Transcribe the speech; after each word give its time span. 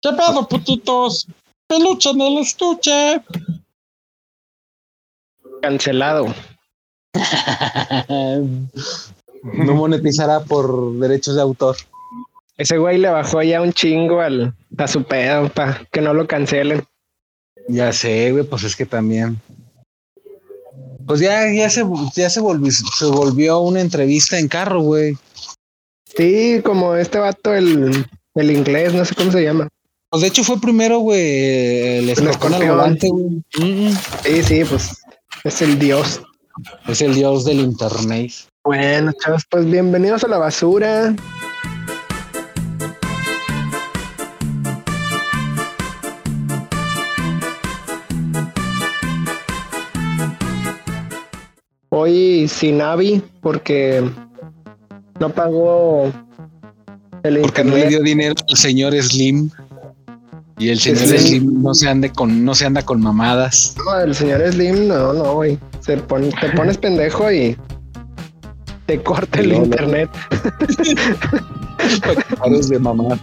¿Qué 0.00 0.10
pedo, 0.12 0.46
putitos? 0.48 1.26
Peluche 1.66 2.10
en 2.10 2.20
el 2.20 2.38
estuche. 2.38 3.22
Cancelado. 5.62 6.34
no 9.42 9.74
monetizará 9.74 10.40
por 10.40 10.92
derechos 10.98 11.34
de 11.34 11.42
autor. 11.42 11.76
Ese 12.56 12.78
güey 12.78 12.98
le 12.98 13.10
bajó 13.10 13.42
ya 13.42 13.60
un 13.60 13.72
chingo 13.72 14.20
al, 14.20 14.54
a 14.78 14.88
su 14.88 15.04
pedo 15.04 15.48
para 15.48 15.84
que 15.90 16.00
no 16.00 16.14
lo 16.14 16.26
cancelen. 16.26 16.84
Ya 17.68 17.92
sé, 17.92 18.32
güey, 18.32 18.44
pues 18.44 18.62
es 18.62 18.76
que 18.76 18.86
también. 18.86 19.40
Pues 21.06 21.20
ya, 21.20 21.52
ya 21.52 21.68
se, 21.70 21.84
ya 22.14 22.30
se 22.30 22.40
volvió, 22.40 22.70
se 22.70 23.04
volvió 23.06 23.60
una 23.60 23.80
entrevista 23.80 24.38
en 24.38 24.48
carro, 24.48 24.80
güey. 24.80 25.16
Sí, 26.16 26.60
como 26.64 26.94
este 26.94 27.18
vato, 27.18 27.54
el, 27.54 28.06
el 28.34 28.50
inglés, 28.50 28.94
no 28.94 29.04
sé 29.04 29.14
cómo 29.14 29.30
se 29.30 29.42
llama. 29.42 29.68
Pues 30.16 30.22
de 30.22 30.28
hecho 30.28 30.44
fue 30.44 30.58
primero, 30.58 31.00
güey, 31.00 31.98
el 31.98 32.08
escorpión 32.08 32.54
al 32.54 32.70
volante, 32.70 33.06
güey. 33.10 33.42
Sí, 34.24 34.42
sí, 34.42 34.64
pues 34.64 35.02
es 35.44 35.60
el 35.60 35.78
dios. 35.78 36.22
Es 36.88 37.02
el 37.02 37.14
dios 37.14 37.44
del 37.44 37.60
internet. 37.60 38.32
Bueno, 38.64 39.12
chavos, 39.22 39.44
pues 39.50 39.66
bienvenidos 39.66 40.24
a 40.24 40.28
la 40.28 40.38
basura. 40.38 41.14
Hoy 51.90 52.48
sin 52.48 52.80
Avi 52.80 53.22
porque 53.42 54.02
no 55.20 55.28
pagó 55.28 56.10
el 57.22 57.40
Porque 57.42 57.64
no 57.64 57.76
le 57.76 57.88
dio 57.88 58.00
dinero 58.00 58.34
al 58.48 58.56
señor 58.56 58.94
Slim. 58.94 59.50
Y 60.58 60.70
el 60.70 60.80
señor 60.80 61.18
Slim, 61.18 61.62
no 61.62 61.74
se 61.74 61.88
ande 61.88 62.10
con, 62.10 62.44
no 62.44 62.54
se 62.54 62.64
anda 62.64 62.82
con 62.82 63.00
mamadas. 63.00 63.74
No, 63.84 64.00
el 64.00 64.14
señor 64.14 64.40
Slim, 64.50 64.88
no, 64.88 65.12
no, 65.12 65.34
güey. 65.34 65.58
Se 65.80 65.98
pone, 65.98 66.30
te 66.40 66.48
pones 66.50 66.78
pendejo 66.78 67.30
y 67.30 67.56
te 68.86 69.02
corta 69.02 69.40
el 69.40 69.52
internet. 69.52 70.08
de 72.70 72.78
mamá. 72.78 73.18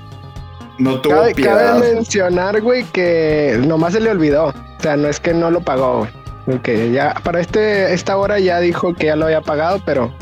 No 0.78 1.02
tuvo 1.02 1.16
cabe, 1.16 1.34
cabe 1.34 1.96
mencionar, 1.96 2.62
güey, 2.62 2.84
que 2.94 3.60
nomás 3.66 3.94
se 3.94 4.00
le 4.00 4.12
olvidó. 4.12 4.48
O 4.48 4.82
sea, 4.82 4.96
no 4.96 5.08
es 5.08 5.20
que 5.20 5.34
no 5.34 5.50
lo 5.50 5.62
pagó, 5.62 6.00
güey. 6.00 6.12
Porque 6.46 6.92
ya 6.92 7.14
para 7.24 7.40
este, 7.40 7.94
esta 7.94 8.18
hora 8.18 8.38
ya 8.38 8.60
dijo 8.60 8.94
que 8.94 9.08
ya 9.08 9.16
lo 9.16 9.26
había 9.26 9.42
pagado, 9.42 9.82
pero 9.86 10.14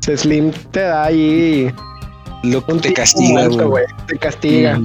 Slim 0.00 0.52
te 0.72 0.80
da 0.80 1.04
ahí. 1.04 1.72
Lo, 2.42 2.62
te 2.62 2.92
castiga, 2.92 3.46
güey. 3.48 3.84
Te 4.06 4.16
castiga. 4.18 4.80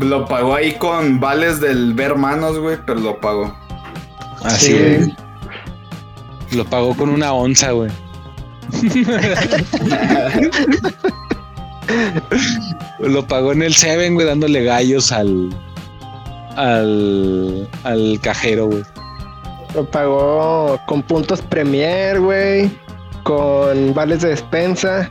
Lo 0.00 0.24
pagó 0.26 0.54
ahí 0.54 0.74
con 0.78 1.20
vales 1.20 1.60
del 1.60 1.92
ver 1.94 2.16
manos, 2.16 2.58
güey, 2.58 2.78
pero 2.86 2.98
lo 3.00 3.20
pagó. 3.20 3.54
Así, 4.42 4.72
güey. 4.72 5.14
Lo 6.52 6.64
pagó 6.64 6.96
con 6.96 7.10
una 7.10 7.32
onza, 7.32 7.72
güey. 7.72 7.90
lo 13.00 13.26
pagó 13.26 13.52
en 13.52 13.62
el 13.62 13.74
Seven, 13.74 14.14
güey, 14.14 14.26
dándole 14.26 14.64
gallos 14.64 15.12
al, 15.12 15.54
al, 16.56 17.68
al 17.82 18.18
cajero, 18.22 18.66
güey. 18.66 18.82
Lo 19.74 19.84
pagó 19.84 20.80
con 20.86 21.02
puntos 21.02 21.42
Premier, 21.42 22.20
güey. 22.20 22.70
Con 23.24 23.92
vales 23.92 24.22
de 24.22 24.28
despensa. 24.28 25.08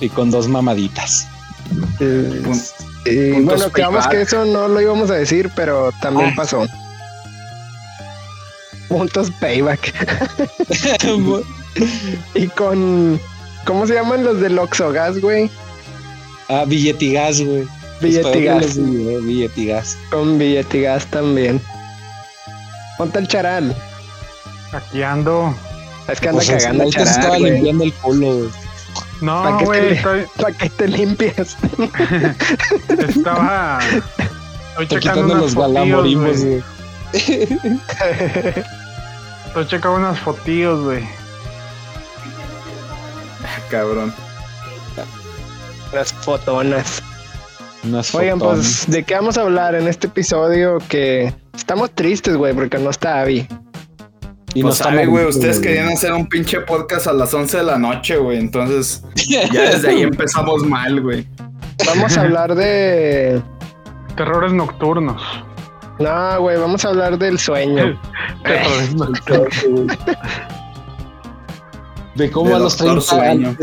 Y 0.00 0.08
con 0.08 0.30
dos 0.30 0.48
mamaditas. 0.48 1.28
Y 3.04 3.40
bueno, 3.42 3.70
creamos 3.70 4.06
que 4.08 4.22
eso 4.22 4.44
no 4.44 4.68
lo 4.68 4.80
íbamos 4.80 5.10
a 5.10 5.14
decir, 5.14 5.50
pero 5.54 5.92
también 6.00 6.30
ah. 6.30 6.34
pasó. 6.36 6.66
Puntos 8.88 9.30
payback. 9.40 9.92
y 12.34 12.46
con. 12.48 13.20
¿Cómo 13.66 13.86
se 13.86 13.94
llaman 13.94 14.24
los 14.24 14.40
del 14.40 14.58
Oxogas, 14.58 15.20
güey? 15.20 15.50
Ah, 16.48 16.64
billetigas, 16.66 17.40
güey. 17.40 17.64
Billetigas. 18.00 18.76
Billetigas. 18.76 19.96
Con 20.10 20.38
billetigas 20.38 21.06
también. 21.06 21.60
Ponte 22.98 23.18
el 23.18 23.28
charal. 23.28 23.74
Aquí 24.72 25.02
ando. 25.02 25.54
Es 26.08 26.20
que 26.20 26.28
anda 26.28 26.42
pues 26.44 26.62
cagando 26.62 26.84
el 26.84 26.90
charal. 26.90 27.08
estaba 27.08 27.38
limpiando 27.38 27.84
el 27.84 27.92
culo, 27.94 28.34
güey. 28.34 28.63
No, 29.24 29.58
güey, 29.60 29.92
estoy. 29.94 30.26
¿Para 30.36 30.52
qué 30.52 30.68
te 30.68 30.86
limpias? 30.86 31.56
estaba. 33.08 33.78
Estoy 34.78 35.00
checando 35.00 35.34
los 35.34 35.54
galamorimos, 35.54 36.44
güey. 36.44 36.62
Estoy 39.46 39.66
checando 39.66 39.96
unas 39.96 40.18
fotillos, 40.18 40.84
güey. 40.84 41.08
Cabrón. 43.70 44.12
Las 45.94 46.12
fotonas. 46.12 47.02
Oigan, 48.12 48.38
pues, 48.38 48.84
¿de 48.90 49.04
qué 49.04 49.14
vamos 49.14 49.38
a 49.38 49.42
hablar 49.42 49.74
en 49.74 49.88
este 49.88 50.06
episodio? 50.08 50.78
Que 50.88 51.32
estamos 51.54 51.90
tristes, 51.92 52.36
güey, 52.36 52.52
porque 52.52 52.78
no 52.78 52.90
está 52.90 53.20
Abby. 53.22 53.48
Y 54.54 54.62
pues 54.62 54.78
no 54.78 54.84
sabe, 54.84 55.06
güey, 55.06 55.26
ustedes 55.26 55.58
querían 55.58 55.88
hacer 55.88 56.12
un 56.12 56.28
pinche 56.28 56.60
podcast 56.60 57.08
a 57.08 57.12
las 57.12 57.34
11 57.34 57.56
de 57.58 57.64
la 57.64 57.76
noche, 57.76 58.16
güey. 58.16 58.38
Entonces, 58.38 59.02
ya 59.26 59.48
desde 59.48 59.90
ahí 59.90 60.02
empezamos 60.02 60.62
mal, 60.62 61.00
güey. 61.00 61.26
Vamos 61.84 62.16
a 62.16 62.20
hablar 62.20 62.54
de... 62.54 63.42
Terrores 64.16 64.52
nocturnos. 64.52 65.20
No, 65.98 66.40
güey, 66.40 66.56
vamos 66.56 66.84
a 66.84 66.90
hablar 66.90 67.18
del 67.18 67.36
sueño. 67.36 68.00
Terrores 68.44 68.94
nocturnos. 68.94 69.98
de 72.14 72.30
cómo 72.30 72.54
a 72.54 72.60
los 72.60 72.76
30 72.76 73.22
años, 73.22 73.56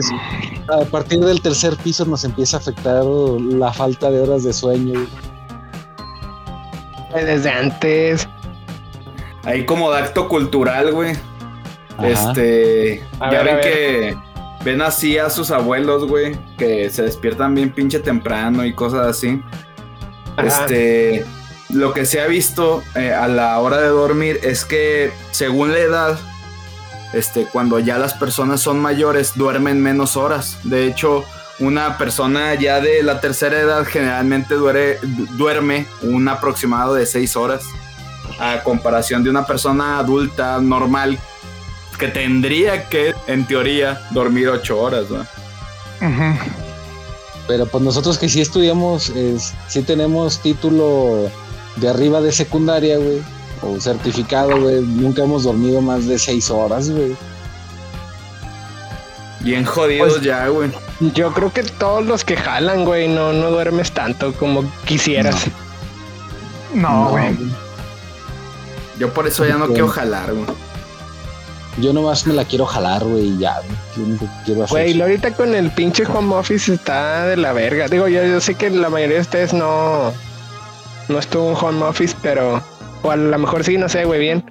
a 0.67 0.83
partir 0.85 1.21
del 1.21 1.41
tercer 1.41 1.77
piso 1.77 2.03
nos 2.03 2.25
empieza 2.25 2.57
a 2.57 2.59
afectar 2.59 3.05
la 3.05 3.71
falta 3.71 4.11
de 4.11 4.19
horas 4.19 4.43
de 4.43 4.51
sueño. 4.51 5.07
Desde 7.13 7.49
antes. 7.49 8.27
Ahí 9.43 9.65
como 9.65 9.91
acto 9.91 10.27
cultural, 10.27 10.91
güey. 10.91 11.13
Este, 12.03 13.03
ya 13.19 13.43
ven 13.43 13.59
que 13.61 14.17
ven 14.63 14.81
así 14.81 15.17
a 15.17 15.29
sus 15.29 15.51
abuelos, 15.51 16.07
güey, 16.07 16.37
que 16.57 16.89
se 16.89 17.03
despiertan 17.03 17.53
bien 17.55 17.71
pinche 17.71 17.99
temprano 17.99 18.65
y 18.65 18.73
cosas 18.73 19.07
así. 19.07 19.41
Este, 20.37 21.25
lo 21.69 21.93
que 21.93 22.05
se 22.05 22.21
ha 22.21 22.27
visto 22.27 22.83
eh, 22.95 23.13
a 23.13 23.27
la 23.27 23.59
hora 23.59 23.77
de 23.77 23.87
dormir 23.87 24.39
es 24.43 24.65
que 24.65 25.11
según 25.31 25.73
la 25.73 25.79
edad 25.79 26.19
este, 27.13 27.45
cuando 27.45 27.79
ya 27.79 27.97
las 27.97 28.13
personas 28.13 28.61
son 28.61 28.79
mayores, 28.79 29.33
duermen 29.35 29.81
menos 29.81 30.15
horas. 30.15 30.59
De 30.63 30.87
hecho, 30.87 31.25
una 31.59 31.97
persona 31.97 32.55
ya 32.55 32.79
de 32.79 33.03
la 33.03 33.19
tercera 33.19 33.59
edad 33.59 33.85
generalmente 33.85 34.55
duerme 34.55 35.85
un 36.01 36.27
aproximado 36.27 36.93
de 36.93 37.05
seis 37.05 37.35
horas. 37.35 37.63
A 38.41 38.63
comparación 38.63 39.23
de 39.23 39.29
una 39.29 39.45
persona 39.45 39.99
adulta 39.99 40.59
normal 40.59 41.19
que 41.97 42.07
tendría 42.07 42.89
que, 42.89 43.13
en 43.27 43.45
teoría, 43.45 44.01
dormir 44.09 44.49
ocho 44.49 44.81
horas. 44.81 45.05
Pero 47.47 47.65
pues 47.67 47.83
nosotros 47.83 48.17
que 48.17 48.27
sí 48.27 48.41
estudiamos, 48.41 49.13
sí 49.67 49.81
tenemos 49.83 50.39
título 50.39 51.29
de 51.75 51.89
arriba 51.89 52.19
de 52.21 52.31
secundaria, 52.31 52.97
güey 52.97 53.21
o 53.61 53.79
certificado, 53.79 54.59
güey. 54.59 54.81
Nunca 54.81 55.23
hemos 55.23 55.43
dormido 55.43 55.81
más 55.81 56.07
de 56.07 56.17
seis 56.17 56.49
horas, 56.49 56.89
güey. 56.89 57.15
Bien 59.41 59.65
jodidos 59.65 60.13
pues, 60.13 60.23
ya, 60.23 60.47
güey. 60.47 60.71
Yo 60.99 61.33
creo 61.33 61.51
que 61.51 61.63
todos 61.63 62.05
los 62.05 62.23
que 62.23 62.37
jalan, 62.37 62.85
güey, 62.85 63.07
no, 63.07 63.33
no 63.33 63.49
duermes 63.49 63.91
tanto 63.91 64.33
como 64.33 64.63
quisieras. 64.85 65.47
No, 66.73 67.09
güey. 67.09 67.35
Yo 69.01 69.11
por 69.11 69.25
eso 69.25 69.43
ya 69.47 69.57
no 69.57 69.65
quiero 69.65 69.87
jalar, 69.87 70.31
güey. 70.31 70.45
Yo 71.79 71.91
nomás 71.91 72.27
me 72.27 72.35
la 72.35 72.45
quiero 72.45 72.67
jalar, 72.67 73.03
güey, 73.03 73.29
y 73.29 73.39
ya, 73.39 73.59
güey. 73.95 74.67
Güey, 74.69 75.01
ahorita 75.01 75.33
con 75.33 75.55
el 75.55 75.71
pinche 75.71 76.05
home 76.05 76.35
office 76.35 76.71
está 76.71 77.25
de 77.25 77.35
la 77.35 77.51
verga. 77.51 77.87
Digo, 77.87 78.07
yo, 78.07 78.23
yo 78.23 78.39
sé 78.39 78.53
que 78.53 78.69
la 78.69 78.91
mayoría 78.91 79.15
de 79.15 79.21
ustedes 79.21 79.53
no, 79.53 80.13
no 81.07 81.17
estuvo 81.17 81.49
en 81.49 81.55
home 81.59 81.83
office, 81.83 82.15
pero 82.21 82.61
o 83.01 83.09
a 83.09 83.15
lo 83.15 83.39
mejor 83.39 83.63
sí, 83.63 83.75
no 83.75 83.89
sé, 83.89 84.05
güey, 84.05 84.19
bien. 84.19 84.45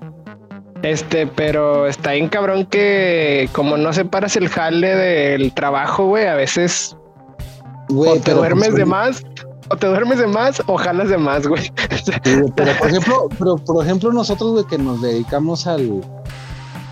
Este, 0.83 1.29
pero 1.29 1.87
está 1.87 2.11
bien 2.11 2.29
cabrón 2.29 2.67
que 2.67 3.49
como 3.53 3.77
no 3.77 3.93
separas 3.93 4.35
el 4.35 4.49
jale 4.49 4.97
del 4.97 5.55
trabajo, 5.55 6.07
güey, 6.07 6.27
a 6.27 6.35
veces 6.35 6.97
o 7.89 8.17
te 8.17 8.33
duermes 8.33 8.71
pues, 8.71 8.79
de 8.79 8.85
más, 8.85 9.23
o 9.71 9.77
te 9.77 9.87
duermes 9.87 10.19
de 10.19 10.27
más, 10.27 10.63
o 10.67 10.77
jalas 10.77 11.09
de 11.09 11.17
más, 11.17 11.47
güey. 11.49 11.73
pero 12.57 12.73
por 12.77 12.89
ejemplo, 12.89 13.29
pero 13.39 13.57
por 13.57 13.85
ejemplo, 13.85 14.13
nosotros, 14.13 14.51
güey, 14.53 14.65
que 14.65 14.79
nos 14.79 15.01
dedicamos 15.01 15.67
al 15.67 16.03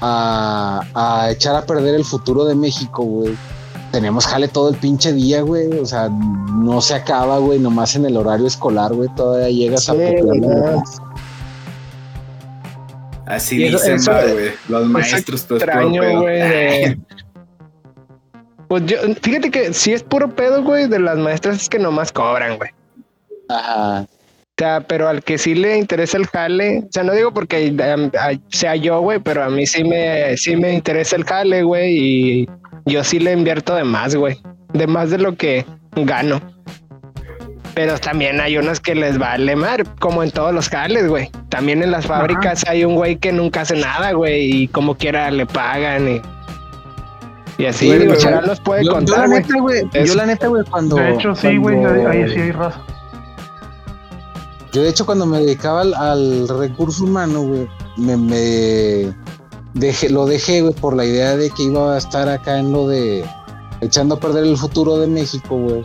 a, 0.01 0.81
a 0.95 1.31
echar 1.31 1.57
a 1.57 1.67
perder 1.67 1.97
el 1.97 2.05
futuro 2.05 2.45
de 2.45 2.55
México, 2.55 3.03
güey. 3.03 3.37
tenemos 3.91 4.27
jale 4.27 4.47
todo 4.47 4.69
el 4.69 4.77
pinche 4.77 5.13
día, 5.13 5.43
güey. 5.43 5.77
O 5.79 5.87
sea, 5.87 6.09
no 6.09 6.81
se 6.81 6.95
acaba, 6.95 7.39
güey, 7.39 7.59
nomás 7.59 7.97
en 7.97 8.07
el 8.07 8.17
horario 8.17 8.47
escolar, 8.47 8.95
güey. 8.95 9.09
Todavía 9.17 9.51
llegas 9.51 9.89
a 9.89 9.95
Así 13.27 13.59
dicen, 13.59 13.99
güey. 14.05 14.53
Los 14.69 14.87
maestros, 14.87 15.45
todo 15.47 15.59
extraño, 15.59 16.21
güey. 16.21 16.97
Pues 18.69 18.85
yo, 18.85 18.99
fíjate 19.23 19.51
que 19.51 19.73
si 19.73 19.93
es 19.95 20.03
puro 20.03 20.35
pedo, 20.35 20.63
güey, 20.63 20.89
de 20.89 20.99
las 20.99 21.17
maestras 21.17 21.63
es 21.63 21.69
que 21.69 21.79
nomás 21.79 22.13
cobran, 22.13 22.59
güey. 22.59 22.71
Ajá. 23.49 24.03
O 24.03 24.61
sea, 24.61 24.81
pero 24.81 25.09
al 25.09 25.23
que 25.23 25.39
sí 25.39 25.55
le 25.55 25.79
interesa 25.79 26.19
el 26.19 26.27
jale, 26.27 26.81
o 26.81 26.89
sea, 26.91 27.05
no 27.05 27.13
digo 27.13 27.33
porque 27.33 27.73
sea 28.51 28.75
yo, 28.75 29.01
güey, 29.01 29.21
pero 29.21 29.45
a 29.45 29.49
mí 29.49 29.67
sí 29.67 29.85
me, 29.85 30.37
sí 30.37 30.57
me 30.57 30.73
interesa 30.73 31.15
el 31.15 31.25
jale, 31.25 31.63
güey, 31.63 31.97
y 31.97 32.49
yo 32.85 33.05
sí 33.05 33.21
le 33.21 33.33
invierto 33.33 33.77
de 33.77 33.85
más, 33.85 34.17
güey, 34.17 34.37
de 34.73 34.87
más 34.89 35.11
de 35.11 35.19
lo 35.19 35.37
que 35.37 35.65
gano. 35.95 36.43
Pero 37.75 37.97
también 37.99 38.41
hay 38.41 38.59
unas 38.59 38.81
que 38.81 38.97
les 38.97 39.17
vale 39.17 39.55
mar, 39.55 39.85
como 40.01 40.25
en 40.25 40.33
todos 40.33 40.53
los 40.53 40.69
jales, 40.69 41.07
güey. 41.07 41.31
También 41.49 41.81
en 41.81 41.93
las 41.93 42.07
fábricas 42.07 42.67
hay 42.67 42.85
un 42.85 42.97
güey 42.97 43.15
que 43.15 43.31
nunca 43.31 43.61
hace 43.61 43.77
nada, 43.77 44.11
güey, 44.11 44.63
y 44.63 44.69
como 44.69 44.97
quiera 44.97 45.31
le 45.31 45.47
pagan 45.47 46.09
y 46.09 46.21
y 47.59 47.67
así, 47.67 47.87
güey, 47.87 48.07
los 48.07 48.61
puede 48.61 48.87
contar. 48.87 49.17
Yo 49.17 49.17
la 49.17 49.27
neta, 49.27 49.61
güey, 49.61 49.91
yo 50.07 50.15
la 50.15 50.27
neta, 50.27 50.47
güey, 50.47 50.65
cuando. 50.65 50.95
De 50.95 51.15
hecho, 51.15 51.35
sí, 51.35 51.57
güey, 51.57 51.85
ahí 51.85 52.29
sí 52.33 52.41
hay 52.41 52.53
raza. 52.53 52.81
Yo, 54.73 54.83
de 54.83 54.91
hecho, 54.91 55.05
cuando 55.05 55.27
me 55.27 55.41
dedicaba 55.41 55.81
al, 55.81 56.47
recurso 56.49 57.05
humano, 57.05 57.43
güey, 57.43 57.69
me, 57.97 58.17
me 58.17 59.13
dejé, 59.75 60.09
lo 60.09 60.27
dejé, 60.27 60.63
güey, 60.63 60.75
por 60.75 60.95
la 60.95 61.05
idea 61.05 61.37
de 61.37 61.51
que 61.51 61.65
iba 61.65 61.95
a 61.95 61.99
estar 61.99 62.29
acá 62.29 62.59
en 62.59 62.71
lo 62.71 62.87
de 62.87 63.25
echando 63.81 64.15
a 64.15 64.21
perder 64.21 64.45
el 64.45 64.57
futuro 64.57 64.99
de 64.99 65.09
México, 65.09 65.57
güey. 65.57 65.85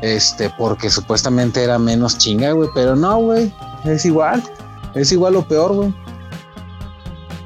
Este, 0.00 0.50
porque 0.58 0.90
supuestamente 0.90 1.62
era 1.62 1.78
menos 1.78 2.18
chinga, 2.18 2.50
güey, 2.52 2.68
pero 2.74 2.96
no, 2.96 3.18
güey, 3.18 3.54
es 3.84 4.04
igual, 4.04 4.42
es 4.96 5.12
igual 5.12 5.36
o 5.36 5.42
peor, 5.42 5.74
güey 5.74 6.01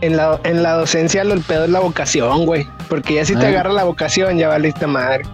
en 0.07 0.17
la, 0.17 0.41
en 0.45 0.63
la 0.63 0.73
docencia 0.75 1.25
lo 1.25 1.35
el 1.35 1.43
pedo 1.43 1.65
es 1.65 1.71
la 1.71 1.81
vocación, 1.81 2.47
güey. 2.47 2.69
Porque 2.89 3.15
ya 3.15 3.25
si 3.25 3.35
te 3.35 3.47
agarra 3.47 3.73
la 3.73 3.85
vocación, 3.85 4.39
ya 4.39 4.49
valiste 4.49 4.87
madre. 4.87 5.25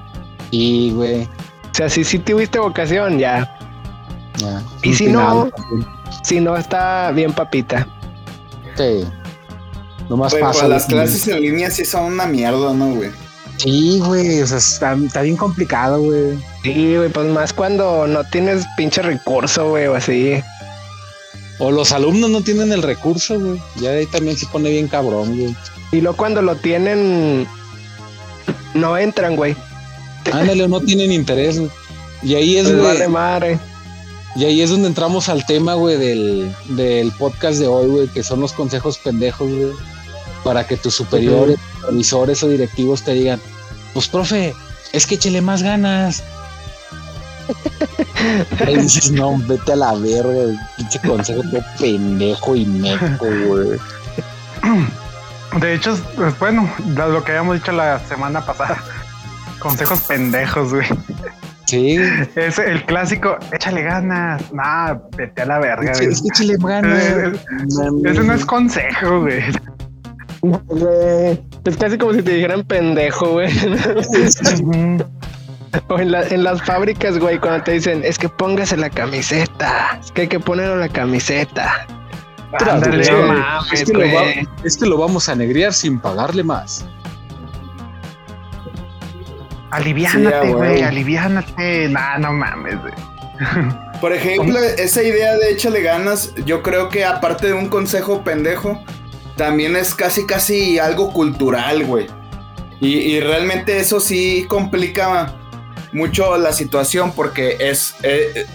Y, 0.50 0.92
güey. 0.92 1.22
O 1.24 1.74
sea, 1.74 1.88
si 1.88 2.04
sí 2.04 2.18
tuviste 2.18 2.58
vocación, 2.58 3.18
ya. 3.18 3.56
Ya. 4.38 4.62
Y 4.82 4.94
si 4.94 5.06
no, 5.06 5.50
si 6.22 6.40
no, 6.40 6.56
está 6.56 7.10
bien 7.12 7.32
papita. 7.32 7.86
Sí. 8.76 9.04
No 10.08 10.16
más 10.16 10.34
pasa. 10.34 10.68
las 10.68 10.86
clases 10.86 11.26
en 11.28 11.40
línea 11.40 11.70
sí 11.70 11.84
son 11.84 12.04
una 12.04 12.26
mierda, 12.26 12.72
¿no, 12.72 12.94
güey? 12.94 13.10
Sí, 13.58 14.00
güey, 14.04 14.42
o 14.42 14.46
sea, 14.46 14.58
está, 14.58 14.94
está 14.94 15.22
bien 15.22 15.36
complicado, 15.36 16.00
güey. 16.00 16.38
Sí, 16.62 16.96
güey, 16.96 17.08
pues 17.10 17.26
más 17.28 17.52
cuando 17.52 18.06
no 18.06 18.24
tienes 18.24 18.66
pinche 18.76 19.02
recurso, 19.02 19.70
güey, 19.70 19.86
o 19.86 19.94
así. 19.94 20.42
O 21.64 21.70
los 21.70 21.92
alumnos 21.92 22.28
no 22.28 22.40
tienen 22.40 22.72
el 22.72 22.82
recurso, 22.82 23.38
güey. 23.38 23.62
Ya 23.76 23.90
ahí 23.90 24.06
también 24.06 24.36
se 24.36 24.46
pone 24.46 24.68
bien 24.68 24.88
cabrón, 24.88 25.38
güey. 25.38 25.54
Y 25.92 26.00
luego 26.00 26.16
cuando 26.16 26.42
lo 26.42 26.56
tienen, 26.56 27.46
no 28.74 28.98
entran, 28.98 29.36
güey. 29.36 29.54
Ándale, 30.32 30.66
no 30.66 30.80
tienen 30.80 31.12
interés, 31.12 31.60
güey. 31.60 31.70
Y 32.24 32.34
ahí 32.34 32.56
es, 32.56 32.76
güey. 32.76 33.06
madre. 33.06 33.60
Y 34.34 34.44
ahí 34.44 34.60
es 34.60 34.70
donde 34.70 34.88
entramos 34.88 35.28
al 35.28 35.46
tema, 35.46 35.74
güey, 35.74 35.98
del, 35.98 36.52
del 36.70 37.12
podcast 37.12 37.60
de 37.60 37.68
hoy, 37.68 37.86
güey, 37.86 38.08
que 38.08 38.24
son 38.24 38.40
los 38.40 38.52
consejos 38.52 38.98
pendejos, 38.98 39.48
güey. 39.48 39.70
Para 40.42 40.66
que 40.66 40.76
tus 40.76 40.96
superiores, 40.96 41.58
uh 41.88 42.16
o 42.16 42.48
directivos 42.48 43.04
te 43.04 43.12
digan, 43.12 43.40
pues, 43.94 44.08
profe, 44.08 44.52
es 44.92 45.06
que 45.06 45.14
échele 45.14 45.40
más 45.42 45.62
ganas. 45.62 46.24
Ahí 48.66 48.76
dices, 48.76 49.10
no, 49.12 49.36
vete 49.46 49.72
a 49.72 49.76
la 49.76 49.94
verga, 49.94 50.70
pinche 50.76 50.98
consejo 51.00 51.42
todo 51.50 51.62
pendejo 51.78 52.56
y 52.56 52.66
meco, 52.66 53.26
güey. 53.46 53.78
De 55.60 55.74
hecho, 55.74 55.98
pues, 56.16 56.38
bueno, 56.38 56.68
lo 56.96 57.24
que 57.24 57.32
habíamos 57.32 57.56
dicho 57.56 57.72
la 57.72 57.98
semana 58.00 58.44
pasada, 58.44 58.78
consejos 59.58 60.00
pendejos, 60.02 60.72
güey. 60.72 60.86
Sí. 61.66 61.96
Es 62.36 62.58
el 62.58 62.84
clásico, 62.84 63.38
échale 63.50 63.82
ganas. 63.82 64.52
Nah, 64.52 64.94
vete 65.16 65.42
a 65.42 65.46
la 65.46 65.58
verga, 65.58 65.92
güey. 65.94 66.08
Es 66.08 66.20
que 66.20 66.28
échale 66.28 66.56
ganas. 66.58 67.02
Ese 68.04 68.24
no 68.24 68.34
es 68.34 68.44
consejo, 68.44 69.20
güey. 69.20 69.42
Es 71.64 71.76
casi 71.76 71.96
como 71.96 72.12
si 72.12 72.22
te 72.22 72.32
dijeran 72.32 72.64
pendejo, 72.64 73.32
güey. 73.32 73.48
O 75.88 75.98
en, 75.98 76.12
las 76.44 76.62
fábricas, 76.62 77.18
güey, 77.18 77.38
cuando 77.38 77.64
te 77.64 77.72
dicen, 77.72 78.02
es 78.04 78.18
que 78.18 78.28
póngase 78.28 78.76
la 78.76 78.90
camiseta, 78.90 79.98
es 80.00 80.12
que 80.12 80.22
hay 80.22 80.28
que 80.28 80.38
ponerlo 80.38 80.76
la 80.76 80.88
camiseta. 80.88 81.86
es, 84.64 84.76
que 84.76 84.86
lo 84.86 84.98
vamos 84.98 85.28
a 85.30 85.34
negrear 85.34 85.72
sin 85.72 85.98
pagarle 85.98 86.42
más. 86.44 86.84
Aliviánate, 89.70 90.52
güey, 90.52 90.82
aliviánate. 90.82 91.88
Nah, 91.88 92.18
no 92.18 92.32
mames, 92.32 92.78
güey. 92.80 92.92
Por 94.02 94.12
ejemplo, 94.12 94.58
esa 94.58 95.02
idea 95.02 95.36
de 95.36 95.52
échale 95.52 95.80
ganas, 95.80 96.34
yo 96.44 96.62
creo 96.62 96.90
que 96.90 97.06
aparte 97.06 97.46
de 97.46 97.54
un 97.54 97.68
consejo 97.68 98.22
pendejo, 98.22 98.82
también 99.36 99.74
es 99.74 99.94
casi, 99.94 100.26
casi 100.26 100.78
algo 100.78 101.14
cultural, 101.14 101.86
güey. 101.86 102.08
Y, 102.80 102.88
y 102.88 103.20
realmente 103.20 103.78
eso 103.78 104.00
sí 104.00 104.44
complica 104.48 105.36
mucho 105.92 106.36
la 106.38 106.52
situación 106.52 107.12
porque 107.12 107.56
es 107.60 107.94
eh, 108.02 108.46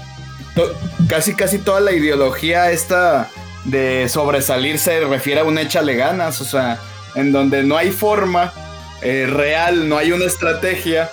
casi 1.07 1.35
casi 1.35 1.59
toda 1.59 1.79
la 1.79 1.93
ideología 1.93 2.71
esta 2.71 3.29
de 3.63 4.07
sobresalir 4.09 4.79
se 4.79 5.01
refiere 5.01 5.41
a 5.41 5.43
un 5.43 5.57
échale 5.57 5.95
ganas, 5.95 6.41
o 6.41 6.45
sea, 6.45 6.79
en 7.15 7.31
donde 7.31 7.63
no 7.63 7.77
hay 7.77 7.91
forma 7.91 8.53
eh, 9.01 9.27
real, 9.29 9.89
no 9.89 9.97
hay 9.97 10.11
una 10.11 10.25
estrategia, 10.25 11.11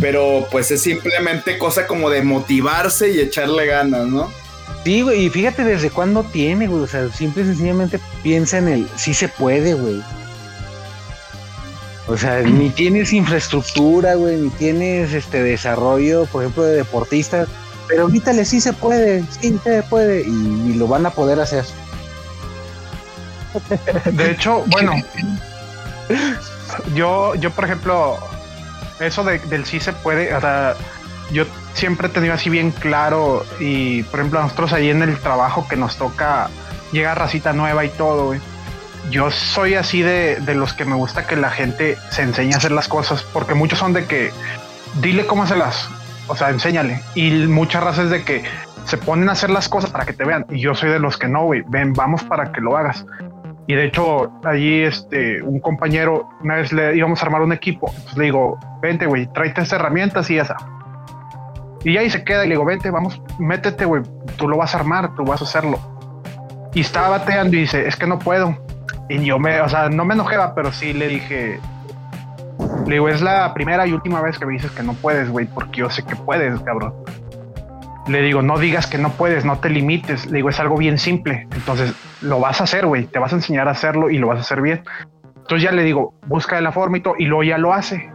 pero 0.00 0.46
pues 0.50 0.70
es 0.70 0.82
simplemente 0.82 1.56
cosa 1.56 1.86
como 1.86 2.10
de 2.10 2.22
motivarse 2.22 3.10
y 3.10 3.20
echarle 3.20 3.66
ganas, 3.66 4.06
¿no? 4.06 4.30
Sí, 4.84 5.00
güey, 5.00 5.26
y 5.26 5.30
fíjate 5.30 5.64
desde 5.64 5.90
cuándo 5.90 6.24
tiene, 6.24 6.66
güey, 6.66 6.82
o 6.82 6.86
sea, 6.86 7.08
simple 7.10 7.42
y 7.42 7.46
sencillamente 7.46 7.98
piensa 8.22 8.58
en 8.58 8.68
el 8.68 8.88
sí 8.96 9.14
se 9.14 9.28
puede, 9.28 9.74
güey. 9.74 10.02
O 12.06 12.16
sea, 12.18 12.42
ni 12.42 12.68
tienes 12.70 13.12
infraestructura, 13.12 14.14
güey, 14.14 14.36
ni 14.36 14.50
tienes 14.50 15.14
este 15.14 15.42
desarrollo, 15.42 16.26
por 16.26 16.42
ejemplo, 16.42 16.64
de 16.64 16.76
deportistas. 16.76 17.48
Pero 17.88 18.02
ahorita 18.02 18.32
sí 18.44 18.60
se 18.60 18.72
puede, 18.72 19.24
sí 19.40 19.58
se 19.62 19.82
puede, 19.84 20.22
y, 20.22 20.74
lo 20.74 20.86
van 20.86 21.06
a 21.06 21.10
poder 21.10 21.40
hacer. 21.40 21.64
De 24.12 24.32
hecho, 24.32 24.64
bueno, 24.66 24.92
yo, 26.94 27.34
yo 27.36 27.50
por 27.52 27.64
ejemplo, 27.64 28.18
eso 29.00 29.24
del 29.24 29.64
sí 29.64 29.80
se 29.80 29.92
puede, 29.92 30.34
o 30.34 30.40
sea, 30.40 30.74
yo 31.30 31.44
siempre 31.74 32.08
he 32.08 32.10
tenido 32.10 32.34
así 32.34 32.50
bien 32.50 32.70
claro, 32.70 33.46
y 33.60 34.02
por 34.04 34.20
ejemplo, 34.20 34.42
nosotros 34.42 34.72
ahí 34.72 34.90
en 34.90 35.02
el 35.02 35.18
trabajo 35.18 35.66
que 35.68 35.76
nos 35.76 35.96
toca, 35.96 36.50
llega 36.92 37.14
racita 37.14 37.52
nueva 37.52 37.84
y 37.84 37.90
todo, 37.90 38.26
güey 38.26 38.40
yo 39.10 39.30
soy 39.30 39.74
así 39.74 40.02
de, 40.02 40.40
los 40.54 40.72
que 40.72 40.84
me 40.84 40.94
gusta 40.94 41.26
que 41.26 41.36
la 41.36 41.50
gente 41.50 41.96
se 42.10 42.22
enseñe 42.22 42.54
a 42.54 42.56
hacer 42.56 42.72
las 42.72 42.88
cosas, 42.88 43.22
porque 43.32 43.54
muchos 43.54 43.78
son 43.78 43.92
de 43.92 44.06
que 44.06 44.30
dile 45.00 45.26
cómo 45.26 45.42
hacerlas, 45.42 45.88
o 46.28 46.36
sea, 46.36 46.50
enséñale. 46.50 47.00
Y 47.14 47.30
muchas 47.46 47.82
razas 47.82 48.10
de 48.10 48.24
que 48.24 48.44
se 48.84 48.96
ponen 48.96 49.28
a 49.28 49.32
hacer 49.32 49.50
las 49.50 49.68
cosas 49.68 49.90
para 49.90 50.04
que 50.04 50.12
te 50.12 50.24
vean. 50.24 50.46
Y 50.50 50.60
yo 50.60 50.74
soy 50.74 50.90
de 50.90 50.98
los 50.98 51.16
que 51.16 51.28
no, 51.28 51.44
güey, 51.44 51.62
ven, 51.68 51.92
vamos 51.92 52.22
para 52.24 52.52
que 52.52 52.60
lo 52.60 52.76
hagas. 52.76 53.04
Y 53.66 53.74
de 53.74 53.86
hecho, 53.86 54.30
allí 54.44 54.82
este, 54.82 55.42
un 55.42 55.58
compañero, 55.60 56.28
una 56.42 56.56
vez 56.56 56.72
le 56.72 56.96
íbamos 56.96 57.22
a 57.22 57.26
armar 57.26 57.40
un 57.40 57.52
equipo, 57.52 57.88
entonces 57.88 58.16
le 58.18 58.24
digo, 58.24 58.58
vente, 58.82 59.06
güey, 59.06 59.26
tráete 59.26 59.62
estas 59.62 59.80
herramientas 59.80 60.30
y 60.30 60.38
esa. 60.38 60.56
Y 61.82 61.96
ahí 61.96 62.10
se 62.10 62.24
queda 62.24 62.44
y 62.44 62.48
le 62.48 62.54
digo, 62.54 62.64
vente, 62.64 62.90
vamos, 62.90 63.20
métete, 63.38 63.84
güey, 63.84 64.02
tú 64.36 64.48
lo 64.48 64.58
vas 64.58 64.74
a 64.74 64.78
armar, 64.78 65.14
tú 65.14 65.24
vas 65.24 65.40
a 65.40 65.44
hacerlo. 65.44 65.78
Y 66.74 66.80
estaba 66.80 67.10
bateando 67.10 67.56
y 67.56 67.60
dice, 67.60 67.86
es 67.86 67.96
que 67.96 68.06
no 68.06 68.18
puedo. 68.18 68.58
Y 69.08 69.24
yo 69.24 69.38
me, 69.38 69.60
o 69.60 69.68
sea, 69.68 69.88
no 69.88 70.04
me 70.04 70.14
enojaba, 70.14 70.54
pero 70.54 70.72
sí 70.72 70.92
le 70.92 71.08
dije, 71.08 71.60
le 72.86 72.94
digo, 72.94 73.08
es 73.08 73.22
la 73.22 73.52
primera 73.54 73.86
y 73.86 73.92
última 73.92 74.20
vez 74.20 74.38
que 74.38 74.46
me 74.46 74.52
dices 74.52 74.70
que 74.72 74.82
no 74.82 74.94
puedes, 74.94 75.30
güey, 75.30 75.46
porque 75.46 75.80
yo 75.80 75.90
sé 75.90 76.02
que 76.04 76.16
puedes, 76.16 76.60
cabrón. 76.60 76.94
Le 78.06 78.20
digo, 78.20 78.42
no 78.42 78.58
digas 78.58 78.86
que 78.86 78.98
no 78.98 79.10
puedes, 79.10 79.44
no 79.46 79.58
te 79.58 79.70
limites. 79.70 80.26
Le 80.26 80.36
digo, 80.36 80.50
es 80.50 80.60
algo 80.60 80.76
bien 80.76 80.98
simple. 80.98 81.48
Entonces, 81.54 81.94
lo 82.20 82.38
vas 82.38 82.60
a 82.60 82.64
hacer, 82.64 82.86
güey. 82.86 83.06
Te 83.06 83.18
vas 83.18 83.32
a 83.32 83.36
enseñar 83.36 83.66
a 83.66 83.70
hacerlo 83.70 84.10
y 84.10 84.18
lo 84.18 84.26
vas 84.26 84.38
a 84.38 84.42
hacer 84.42 84.60
bien. 84.60 84.82
Entonces 85.36 85.62
ya 85.62 85.72
le 85.72 85.82
digo, 85.82 86.14
busca 86.26 86.60
la 86.60 86.72
forma 86.72 86.98
y 86.98 87.00
todo, 87.00 87.14
y 87.18 87.24
luego 87.24 87.42
ya 87.42 87.58
lo 87.58 87.72
hace. 87.72 88.10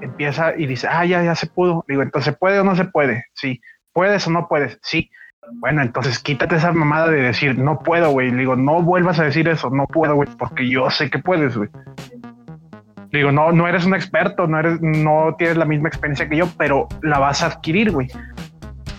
Empieza 0.00 0.56
y 0.56 0.66
dice, 0.66 0.88
ah, 0.88 1.04
ya, 1.04 1.22
ya 1.22 1.34
se 1.34 1.46
pudo. 1.46 1.84
Le 1.88 1.94
digo, 1.94 2.02
entonces, 2.02 2.36
¿puede 2.36 2.60
o 2.60 2.64
no 2.64 2.76
se 2.76 2.84
puede? 2.84 3.26
Sí. 3.34 3.60
¿Puedes 3.92 4.26
o 4.26 4.30
no 4.30 4.48
puedes? 4.48 4.78
Sí. 4.82 5.10
Bueno, 5.50 5.82
entonces 5.82 6.18
quítate 6.18 6.56
esa 6.56 6.72
mamada 6.72 7.08
de 7.10 7.20
decir, 7.20 7.58
no 7.58 7.80
puedo, 7.80 8.10
güey. 8.10 8.30
Le 8.30 8.38
digo, 8.38 8.56
no 8.56 8.82
vuelvas 8.82 9.18
a 9.18 9.24
decir 9.24 9.48
eso, 9.48 9.70
no 9.70 9.86
puedo, 9.86 10.14
güey, 10.14 10.28
porque 10.38 10.68
yo 10.68 10.88
sé 10.90 11.10
que 11.10 11.18
puedes, 11.18 11.56
güey. 11.56 11.68
Digo, 13.10 13.30
no, 13.30 13.52
no 13.52 13.68
eres 13.68 13.84
un 13.84 13.94
experto, 13.94 14.46
no 14.46 14.58
eres, 14.58 14.80
no 14.80 15.34
tienes 15.36 15.56
la 15.56 15.64
misma 15.64 15.88
experiencia 15.88 16.28
que 16.28 16.36
yo, 16.36 16.46
pero 16.56 16.88
la 17.02 17.18
vas 17.18 17.42
a 17.42 17.46
adquirir, 17.46 17.90
güey. 17.90 18.08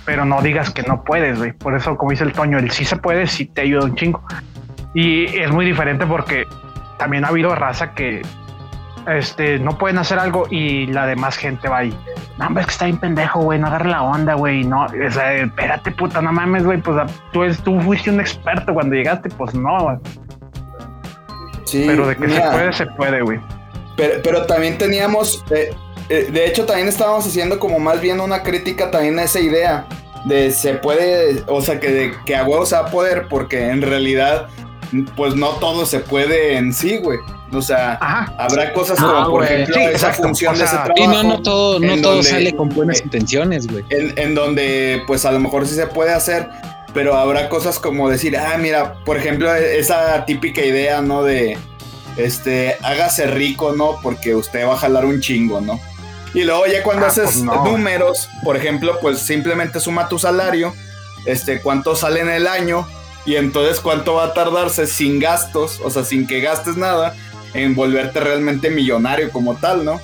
Pero 0.05 0.25
no 0.25 0.41
digas 0.41 0.69
que 0.69 0.83
no 0.83 1.03
puedes, 1.03 1.39
güey. 1.39 1.53
Por 1.53 1.75
eso, 1.75 1.97
como 1.97 2.11
dice 2.11 2.25
el 2.25 2.33
Toño, 2.33 2.59
el 2.59 2.69
sí 2.71 2.85
se 2.85 2.97
puede, 2.97 3.25
sí 3.25 3.45
te 3.45 3.61
ayuda 3.61 3.85
un 3.85 3.95
chingo. 3.95 4.21
Y 4.93 5.25
es 5.37 5.51
muy 5.51 5.65
diferente 5.65 6.05
porque 6.05 6.45
también 6.99 7.25
ha 7.25 7.29
habido 7.29 7.55
raza 7.55 7.93
que 7.93 8.21
este, 9.07 9.59
no 9.59 9.77
pueden 9.77 9.97
hacer 9.97 10.19
algo 10.19 10.47
y 10.49 10.87
la 10.87 11.05
demás 11.05 11.37
gente 11.37 11.67
va 11.67 11.79
ahí. 11.79 11.97
No, 12.37 12.59
es 12.59 12.65
que 12.65 12.71
está 12.71 12.85
bien 12.85 12.97
pendejo, 12.97 13.41
güey, 13.41 13.59
no 13.59 13.67
agarre 13.67 13.89
la 13.89 14.03
onda, 14.03 14.33
güey, 14.33 14.63
no, 14.63 14.85
o 14.85 15.11
sea, 15.11 15.33
espérate, 15.33 15.91
puta, 15.91 16.21
no 16.21 16.31
mames, 16.31 16.63
güey, 16.63 16.81
pues 16.81 17.11
tú, 17.31 17.41
tú 17.63 17.79
fuiste 17.81 18.09
un 18.09 18.19
experto 18.19 18.73
cuando 18.73 18.95
llegaste, 18.95 19.29
pues 19.29 19.53
no, 19.53 19.99
Sí, 21.65 21.85
pero 21.87 22.07
de 22.07 22.15
que 22.15 22.29
se 22.29 22.41
puede, 22.41 22.73
se 22.73 22.85
puede, 22.85 23.21
güey. 23.21 23.39
Pero, 23.95 24.21
pero 24.23 24.45
también 24.45 24.77
teníamos, 24.77 25.43
eh, 25.51 25.71
eh, 26.09 26.29
de 26.31 26.47
hecho, 26.47 26.65
también 26.65 26.87
estábamos 26.87 27.25
haciendo 27.25 27.59
como 27.59 27.79
más 27.79 28.01
bien 28.01 28.19
una 28.19 28.43
crítica 28.43 28.91
también 28.91 29.17
a 29.19 29.23
esa 29.23 29.39
idea 29.39 29.87
de 30.25 30.51
se 30.51 30.75
puede, 30.75 31.43
o 31.47 31.61
sea, 31.61 31.79
que, 31.79 31.91
de, 31.91 32.13
que 32.25 32.35
a 32.35 32.43
huevos 32.43 32.73
a 32.73 32.85
poder, 32.87 33.27
porque 33.29 33.69
en 33.69 33.81
realidad, 33.81 34.47
pues 35.15 35.35
no 35.35 35.49
todo 35.59 35.85
se 35.85 35.99
puede 35.99 36.57
en 36.57 36.73
sí, 36.73 36.97
güey. 36.97 37.19
O 37.53 37.61
sea, 37.61 37.93
habrá 38.37 38.73
cosas 38.73 38.99
como, 38.99 39.29
por 39.29 39.43
ejemplo, 39.43 39.75
esa 39.77 40.13
función 40.13 40.57
de 40.57 40.63
ese 40.63 40.73
trabajo. 40.73 40.93
Y 40.95 41.07
no, 41.07 41.23
no 41.23 41.41
todo, 41.41 41.79
no 41.79 42.01
todo 42.01 42.23
sale 42.23 42.55
con 42.55 42.69
buenas 42.69 42.99
eh, 42.99 43.03
intenciones, 43.05 43.67
güey. 43.67 43.83
En, 43.89 44.17
en, 44.17 44.35
donde, 44.35 45.03
pues 45.07 45.25
a 45.25 45.31
lo 45.31 45.39
mejor 45.39 45.67
sí 45.67 45.75
se 45.75 45.87
puede 45.87 46.13
hacer, 46.13 46.49
pero 46.93 47.15
habrá 47.15 47.49
cosas 47.49 47.79
como 47.79 48.09
decir, 48.09 48.37
ah, 48.37 48.57
mira, 48.57 48.95
por 49.05 49.17
ejemplo, 49.17 49.53
esa 49.53 50.25
típica 50.25 50.63
idea, 50.63 51.01
¿no? 51.01 51.23
De, 51.23 51.57
este, 52.17 52.77
hágase 52.83 53.27
rico, 53.27 53.73
¿no? 53.73 53.99
Porque 54.01 54.35
usted 54.35 54.67
va 54.67 54.73
a 54.73 54.77
jalar 54.77 55.05
un 55.05 55.19
chingo, 55.19 55.61
¿no? 55.61 55.79
Y 56.33 56.43
luego 56.43 56.65
ya 56.65 56.81
cuando 56.83 57.05
ah, 57.05 57.09
haces 57.09 57.43
pues 57.45 57.63
números, 57.63 58.29
por 58.43 58.57
ejemplo, 58.57 58.99
pues 59.01 59.19
simplemente 59.19 59.79
suma 59.79 60.09
tu 60.09 60.17
salario, 60.17 60.73
este, 61.25 61.61
cuánto 61.61 61.95
sale 61.95 62.21
en 62.21 62.29
el 62.29 62.47
año 62.47 62.87
y 63.25 63.35
entonces 63.35 63.79
cuánto 63.79 64.15
va 64.15 64.25
a 64.25 64.33
tardarse 64.33 64.87
sin 64.87 65.19
gastos, 65.19 65.79
o 65.83 65.89
sea, 65.89 66.03
sin 66.03 66.27
que 66.27 66.41
gastes 66.41 66.75
nada, 66.75 67.15
en 67.53 67.75
volverte 67.75 68.19
realmente 68.19 68.69
millonario 68.69 69.31
como 69.31 69.55
tal, 69.55 69.85
¿no? 69.85 70.01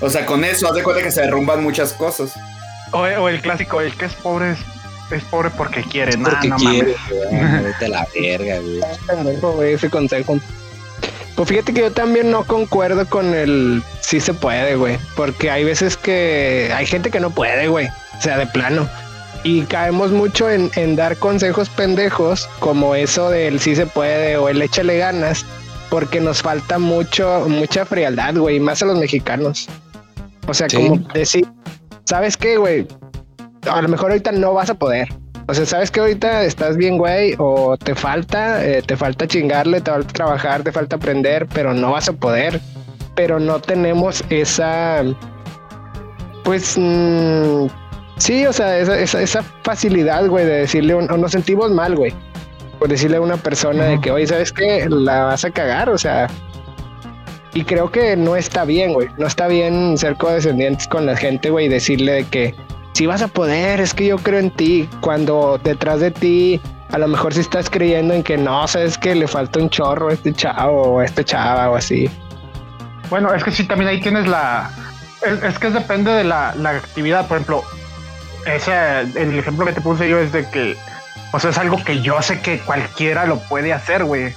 O 0.00 0.10
sea, 0.10 0.26
con 0.26 0.44
eso, 0.44 0.68
haz 0.68 0.74
de 0.74 0.82
cuenta 0.82 1.02
que 1.02 1.10
se 1.10 1.22
derrumban 1.22 1.62
muchas 1.62 1.92
cosas. 1.92 2.34
O, 2.92 3.28
el 3.28 3.40
clásico, 3.40 3.80
el 3.80 3.94
que 3.94 4.06
es 4.06 4.14
pobre 4.14 4.52
es, 5.10 5.24
pobre 5.24 5.50
porque 5.50 5.82
quiere, 5.82 6.16
nada, 6.16 6.40
no 6.44 6.56
quiere, 6.56 6.94
Vete 7.30 7.88
la 7.88 8.06
verga, 8.14 8.58
güey. 9.40 9.72
ese 9.72 9.90
consejo. 9.90 10.38
Pues 11.34 11.48
fíjate 11.48 11.74
que 11.74 11.82
yo 11.82 11.92
también 11.92 12.30
no 12.30 12.44
concuerdo 12.44 13.06
con 13.06 13.34
el 13.34 13.82
sí 14.00 14.20
se 14.20 14.32
puede, 14.32 14.76
güey. 14.76 14.98
Porque 15.16 15.50
hay 15.50 15.64
veces 15.64 15.96
que 15.96 16.72
hay 16.74 16.86
gente 16.86 17.10
que 17.10 17.20
no 17.20 17.30
puede, 17.30 17.68
güey. 17.68 17.88
O 18.18 18.22
sea, 18.22 18.38
de 18.38 18.46
plano. 18.46 18.88
Y 19.46 19.62
caemos 19.62 20.10
mucho 20.10 20.50
en, 20.50 20.96
dar 20.96 21.16
consejos 21.18 21.68
pendejos 21.68 22.48
como 22.58 22.96
eso 22.96 23.30
del 23.30 23.60
sí 23.60 23.76
se 23.76 23.86
puede 23.86 24.36
o 24.36 24.48
el 24.48 24.60
échale 24.60 24.98
ganas. 24.98 25.46
Porque 25.88 26.20
nos 26.20 26.42
falta 26.42 26.80
mucho, 26.80 27.46
mucha 27.48 27.86
frialdad, 27.86 28.34
güey. 28.34 28.58
Más 28.58 28.82
a 28.82 28.86
los 28.86 28.98
mexicanos. 28.98 29.68
O 30.48 30.54
sea, 30.54 30.66
como 30.66 30.96
decir, 31.14 31.46
¿sabes 32.04 32.36
qué, 32.36 32.56
güey? 32.56 32.88
A 33.70 33.80
lo 33.82 33.88
mejor 33.88 34.10
ahorita 34.10 34.32
no 34.32 34.52
vas 34.52 34.68
a 34.68 34.74
poder 34.74 35.08
o 35.48 35.54
sea, 35.54 35.64
sabes 35.64 35.92
que 35.92 36.00
ahorita 36.00 36.42
estás 36.42 36.76
bien, 36.76 36.98
güey, 36.98 37.36
o 37.38 37.76
te 37.76 37.94
falta, 37.94 38.64
eh, 38.64 38.82
te 38.82 38.96
falta 38.96 39.28
chingarle, 39.28 39.80
te 39.80 39.92
falta 39.92 40.12
trabajar, 40.12 40.62
te 40.64 40.72
falta 40.72 40.96
aprender, 40.96 41.46
pero 41.54 41.72
no 41.72 41.92
vas 41.92 42.08
a 42.08 42.12
poder. 42.12 42.60
Pero 43.14 43.38
no 43.38 43.60
tenemos 43.60 44.24
esa, 44.28 45.04
pues, 46.42 46.76
mm, 46.76 47.66
sí, 48.16 48.46
o 48.46 48.52
sea, 48.52 48.78
esa, 48.78 49.20
esa, 49.20 49.42
facilidad, 49.62 50.26
güey, 50.26 50.44
de 50.44 50.58
decirle, 50.60 50.94
o 50.94 51.02
nos 51.02 51.32
sentimos 51.32 51.70
mal, 51.70 51.96
güey, 51.96 52.14
por 52.78 52.88
decirle 52.88 53.16
a 53.16 53.20
una 53.20 53.36
persona 53.36 53.84
de 53.84 54.00
que, 54.00 54.10
oye, 54.10 54.26
¿sabes 54.26 54.52
qué? 54.52 54.86
La 54.88 55.24
vas 55.24 55.44
a 55.44 55.50
cagar, 55.50 55.90
o 55.90 55.98
sea, 55.98 56.28
y 57.54 57.64
creo 57.64 57.90
que 57.90 58.16
no 58.16 58.36
está 58.36 58.64
bien, 58.64 58.92
güey. 58.92 59.08
No 59.16 59.26
está 59.26 59.48
bien 59.48 59.96
ser 59.96 60.16
codescendientes 60.16 60.86
con 60.88 61.06
la 61.06 61.16
gente, 61.16 61.50
güey, 61.50 61.66
y 61.66 61.68
decirle 61.68 62.12
de 62.12 62.24
que, 62.24 62.54
si 62.92 63.06
vas 63.06 63.22
a 63.22 63.28
poder, 63.28 63.80
es 63.80 63.94
que 63.94 64.06
yo 64.06 64.18
creo 64.18 64.40
en 64.40 64.50
ti, 64.50 64.88
cuando 65.00 65.58
detrás 65.62 66.00
de 66.00 66.10
ti 66.10 66.60
a 66.92 66.98
lo 66.98 67.08
mejor 67.08 67.34
si 67.34 67.40
estás 67.40 67.68
creyendo 67.68 68.14
en 68.14 68.22
que 68.22 68.36
no, 68.36 68.66
sabes 68.68 68.96
que 68.96 69.14
le 69.14 69.26
falta 69.26 69.58
un 69.58 69.70
chorro 69.70 70.08
a 70.08 70.12
este 70.12 70.32
chavo 70.32 70.82
o 70.82 71.00
a 71.00 71.04
este 71.04 71.24
chava 71.24 71.70
o 71.70 71.76
así. 71.76 72.08
Bueno, 73.10 73.32
es 73.34 73.42
que 73.42 73.50
sí, 73.50 73.64
también 73.64 73.90
ahí 73.90 74.00
tienes 74.00 74.26
la... 74.26 74.70
Es, 75.42 75.58
que 75.58 75.70
depende 75.70 76.12
de 76.12 76.24
la, 76.24 76.50
actividad, 76.64 77.26
por 77.26 77.38
ejemplo, 77.38 77.64
ese, 78.46 79.00
el 79.00 79.38
ejemplo 79.38 79.66
que 79.66 79.72
te 79.72 79.80
puse 79.80 80.08
yo 80.08 80.18
es 80.18 80.32
de 80.32 80.48
que, 80.48 80.76
o 81.32 81.40
sea, 81.40 81.50
es 81.50 81.58
algo 81.58 81.82
que 81.84 82.00
yo 82.00 82.20
sé 82.22 82.40
que 82.40 82.58
cualquiera 82.60 83.26
lo 83.26 83.38
puede 83.40 83.72
hacer, 83.72 84.04
güey. 84.04 84.34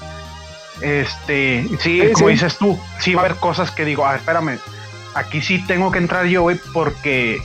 Este, 0.82 1.68
sí, 1.80 2.02
como 2.14 2.30
dices 2.30 2.58
tú, 2.58 2.80
sí 3.00 3.14
va 3.14 3.22
a 3.22 3.26
haber 3.26 3.38
cosas 3.38 3.72
que 3.72 3.86
digo, 3.86 4.06
ah, 4.06 4.16
espérame, 4.16 4.60
aquí 5.14 5.42
sí 5.42 5.66
tengo 5.66 5.92
que 5.92 6.00
entrar 6.00 6.26
yo, 6.26 6.44
güey, 6.44 6.60
porque 6.74 7.42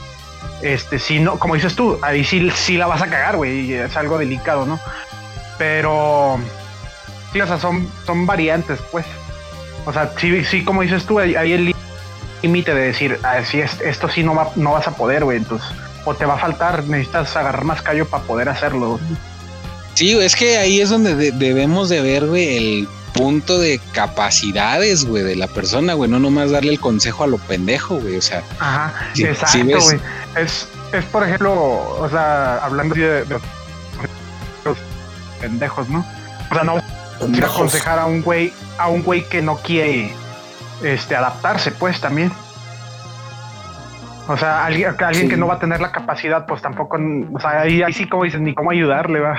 este, 0.61 0.99
si 0.99 1.19
no, 1.19 1.37
como 1.37 1.55
dices 1.55 1.75
tú, 1.75 1.99
ahí 2.01 2.23
sí, 2.23 2.49
sí 2.51 2.77
la 2.77 2.87
vas 2.87 3.01
a 3.01 3.07
cagar, 3.07 3.37
güey, 3.37 3.73
es 3.73 3.95
algo 3.97 4.17
delicado, 4.17 4.65
¿no? 4.65 4.79
Pero, 5.57 6.39
sí, 7.33 7.41
o 7.41 7.47
sea, 7.47 7.59
son, 7.59 7.89
son 8.05 8.25
variantes, 8.25 8.79
pues. 8.91 9.05
O 9.85 9.93
sea, 9.93 10.11
sí, 10.17 10.43
sí, 10.45 10.63
como 10.63 10.81
dices 10.81 11.05
tú, 11.05 11.19
hay, 11.19 11.53
el 11.53 11.75
límite 12.41 12.73
de 12.73 12.81
decir, 12.81 13.19
ah, 13.23 13.43
sí, 13.43 13.59
esto 13.59 14.09
sí 14.09 14.23
no, 14.23 14.33
va, 14.33 14.49
no 14.55 14.71
vas 14.71 14.87
a 14.87 14.95
poder, 14.95 15.23
güey, 15.23 15.37
entonces, 15.37 15.69
o 16.05 16.13
te 16.13 16.25
va 16.25 16.35
a 16.35 16.39
faltar, 16.39 16.83
necesitas 16.85 17.35
agarrar 17.35 17.65
más 17.65 17.81
callo 17.81 18.07
para 18.07 18.23
poder 18.23 18.49
hacerlo. 18.49 18.99
Sí, 19.95 20.17
es 20.17 20.35
que 20.35 20.57
ahí 20.57 20.81
es 20.81 20.89
donde 20.89 21.31
debemos 21.31 21.89
de 21.89 22.01
ver, 22.01 22.27
güey, 22.27 22.57
el 22.57 22.89
punto 23.13 23.59
de 23.59 23.79
capacidades, 23.93 25.05
güey, 25.05 25.23
de 25.23 25.35
la 25.35 25.47
persona, 25.47 25.93
güey, 25.93 26.09
no 26.09 26.19
nomás 26.19 26.51
darle 26.51 26.73
el 26.73 26.79
consejo 26.79 27.23
a 27.23 27.27
lo 27.27 27.37
pendejo, 27.37 27.95
güey, 27.95 28.17
o 28.17 28.21
sea. 28.21 28.43
Ajá, 28.59 28.93
exacto, 29.15 29.79
güey. 29.79 29.99
es, 30.35 30.67
es, 30.91 31.05
por 31.05 31.23
ejemplo, 31.23 31.53
o 31.53 32.09
sea, 32.09 32.57
hablando 32.57 32.93
de, 32.93 33.23
de, 33.25 33.39
los 34.65 34.77
pendejos, 35.39 35.87
¿no? 35.89 36.05
O 36.51 36.53
sea, 36.53 36.63
no 36.63 36.81
quiero 37.31 37.47
aconsejar 37.47 37.99
a 37.99 38.05
un 38.05 38.21
güey, 38.21 38.53
a 38.77 38.89
un 38.89 39.01
güey 39.01 39.23
que 39.27 39.41
no 39.41 39.57
quiere 39.57 40.13
este 40.83 41.15
adaptarse, 41.15 41.71
pues 41.71 42.01
también. 42.01 42.31
O 44.27 44.37
sea, 44.37 44.65
alguien, 44.65 44.95
alguien 44.99 45.29
que 45.29 45.37
no 45.37 45.47
va 45.47 45.55
a 45.55 45.59
tener 45.59 45.79
la 45.81 45.91
capacidad, 45.91 46.45
pues 46.45 46.61
tampoco, 46.61 46.97
o 47.33 47.39
sea, 47.39 47.61
ahí, 47.61 47.83
ahí 47.83 47.93
sí 47.93 48.07
como 48.07 48.23
dices, 48.23 48.41
ni 48.41 48.55
cómo 48.55 48.71
ayudarle, 48.71 49.19
va. 49.19 49.37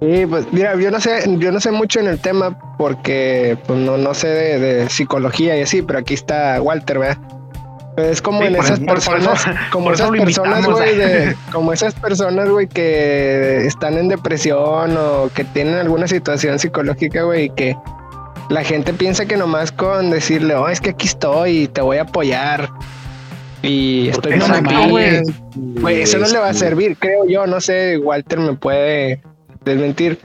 Sí, 0.00 0.26
pues 0.28 0.52
mira, 0.52 0.76
yo 0.76 0.90
no 0.90 1.00
sé, 1.00 1.24
yo 1.38 1.50
no 1.50 1.58
sé 1.58 1.70
mucho 1.70 2.00
en 2.00 2.06
el 2.06 2.20
tema 2.20 2.58
porque 2.76 3.56
pues, 3.66 3.78
no, 3.78 3.96
no 3.96 4.12
sé 4.12 4.28
de, 4.28 4.88
psicología 4.90 5.56
y 5.56 5.62
así, 5.62 5.80
pero 5.80 6.00
aquí 6.00 6.14
está 6.14 6.60
Walter, 6.60 6.98
¿verdad? 6.98 7.18
es 7.96 8.20
como 8.20 8.42
en 8.42 8.56
esas 8.56 8.78
personas, 8.80 9.46
como 9.72 9.90
esas 9.90 10.10
personas, 10.10 10.66
güey, 10.66 11.34
como 11.50 11.72
esas 11.72 11.94
personas, 11.94 12.50
güey, 12.50 12.66
que 12.66 13.64
están 13.66 13.96
en 13.96 14.08
depresión 14.08 14.94
o 14.98 15.30
que 15.34 15.44
tienen 15.44 15.76
alguna 15.76 16.06
situación 16.06 16.58
psicológica, 16.58 17.22
güey, 17.22 17.48
que 17.48 17.74
la 18.48 18.64
gente 18.64 18.92
piensa 18.92 19.26
que 19.26 19.36
nomás 19.36 19.72
con 19.72 20.10
decirle, 20.10 20.54
oh, 20.54 20.68
es 20.68 20.80
que 20.80 20.90
aquí 20.90 21.06
estoy 21.06 21.62
y 21.62 21.68
te 21.68 21.80
voy 21.80 21.98
a 21.98 22.02
apoyar 22.02 22.70
y 23.62 24.08
estoy 24.08 24.36
mal, 24.36 24.90
güey. 24.90 25.22
Güey, 25.54 26.02
eso 26.02 26.18
no 26.18 26.28
le 26.28 26.38
va 26.38 26.50
a 26.50 26.54
servir, 26.54 26.96
creo 26.98 27.26
yo, 27.26 27.46
no 27.46 27.60
sé, 27.60 27.98
Walter 27.98 28.38
me 28.38 28.54
puede 28.54 29.22
desmentir. 29.64 30.18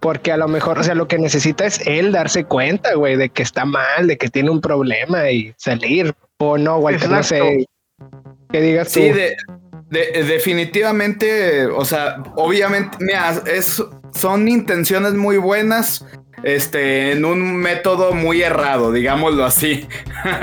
Porque 0.00 0.32
a 0.32 0.36
lo 0.36 0.48
mejor, 0.48 0.78
o 0.78 0.82
sea, 0.82 0.94
lo 0.94 1.06
que 1.06 1.18
necesita 1.18 1.66
es 1.66 1.86
él 1.86 2.12
darse 2.12 2.44
cuenta, 2.44 2.94
güey, 2.94 3.16
de 3.16 3.28
que 3.28 3.42
está 3.42 3.64
mal, 3.64 4.06
de 4.06 4.16
que 4.16 4.28
tiene 4.28 4.50
un 4.50 4.60
problema 4.60 5.30
y 5.30 5.52
salir. 5.58 6.14
O 6.38 6.56
no, 6.56 6.78
Walter, 6.78 7.10
no 7.10 7.22
sé. 7.22 7.66
Que 8.50 8.60
digas 8.60 8.88
sí, 8.88 9.10
De, 9.10 9.36
definitivamente, 9.90 11.66
o 11.66 11.84
sea, 11.84 12.22
obviamente, 12.36 12.96
mira, 13.00 13.42
es, 13.46 13.82
son 14.14 14.48
intenciones 14.48 15.14
muy 15.14 15.36
buenas, 15.36 16.04
este, 16.42 17.12
en 17.12 17.24
un 17.24 17.56
método 17.56 18.12
muy 18.12 18.42
errado, 18.42 18.92
digámoslo 18.92 19.44
así. 19.44 19.86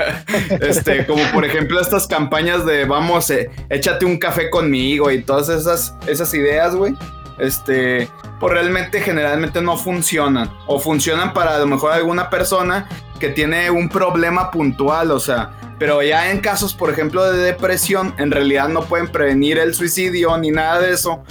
este, 0.60 1.06
como 1.06 1.22
por 1.32 1.44
ejemplo 1.44 1.80
estas 1.80 2.06
campañas 2.06 2.66
de 2.66 2.84
vamos, 2.84 3.30
eh, 3.30 3.50
échate 3.70 4.04
un 4.04 4.18
café 4.18 4.50
conmigo 4.50 5.10
y 5.10 5.22
todas 5.22 5.48
esas, 5.48 5.94
esas 6.06 6.32
ideas, 6.34 6.74
güey. 6.74 6.94
Este, 7.38 8.08
pues 8.38 8.52
realmente 8.52 9.00
generalmente 9.00 9.60
no 9.62 9.76
funcionan. 9.76 10.50
O 10.66 10.78
funcionan 10.78 11.32
para 11.32 11.56
a 11.56 11.58
lo 11.58 11.66
mejor 11.66 11.92
alguna 11.92 12.30
persona 12.30 12.88
que 13.18 13.28
tiene 13.28 13.70
un 13.70 13.88
problema 13.88 14.50
puntual, 14.50 15.10
o 15.10 15.20
sea, 15.20 15.52
pero 15.78 16.02
ya 16.02 16.30
en 16.30 16.40
casos, 16.40 16.74
por 16.74 16.90
ejemplo, 16.90 17.30
de 17.30 17.38
depresión, 17.38 18.14
en 18.18 18.30
realidad 18.30 18.68
no 18.68 18.84
pueden 18.84 19.08
prevenir 19.08 19.58
el 19.58 19.74
suicidio 19.74 20.36
ni 20.38 20.50
nada 20.50 20.80
de 20.80 20.92
eso, 20.92 21.24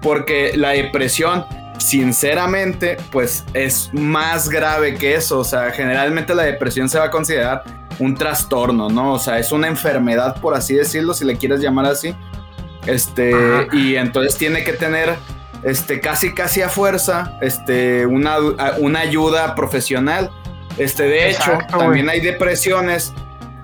porque 0.00 0.52
la 0.56 0.70
depresión 0.70 1.44
sinceramente, 1.78 2.96
pues 3.10 3.44
es 3.54 3.90
más 3.92 4.48
grave 4.48 4.94
que 4.94 5.14
eso. 5.14 5.38
O 5.38 5.44
sea, 5.44 5.70
generalmente 5.70 6.34
la 6.34 6.44
depresión 6.44 6.88
se 6.88 6.98
va 6.98 7.06
a 7.06 7.10
considerar 7.10 7.62
un 7.98 8.14
trastorno, 8.14 8.88
¿no? 8.88 9.14
O 9.14 9.18
sea, 9.18 9.38
es 9.38 9.52
una 9.52 9.68
enfermedad, 9.68 10.40
por 10.40 10.54
así 10.54 10.74
decirlo, 10.74 11.14
si 11.14 11.24
le 11.24 11.36
quieres 11.36 11.60
llamar 11.60 11.86
así. 11.86 12.14
Este, 12.86 13.32
y 13.72 13.96
entonces 13.96 14.36
tiene 14.36 14.64
que 14.64 14.72
tener, 14.72 15.16
este, 15.62 16.00
casi, 16.00 16.32
casi 16.32 16.62
a 16.62 16.68
fuerza, 16.68 17.36
este, 17.40 18.06
una, 18.06 18.36
una 18.78 19.00
ayuda 19.00 19.54
profesional. 19.54 20.30
Este, 20.76 21.04
de 21.04 21.30
hecho, 21.30 21.58
también 21.70 22.08
hay 22.08 22.20
depresiones 22.20 23.12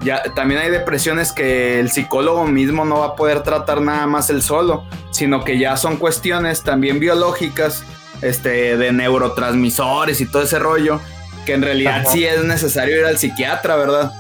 ya, 0.05 0.23
también 0.35 0.61
hay 0.61 0.71
depresiones 0.71 1.33
que 1.33 1.81
el 1.81 1.91
psicólogo 1.91 2.45
mismo 2.47 2.85
no 2.85 2.99
va 3.01 3.07
a 3.07 3.17
poder 3.17 3.43
tratar 3.43 3.81
nada 3.81 4.07
más 4.07 4.29
el 4.29 4.43
solo, 4.43 4.85
sino 5.11 5.45
que 5.45 5.59
ya 5.59 5.79
son 5.79 5.97
cuestiones 5.97 6.63
también 6.63 7.01
biológicas, 7.01 7.85
este, 8.23 8.77
de 8.77 8.93
neurotransmisores 8.93 10.21
y 10.21 10.27
todo 10.27 10.43
ese 10.43 10.59
rollo, 10.59 11.01
que 11.45 11.55
en 11.55 11.63
realidad 11.63 12.07
sí 12.11 12.25
es 12.25 12.45
necesario 12.45 12.99
ir 12.99 13.05
al 13.05 13.19
psiquiatra, 13.19 13.77
¿verdad? 13.77 14.13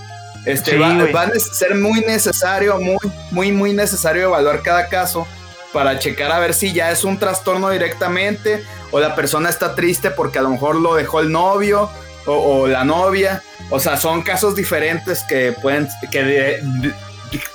Este, 0.45 0.77
va, 0.79 1.23
a 1.23 1.31
ser 1.39 1.75
muy 1.75 2.01
necesario, 2.01 2.79
muy, 2.79 2.99
muy, 3.31 3.53
muy 3.53 3.73
necesario 3.73 4.25
evaluar 4.25 4.61
cada 4.63 4.89
caso 4.89 5.27
para 5.73 5.99
checar 5.99 6.31
a 6.31 6.39
ver 6.39 6.55
si 6.55 6.73
ya 6.73 6.91
es 6.91 7.03
un 7.03 7.19
trastorno 7.19 7.71
directamente 7.71 8.63
o 8.91 9.01
la 9.01 9.15
persona 9.15 9.49
está 9.49 9.75
triste 9.75 10.11
porque 10.11 10.39
a 10.39 10.43
lo 10.43 10.51
mejor 10.51 10.77
lo 10.77 10.95
dejó 10.95 11.21
el 11.21 11.33
novio 11.33 11.91
o, 12.27 12.67
la 12.67 12.85
novia. 12.85 13.43
O 13.71 13.81
sea, 13.81 13.97
son 13.97 14.23
casos 14.23 14.55
diferentes 14.55 15.25
que 15.29 15.53
pueden, 15.53 15.89
que 16.11 16.63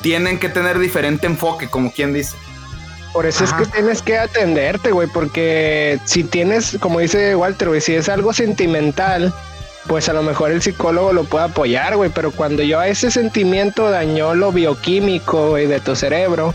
tienen 0.02 0.40
que 0.40 0.50
tener 0.50 0.80
diferente 0.80 1.28
enfoque, 1.28 1.70
como 1.70 1.92
quien 1.92 2.14
dice. 2.14 2.36
Por 3.14 3.26
eso 3.26 3.44
es 3.44 3.54
que 3.54 3.66
tienes 3.66 4.02
que 4.02 4.18
atenderte, 4.18 4.92
güey, 4.92 5.08
porque 5.08 6.00
si 6.06 6.24
tienes, 6.24 6.78
como 6.80 7.00
dice 7.00 7.36
Walter, 7.36 7.70
güey, 7.70 7.82
si 7.82 7.96
es 7.96 8.08
algo 8.08 8.34
sentimental, 8.34 9.34
pues 9.88 10.10
a 10.10 10.14
lo 10.14 10.22
mejor 10.22 10.52
el 10.52 10.62
psicólogo 10.62 11.12
lo 11.12 11.24
puede 11.24 11.46
apoyar, 11.46 11.96
güey, 11.96 12.12
pero 12.14 12.32
cuando 12.32 12.62
yo 12.62 12.80
a 12.80 12.88
ese 12.88 13.10
sentimiento 13.10 13.90
dañó 13.90 14.36
lo 14.36 14.52
bioquímico, 14.52 15.50
güey, 15.50 15.66
de 15.66 15.80
tu 15.80 15.96
cerebro, 15.96 16.54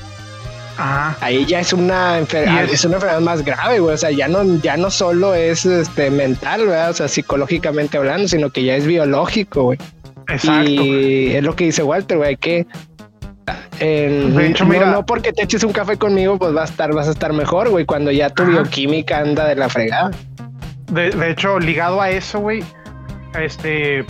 Ahí 0.76 1.46
ya 1.46 1.61
es 1.61 1.73
una 1.73 2.18
enfermedad, 2.18 2.64
es... 2.64 2.84
una 2.84 2.96
enfermedad 2.96 3.20
más 3.20 3.44
grave, 3.44 3.78
güey. 3.78 3.94
O 3.94 3.99
sea, 3.99 4.11
ya 4.11 4.28
no, 4.28 4.42
ya 4.61 4.76
no 4.76 4.90
solo 4.90 5.34
es 5.34 5.64
este 5.66 6.11
mental, 6.11 6.66
¿verdad? 6.66 6.90
O 6.90 6.94
sea, 6.94 7.08
psicológicamente 7.08 7.96
hablando, 7.96 8.28
sino 8.28 8.50
que 8.50 8.64
ya 8.64 8.76
es 8.76 8.87
biológico, 8.87 9.64
güey. 9.64 9.78
Exacto. 10.28 10.70
Y 10.70 11.32
es 11.34 11.44
lo 11.44 11.54
que 11.54 11.64
dice 11.64 11.82
Walter, 11.82 12.18
güey, 12.18 12.37
que 12.37 12.66
de 13.78 14.46
hecho, 14.46 14.64
no, 14.64 14.86
no, 14.86 15.06
porque 15.06 15.32
te 15.32 15.42
eches 15.44 15.64
un 15.64 15.72
café 15.72 15.96
conmigo, 15.98 16.38
pues 16.38 16.56
va 16.56 16.62
a 16.62 16.64
estar, 16.64 16.92
vas 16.94 17.08
a 17.08 17.10
estar 17.10 17.32
mejor, 17.32 17.68
güey, 17.68 17.84
cuando 17.84 18.10
ya 18.10 18.30
tu 18.30 18.44
bioquímica 18.44 19.18
anda 19.18 19.46
de 19.46 19.56
la 19.56 19.68
fregada. 19.68 20.10
De, 20.90 21.10
de 21.10 21.30
hecho, 21.30 21.58
ligado 21.58 22.00
a 22.00 22.10
eso, 22.10 22.40
güey, 22.40 22.62
este, 23.38 24.06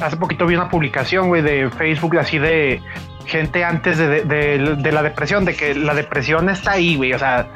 hace 0.00 0.16
poquito 0.16 0.46
vi 0.46 0.54
una 0.54 0.68
publicación, 0.68 1.28
güey, 1.28 1.42
de 1.42 1.70
Facebook 1.70 2.18
así 2.18 2.38
de 2.38 2.80
gente 3.26 3.64
antes 3.64 3.98
de, 3.98 4.90
la 4.92 5.02
depresión, 5.02 5.44
de 5.44 5.54
que 5.54 5.74
la 5.74 5.94
depresión 5.94 6.48
está 6.48 6.72
ahí, 6.72 6.96
güey. 6.96 7.12
O 7.12 7.18
sea, 7.18 7.48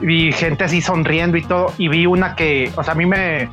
vi 0.00 0.32
gente 0.32 0.64
así 0.64 0.80
sonriendo 0.80 1.36
y 1.36 1.42
todo. 1.42 1.72
Y 1.78 1.88
vi 1.88 2.06
una 2.06 2.36
que, 2.36 2.72
o 2.76 2.84
sea, 2.84 2.92
a 2.92 2.96
mí 2.96 3.06
me, 3.06 3.48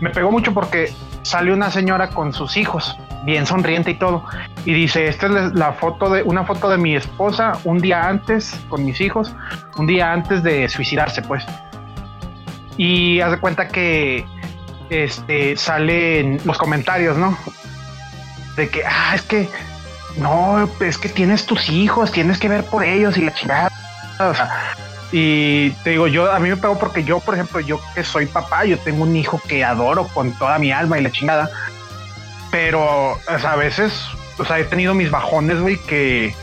me 0.00 0.10
pegó 0.10 0.30
mucho 0.30 0.54
porque 0.54 0.92
salió 1.22 1.54
una 1.54 1.70
señora 1.70 2.10
con 2.10 2.32
sus 2.32 2.56
hijos, 2.56 2.96
bien 3.24 3.46
sonriente 3.46 3.92
y 3.92 3.94
todo. 3.94 4.24
Y 4.64 4.72
dice, 4.72 5.08
esta 5.08 5.26
es 5.26 5.54
la 5.54 5.72
foto 5.72 6.10
de, 6.10 6.22
una 6.22 6.44
foto 6.44 6.68
de 6.68 6.78
mi 6.78 6.96
esposa 6.96 7.52
un 7.64 7.78
día 7.78 8.06
antes 8.06 8.58
con 8.68 8.84
mis 8.84 9.00
hijos, 9.00 9.34
un 9.76 9.86
día 9.86 10.12
antes 10.12 10.42
de 10.42 10.68
suicidarse, 10.68 11.22
pues. 11.22 11.44
Y 12.76 13.20
haz 13.20 13.32
de 13.32 13.40
cuenta 13.40 13.68
que 13.68 14.24
este 14.90 15.56
salen 15.56 16.40
los 16.44 16.58
comentarios, 16.58 17.16
¿no? 17.16 17.36
De 18.56 18.68
que, 18.68 18.82
ah, 18.84 19.12
es 19.14 19.22
que 19.22 19.48
no, 20.16 20.68
es 20.80 20.98
que 20.98 21.08
tienes 21.08 21.46
tus 21.46 21.68
hijos, 21.68 22.10
tienes 22.10 22.38
que 22.38 22.48
ver 22.48 22.64
por 22.64 22.84
ellos 22.84 23.16
y 23.16 23.22
la 23.22 23.34
chingada. 23.34 23.70
Y 25.12 25.70
te 25.82 25.90
digo, 25.90 26.06
yo 26.06 26.30
a 26.30 26.38
mí 26.38 26.48
me 26.48 26.56
pego 26.56 26.78
porque 26.78 27.02
yo, 27.02 27.20
por 27.20 27.34
ejemplo, 27.34 27.60
yo 27.60 27.80
que 27.94 28.04
soy 28.04 28.26
papá, 28.26 28.64
yo 28.64 28.78
tengo 28.78 29.02
un 29.02 29.16
hijo 29.16 29.40
que 29.48 29.64
adoro 29.64 30.06
con 30.08 30.32
toda 30.32 30.58
mi 30.58 30.70
alma 30.70 30.98
y 30.98 31.02
la 31.02 31.10
chingada. 31.10 31.50
Pero, 32.50 33.12
o 33.12 33.38
sea, 33.40 33.52
a 33.52 33.56
veces, 33.56 33.92
o 34.38 34.44
sea, 34.44 34.58
he 34.58 34.64
tenido 34.64 34.94
mis 34.94 35.10
bajones, 35.10 35.60
güey, 35.60 35.76
que. 35.76 36.34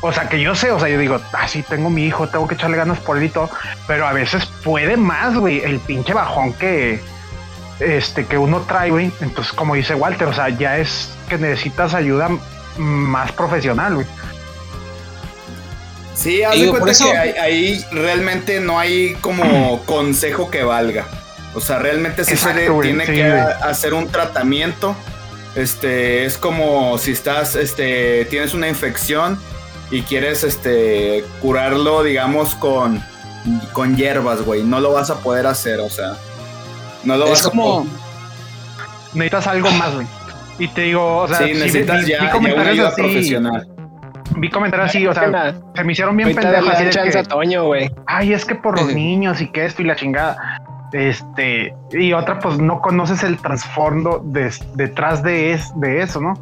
O 0.00 0.12
sea, 0.12 0.28
que 0.28 0.40
yo 0.40 0.54
sé, 0.54 0.70
o 0.70 0.78
sea, 0.78 0.88
yo 0.88 0.98
digo, 0.98 1.20
ah, 1.32 1.48
sí, 1.48 1.62
tengo 1.62 1.90
mi 1.90 2.06
hijo, 2.06 2.28
tengo 2.28 2.46
que 2.46 2.54
echarle 2.54 2.76
ganas 2.76 2.98
por 3.00 3.18
él 3.18 3.24
y 3.24 3.28
todo. 3.28 3.50
Pero 3.86 4.06
a 4.06 4.12
veces 4.12 4.46
puede 4.62 4.96
más, 4.96 5.36
güey, 5.36 5.60
el 5.60 5.80
pinche 5.80 6.14
bajón 6.14 6.52
que. 6.54 7.00
Este, 7.80 8.26
que 8.26 8.38
uno 8.38 8.60
trae, 8.62 8.90
güey. 8.90 9.12
Entonces, 9.20 9.52
como 9.52 9.74
dice 9.74 9.94
Walter, 9.94 10.28
o 10.28 10.32
sea, 10.32 10.48
ya 10.48 10.78
es 10.78 11.10
que 11.28 11.38
necesitas 11.38 11.94
ayuda 11.94 12.28
más 12.76 13.32
profesional, 13.32 13.96
güey. 13.96 14.06
Sí, 16.18 16.42
haz 16.42 16.58
de 16.58 16.68
cuenta 16.68 16.92
que 16.92 17.40
ahí, 17.40 17.84
realmente 17.92 18.60
no 18.60 18.78
hay 18.78 19.14
como 19.20 19.82
consejo 19.86 20.50
que 20.50 20.64
valga. 20.64 21.06
O 21.54 21.60
sea, 21.60 21.78
realmente 21.78 22.24
sí 22.24 22.36
se 22.36 22.52
tiene 22.82 23.04
que 23.04 23.32
hacer 23.32 23.94
un 23.94 24.08
tratamiento. 24.08 24.94
Este, 25.54 26.24
es 26.24 26.38
como 26.38 26.98
si 26.98 27.12
estás, 27.12 27.56
este, 27.56 28.26
tienes 28.26 28.54
una 28.54 28.68
infección 28.68 29.38
y 29.90 30.02
quieres, 30.02 30.44
este, 30.44 31.24
curarlo, 31.40 32.02
digamos, 32.02 32.54
con, 32.54 33.02
con 33.72 33.96
hierbas, 33.96 34.42
güey. 34.42 34.62
No 34.62 34.80
lo 34.80 34.92
vas 34.92 35.10
a 35.10 35.18
poder 35.20 35.46
hacer, 35.46 35.80
o 35.80 35.88
sea. 35.88 36.16
No 37.04 37.16
lo 37.16 37.28
vas 37.28 37.42
como... 37.42 37.80
a 37.80 39.14
Necesitas 39.14 39.46
algo 39.46 39.70
más, 39.72 39.94
güey. 39.94 40.06
Y 40.58 40.68
te 40.68 40.82
digo, 40.82 41.18
o 41.18 41.28
sea, 41.28 41.38
sí, 41.38 41.54
necesitas 41.54 42.04
vi, 42.04 42.12
ya, 42.12 42.30
comentarios 42.30 42.78
una 42.78 42.88
así, 42.88 43.02
profesional. 43.02 43.68
Vi 44.36 44.50
comentarios 44.50 44.90
así, 44.90 45.06
o 45.06 45.14
sea, 45.14 45.54
se 45.74 45.84
me 45.84 45.92
hicieron 45.92 46.16
bien 46.16 46.34
pendejos. 46.34 46.68
Así 46.68 46.84
de 46.84 46.90
que, 46.90 47.58
güey. 47.58 47.90
Ay, 48.06 48.32
es 48.32 48.44
que 48.44 48.54
por 48.54 48.78
los 48.78 48.92
niños 48.94 49.40
y 49.40 49.50
que 49.50 49.64
esto 49.64 49.82
y 49.82 49.86
la 49.86 49.96
chingada. 49.96 50.36
Este, 50.92 51.74
y 51.92 52.12
otra, 52.12 52.38
pues 52.38 52.58
no 52.58 52.80
conoces 52.80 53.22
el 53.22 53.36
trasfondo 53.38 54.22
detrás 54.24 55.22
de, 55.22 55.52
es, 55.52 55.78
de 55.78 56.02
eso, 56.02 56.20
¿no? 56.20 56.34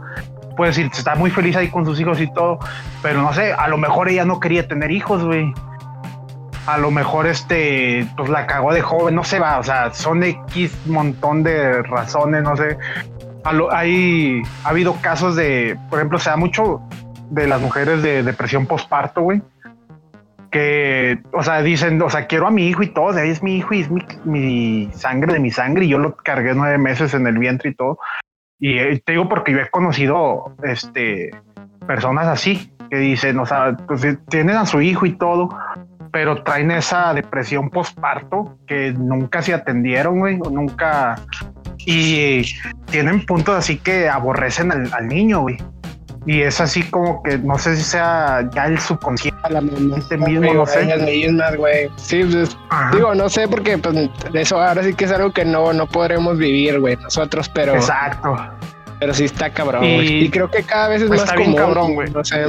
Puedes 0.56 0.76
decir, 0.76 0.90
está 0.92 1.14
muy 1.14 1.30
feliz 1.30 1.56
ahí 1.56 1.68
con 1.68 1.84
sus 1.84 2.00
hijos 2.00 2.20
y 2.20 2.32
todo, 2.32 2.58
pero 3.02 3.20
no 3.20 3.32
sé, 3.32 3.52
a 3.52 3.68
lo 3.68 3.76
mejor 3.76 4.08
ella 4.08 4.24
no 4.24 4.40
quería 4.40 4.66
tener 4.66 4.90
hijos, 4.90 5.24
güey. 5.24 5.52
A 6.66 6.78
lo 6.78 6.90
mejor 6.90 7.26
este, 7.26 8.06
pues 8.16 8.28
la 8.28 8.46
cagó 8.46 8.72
de 8.72 8.80
joven, 8.80 9.14
no 9.14 9.22
se 9.22 9.38
va, 9.38 9.58
o 9.58 9.62
sea, 9.62 9.92
son 9.92 10.22
X 10.22 10.76
montón 10.86 11.42
de 11.42 11.82
razones, 11.82 12.42
no 12.42 12.56
sé 12.56 12.76
hay, 13.70 14.42
ha 14.64 14.68
habido 14.68 14.94
casos 15.00 15.36
de, 15.36 15.78
por 15.88 15.98
ejemplo, 15.98 16.18
se 16.18 16.30
da 16.30 16.36
mucho 16.36 16.80
de 17.30 17.46
las 17.46 17.60
mujeres 17.60 18.02
de 18.02 18.22
depresión 18.22 18.66
postparto, 18.66 19.20
güey. 19.20 19.42
Que, 20.56 21.18
o 21.34 21.42
sea, 21.42 21.60
dicen, 21.60 22.00
o 22.00 22.08
sea, 22.08 22.26
quiero 22.26 22.46
a 22.46 22.50
mi 22.50 22.66
hijo 22.66 22.82
y 22.82 22.86
todo, 22.86 23.18
es 23.18 23.42
mi 23.42 23.56
hijo 23.58 23.74
y 23.74 23.80
es 23.80 23.90
mi, 24.24 24.90
sangre 24.94 25.34
de 25.34 25.38
mi 25.38 25.50
sangre 25.50 25.84
y 25.84 25.88
yo 25.88 25.98
lo 25.98 26.16
cargué 26.16 26.54
nueve 26.54 26.78
meses 26.78 27.12
en 27.12 27.26
el 27.26 27.36
vientre 27.36 27.68
y 27.68 27.74
todo. 27.74 27.98
Y 28.58 28.78
eh, 28.78 29.02
te 29.04 29.12
digo 29.12 29.28
porque 29.28 29.52
yo 29.52 29.58
he 29.58 29.68
conocido, 29.68 30.56
este, 30.62 31.30
personas 31.86 32.26
así 32.26 32.72
que 32.88 32.96
dicen, 32.96 33.38
o 33.38 33.44
sea, 33.44 33.76
pues 33.86 34.06
tienen 34.30 34.56
a 34.56 34.64
su 34.64 34.80
hijo 34.80 35.04
y 35.04 35.12
todo, 35.18 35.50
pero 36.10 36.42
traen 36.42 36.70
esa 36.70 37.12
depresión 37.12 37.68
postparto 37.68 38.56
que 38.66 38.92
nunca 38.92 39.42
se 39.42 39.52
atendieron, 39.52 40.20
güey, 40.20 40.38
o 40.42 40.48
nunca 40.48 41.16
y 41.84 42.46
tienen 42.86 43.26
puntos 43.26 43.56
así 43.56 43.76
que 43.76 44.08
aborrecen 44.08 44.72
al, 44.72 45.06
niño, 45.06 45.42
güey. 45.42 45.58
Y 46.26 46.42
es 46.42 46.60
así 46.60 46.82
como 46.82 47.22
que 47.22 47.38
no 47.38 47.56
sé 47.56 47.76
si 47.76 47.84
sea 47.84 48.48
ya 48.52 48.66
el 48.66 48.80
subconsciente, 48.80 49.40
la 49.48 49.60
mente 49.60 50.16
mismo, 50.16 50.52
no 50.54 50.66
sé. 50.66 50.84
güey. 51.56 51.88
Sí, 51.96 52.24
pues, 52.24 52.56
digo, 52.92 53.14
no 53.14 53.28
sé 53.28 53.46
porque 53.46 53.78
pues, 53.78 54.10
eso 54.34 54.60
ahora 54.60 54.82
sí 54.82 54.92
que 54.92 55.04
es 55.04 55.12
algo 55.12 55.32
que 55.32 55.44
no, 55.44 55.72
no 55.72 55.86
podremos 55.86 56.36
vivir, 56.36 56.80
güey, 56.80 56.96
nosotros, 56.96 57.48
pero. 57.48 57.76
Exacto. 57.76 58.36
Pero 58.98 59.14
sí 59.14 59.24
está 59.24 59.50
cabrón, 59.50 59.82
güey. 59.82 60.24
Y, 60.24 60.30
creo 60.30 60.50
que 60.50 60.64
cada 60.64 60.88
vez 60.88 61.02
es 61.02 61.08
pues 61.08 61.20
más 61.20 61.28
está 61.28 61.40
común, 61.40 61.56
cabrón, 61.56 61.94
güey. 61.94 62.10
No 62.10 62.24
sé. 62.24 62.46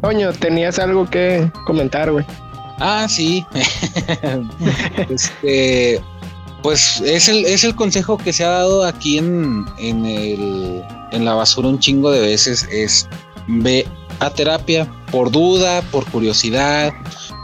Coño, 0.00 0.32
tenías 0.32 0.78
algo 0.78 1.08
que 1.08 1.50
comentar, 1.66 2.12
güey. 2.12 2.24
Ah, 2.78 3.06
sí. 3.08 3.44
este, 5.10 6.00
pues 6.62 7.00
es 7.00 7.28
el, 7.28 7.44
es 7.44 7.64
el 7.64 7.74
consejo 7.74 8.16
que 8.16 8.32
se 8.32 8.44
ha 8.44 8.50
dado 8.50 8.84
aquí 8.84 9.18
en, 9.18 9.66
en, 9.78 10.06
el, 10.06 10.82
en 11.10 11.24
la 11.24 11.34
basura 11.34 11.68
un 11.68 11.78
chingo 11.78 12.10
de 12.10 12.20
veces, 12.20 12.66
es 12.70 13.08
ve 13.48 13.86
a 14.20 14.30
terapia 14.30 14.86
por 15.10 15.30
duda, 15.30 15.82
por 15.90 16.08
curiosidad, 16.10 16.92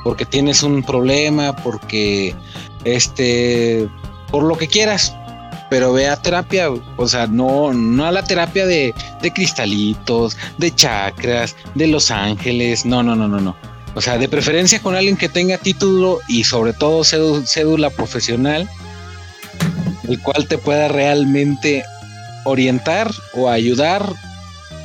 porque 0.05 0.25
tienes 0.25 0.63
un 0.63 0.83
problema, 0.83 1.55
porque 1.57 2.35
este, 2.85 3.89
por 4.31 4.45
lo 4.45 4.57
que 4.57 4.69
quieras, 4.69 5.15
pero 5.71 5.93
ve 5.93 6.09
a 6.09 6.17
terapia, 6.17 6.71
o 6.97 7.09
sea, 7.09 7.27
no, 7.27 7.73
no 7.73 8.05
a 8.07 8.13
la 8.13 8.23
terapia 8.25 8.67
de, 8.67 8.95
de 9.21 9.33
cristalitos, 9.33 10.37
de 10.57 10.75
chakras, 10.75 11.57
de 11.75 11.89
los 11.89 12.11
ángeles, 12.11 12.87
no, 12.87 13.03
no, 13.03 13.17
no, 13.17 13.29
no, 13.29 13.41
no. 13.41 13.57
O 13.95 14.01
sea, 14.01 14.17
de 14.17 14.29
preferencia 14.29 14.81
con 14.81 14.95
alguien 14.95 15.17
que 15.17 15.29
tenga 15.29 15.59
título 15.59 16.21
y 16.29 16.45
sobre 16.45 16.73
todo 16.73 17.03
cédula 17.05 17.91
profesional, 17.91 18.69
el 20.09 20.21
cual 20.21 20.47
te 20.47 20.59
pueda 20.59 20.89
realmente 20.89 21.85
orientar 22.45 23.11
o 23.35 23.49
ayudar 23.49 24.05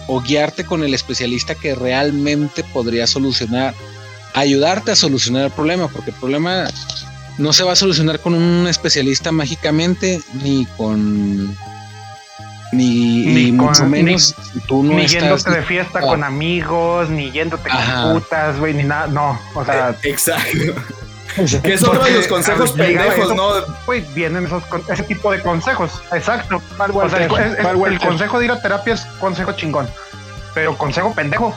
o 0.07 0.21
guiarte 0.21 0.65
con 0.65 0.83
el 0.83 0.93
especialista 0.93 1.55
que 1.55 1.75
realmente 1.75 2.63
podría 2.73 3.07
solucionar, 3.07 3.73
ayudarte 4.33 4.91
a 4.91 4.95
solucionar 4.95 5.45
el 5.45 5.51
problema, 5.51 5.87
porque 5.87 6.11
el 6.11 6.17
problema 6.17 6.67
no 7.37 7.53
se 7.53 7.63
va 7.63 7.71
a 7.71 7.75
solucionar 7.75 8.19
con 8.19 8.33
un 8.33 8.67
especialista 8.67 9.31
mágicamente, 9.31 10.21
ni 10.43 10.65
con 10.77 11.55
ni, 12.73 13.51
mucho 13.51 13.85
menos 13.85 14.35
ni, 14.53 14.61
tú 14.61 14.83
no 14.83 14.95
ni 14.95 15.07
yéndote 15.07 15.51
de 15.51 15.61
fiesta 15.61 16.01
con 16.01 16.23
amigos, 16.23 17.09
ni 17.09 17.31
yéndote 17.31 17.69
con 17.69 18.13
putas, 18.13 18.59
güey, 18.59 18.73
ni 18.73 18.83
nada, 18.83 19.07
no, 19.07 19.39
o 19.53 19.63
sea, 19.63 19.91
eh, 19.91 19.95
exacto. 20.03 20.73
que 21.63 21.73
es 21.73 21.83
otro 21.83 22.03
de 22.03 22.11
los 22.11 22.27
consejos 22.27 22.71
pendejos, 22.71 23.35
¿no? 23.35 23.51
Güey, 23.85 24.03
vienen 24.13 24.45
esos, 24.45 24.63
ese 24.89 25.03
tipo 25.03 25.31
de 25.31 25.41
consejos, 25.41 26.01
exacto. 26.11 26.61
O 26.77 27.09
sea, 27.09 27.25
el, 27.25 27.93
el 27.93 27.99
consejo 27.99 28.39
de 28.39 28.45
ir 28.45 28.51
a 28.51 28.61
terapia 28.61 28.93
es 28.93 29.05
consejo 29.19 29.53
chingón, 29.53 29.87
pero 30.53 30.77
consejo 30.77 31.13
pendejo 31.13 31.53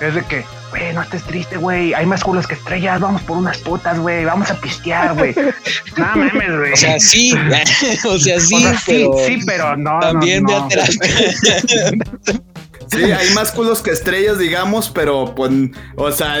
es 0.00 0.14
de 0.14 0.22
que 0.24 0.44
güey, 0.74 0.92
no 0.92 1.02
estés 1.02 1.22
triste, 1.22 1.56
güey. 1.56 1.94
Hay 1.94 2.06
más 2.06 2.24
culos 2.24 2.46
que 2.46 2.54
estrellas. 2.54 3.00
Vamos 3.00 3.22
por 3.22 3.36
unas 3.36 3.58
putas, 3.58 3.98
güey. 3.98 4.24
Vamos 4.24 4.50
a 4.50 4.60
pistear, 4.60 5.14
güey. 5.14 5.34
no 5.96 6.06
mames, 6.16 6.58
güey. 6.58 6.72
O 6.72 6.76
sea, 6.76 6.98
sí. 6.98 7.32
o 8.04 8.18
sea, 8.18 8.40
sí. 8.40 8.56
sí, 8.56 8.76
pero 8.86 9.14
sí, 9.26 9.38
pero 9.46 9.76
no. 9.76 10.00
También 10.00 10.42
no, 10.44 10.68
de 10.68 12.42
Sí, 12.90 13.02
hay 13.04 13.30
más 13.34 13.52
culos 13.52 13.82
que 13.82 13.90
estrellas, 13.90 14.38
digamos, 14.38 14.90
pero 14.90 15.34
pues, 15.34 15.50
o 15.96 16.12
sea, 16.12 16.36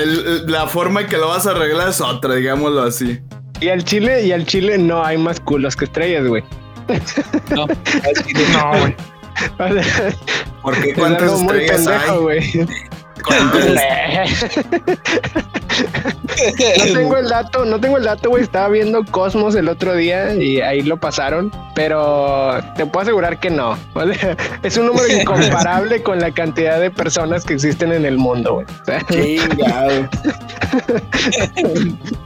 la 0.46 0.66
forma 0.66 1.02
en 1.02 1.06
que 1.08 1.16
lo 1.16 1.28
vas 1.28 1.46
a 1.46 1.50
arreglar 1.50 1.88
es 1.88 2.00
otra, 2.00 2.34
digámoslo 2.34 2.82
así. 2.82 3.20
Y 3.60 3.68
al 3.68 3.84
chile, 3.84 4.26
y 4.26 4.32
al 4.32 4.46
chile 4.46 4.78
no 4.78 5.04
hay 5.04 5.16
más 5.16 5.40
culos 5.40 5.76
que 5.76 5.84
estrellas, 5.86 6.26
güey. 6.26 6.42
No, 7.50 7.66
no, 7.66 8.80
güey. 8.80 8.96
Porque 10.62 10.94
cuántas 10.94 11.40
estrellas 11.40 11.86
hay 11.86 12.66
no 16.78 16.84
tengo 16.92 17.16
el 17.16 17.28
dato, 17.28 17.64
no 17.64 17.80
tengo 17.80 17.96
el 17.96 18.04
dato, 18.04 18.28
güey. 18.30 18.42
Estaba 18.42 18.68
viendo 18.68 19.04
Cosmos 19.04 19.54
el 19.54 19.68
otro 19.68 19.94
día 19.94 20.34
y 20.34 20.60
ahí 20.60 20.82
lo 20.82 20.98
pasaron, 20.98 21.52
pero 21.74 22.60
te 22.76 22.84
puedo 22.86 23.02
asegurar 23.02 23.40
que 23.40 23.50
no. 23.50 23.76
es 24.62 24.76
un 24.76 24.86
número 24.86 25.08
incomparable 25.08 26.02
con 26.02 26.20
la 26.20 26.32
cantidad 26.32 26.80
de 26.80 26.90
personas 26.90 27.44
que 27.44 27.54
existen 27.54 27.92
en 27.92 28.04
el 28.04 28.18
mundo, 28.18 28.54
güey. 28.54 28.66
o 28.66 28.70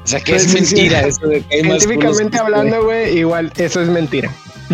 sea, 0.04 0.20
que 0.20 0.36
es 0.36 0.46
pues, 0.46 0.54
mentira 0.54 1.02
eso 1.02 1.26
de 1.26 1.42
que 1.42 1.60
Científicamente 1.62 2.38
hablando, 2.38 2.84
güey, 2.84 3.18
igual 3.18 3.52
eso 3.56 3.80
es 3.80 3.88
mentira. 3.88 4.30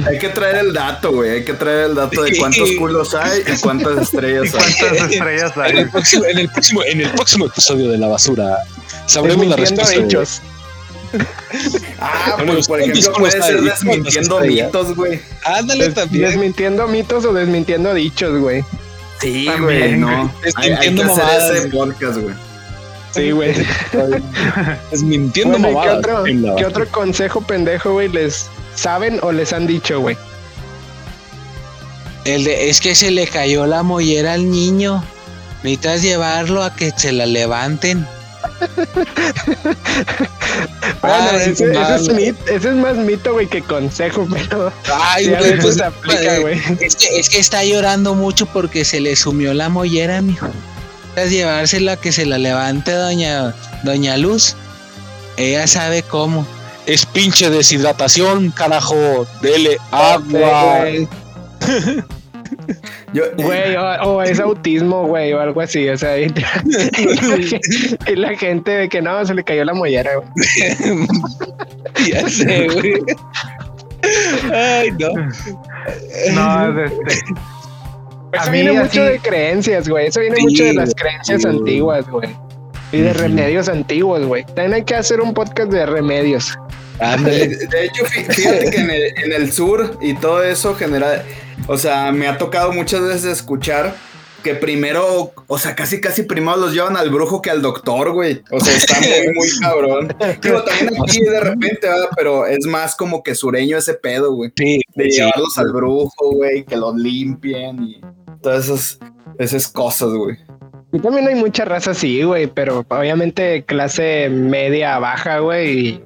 Hay 0.06 0.18
que 0.18 0.28
traer 0.28 0.56
el 0.56 0.72
dato, 0.72 1.12
güey. 1.12 1.30
Hay 1.30 1.44
que 1.44 1.54
traer 1.54 1.90
el 1.90 1.94
dato 1.94 2.22
de 2.22 2.36
cuántos 2.36 2.70
culos 2.72 3.14
hay 3.14 3.42
y 3.46 3.60
cuántas 3.60 4.02
estrellas 4.02 4.54
hay. 4.54 4.74
¿Cuántas 4.78 5.10
estrellas 5.10 5.52
hay? 5.56 5.70
En 5.70 5.78
el, 5.78 5.90
próximo, 5.90 6.24
en, 6.24 6.38
el 6.38 6.48
próximo, 6.48 6.82
en 6.82 7.00
el 7.00 7.10
próximo 7.10 7.46
episodio 7.46 7.90
de 7.90 7.98
La 7.98 8.08
Basura 8.08 8.58
sabremos 9.06 9.46
la 9.46 9.56
respuesta. 9.56 9.94
Hechos. 9.94 10.42
Ah, 12.00 12.36
pues 12.44 12.66
por 12.66 12.80
ejemplo 12.80 13.12
puede 13.12 13.40
ser 13.40 13.60
desmintiendo 13.60 14.40
mitos, 14.40 14.96
güey. 14.96 15.20
Ándale 15.44 15.90
también. 15.90 16.24
Desmintiendo 16.24 16.88
mitos 16.88 17.24
o 17.24 17.32
desmintiendo 17.32 17.94
dichos, 17.94 18.40
güey. 18.40 18.64
Sí, 19.20 19.48
güey, 19.60 19.96
no. 19.96 20.32
Desmintiendo 20.42 21.02
hay, 21.04 21.08
hay 21.10 21.24
que 21.24 21.34
hacer 21.34 21.56
ese 21.56 21.68
podcast, 21.68 22.18
güey. 22.18 22.34
Sí, 23.12 23.30
güey. 23.30 23.54
Desmintiendo 24.90 25.58
bueno, 25.58 25.78
mamadas. 25.78 26.04
¿qué 26.04 26.10
otro, 26.10 26.56
¿Qué 26.56 26.66
otro 26.66 26.88
consejo 26.88 27.40
pendejo, 27.42 27.92
güey, 27.92 28.08
les 28.08 28.48
saben 28.74 29.18
o 29.22 29.32
les 29.32 29.52
han 29.52 29.66
dicho, 29.66 30.00
güey? 30.00 30.16
El 32.24 32.44
de, 32.44 32.70
es 32.70 32.80
que 32.80 32.94
se 32.94 33.10
le 33.10 33.26
cayó 33.26 33.66
la 33.66 33.82
mollera 33.82 34.34
al 34.34 34.50
niño. 34.50 35.04
Necesitas 35.62 36.02
llevarlo 36.02 36.62
a 36.62 36.74
que 36.74 36.92
se 36.96 37.12
la 37.12 37.26
levanten. 37.26 38.06
bueno, 41.00 41.30
ese, 41.38 41.50
es 41.50 41.60
ese, 42.08 42.56
es 42.56 42.64
más 42.74 42.96
mito, 42.96 43.32
güey, 43.32 43.46
que 43.46 43.62
consejo, 43.62 44.28
pero. 44.30 44.72
Ay, 44.92 45.30
güey, 45.30 45.58
pues, 45.58 45.80
aplica, 45.80 46.38
güey. 46.40 46.60
Es 46.80 46.96
que, 46.96 47.18
es 47.18 47.30
que 47.30 47.38
está 47.38 47.64
llorando 47.64 48.14
mucho 48.14 48.46
porque 48.46 48.84
se 48.84 49.00
le 49.00 49.16
sumió 49.16 49.54
la 49.54 49.68
mollera, 49.68 50.20
mijo. 50.20 50.48
Necesitas 51.16 51.30
llevársela 51.30 51.92
a 51.92 51.96
que 51.96 52.12
se 52.12 52.26
la 52.26 52.38
levante, 52.38 52.92
doña, 52.92 53.54
doña 53.82 54.16
Luz. 54.16 54.56
Ella 55.36 55.66
sabe 55.66 56.02
cómo. 56.02 56.46
Es 56.86 57.06
pinche 57.06 57.48
deshidratación, 57.50 58.50
carajo. 58.50 59.26
Dele 59.40 59.78
agua. 59.90 60.84
güey, 63.36 63.76
o, 64.02 64.22
es 64.22 64.38
autismo, 64.40 65.06
güey, 65.06 65.32
o 65.32 65.40
algo 65.40 65.60
así, 65.62 65.88
o 65.88 65.96
sea, 65.96 66.18
y, 66.20 66.28
la 68.14 68.36
gente 68.36 68.70
de 68.70 68.88
que 68.88 69.00
no, 69.00 69.24
se 69.24 69.34
le 69.34 69.42
cayó 69.44 69.64
la 69.64 69.72
mollera, 69.72 70.10
güey. 70.16 70.30
ya 72.10 72.28
sé, 72.28 72.68
güey. 72.68 73.02
Ay, 74.52 74.90
no. 74.92 75.08
No, 76.34 76.84
este. 76.84 76.96
Eso 78.32 78.50
viene 78.50 78.72
mucho 78.72 79.02
de 79.04 79.18
creencias, 79.20 79.88
güey. 79.88 80.08
Eso 80.08 80.20
viene 80.20 80.36
mucho 80.40 80.64
de 80.64 80.74
las 80.74 80.94
creencias 80.94 81.44
antiguas, 81.44 82.08
güey. 82.08 82.28
Y 82.92 83.00
de 83.00 83.12
remedios 83.12 83.68
antiguos, 83.68 84.24
güey. 84.24 84.44
También 84.44 84.74
hay 84.74 84.84
que 84.84 84.94
hacer 84.94 85.20
un 85.20 85.32
podcast 85.34 85.70
de 85.70 85.86
remedios. 85.86 86.56
De 87.24 87.84
hecho, 87.84 88.04
fíjate 88.04 88.70
que 88.70 88.76
en 88.78 89.32
el, 89.32 89.52
sur 89.52 89.98
y 90.00 90.14
todo 90.14 90.42
eso 90.42 90.74
general, 90.74 91.24
o 91.66 91.76
sea, 91.76 92.12
me 92.12 92.28
ha 92.28 92.38
tocado 92.38 92.72
muchas 92.72 93.02
veces 93.02 93.24
escuchar 93.24 93.94
que 94.44 94.54
primero, 94.54 95.32
o 95.46 95.58
sea, 95.58 95.74
casi 95.74 96.00
casi 96.00 96.22
primero 96.22 96.56
los 96.56 96.72
llevan 96.74 96.96
al 96.96 97.10
brujo 97.10 97.40
que 97.40 97.50
al 97.50 97.62
doctor, 97.62 98.12
güey. 98.12 98.42
O 98.50 98.60
sea, 98.60 98.76
está 98.76 99.00
muy, 99.00 99.32
muy 99.34 99.48
cabrón. 99.58 100.16
Digo, 100.42 100.62
también 100.62 101.02
aquí 101.02 101.20
de 101.20 101.40
repente, 101.40 101.88
¿verdad? 101.88 102.08
Pero 102.14 102.46
es 102.46 102.64
más 102.66 102.94
como 102.94 103.22
que 103.22 103.34
sureño 103.34 103.78
ese 103.78 103.94
pedo, 103.94 104.34
güey. 104.34 104.52
Sí, 104.56 104.80
de 104.94 105.10
llevarlos 105.10 105.56
al 105.58 105.72
brujo, 105.72 106.32
güey, 106.32 106.64
que 106.64 106.76
los 106.76 106.94
limpien 106.94 107.82
y 107.82 108.00
todas 108.42 108.66
esas, 108.66 108.98
esas 109.38 109.66
cosas, 109.66 110.10
güey. 110.10 110.36
Y 110.92 111.00
también 111.00 111.26
hay 111.26 111.34
mucha 111.34 111.64
raza 111.64 111.90
así, 111.90 112.22
güey, 112.22 112.46
pero 112.46 112.86
obviamente 112.88 113.64
clase 113.64 114.28
media 114.28 114.98
baja, 115.00 115.38
güey, 115.40 116.00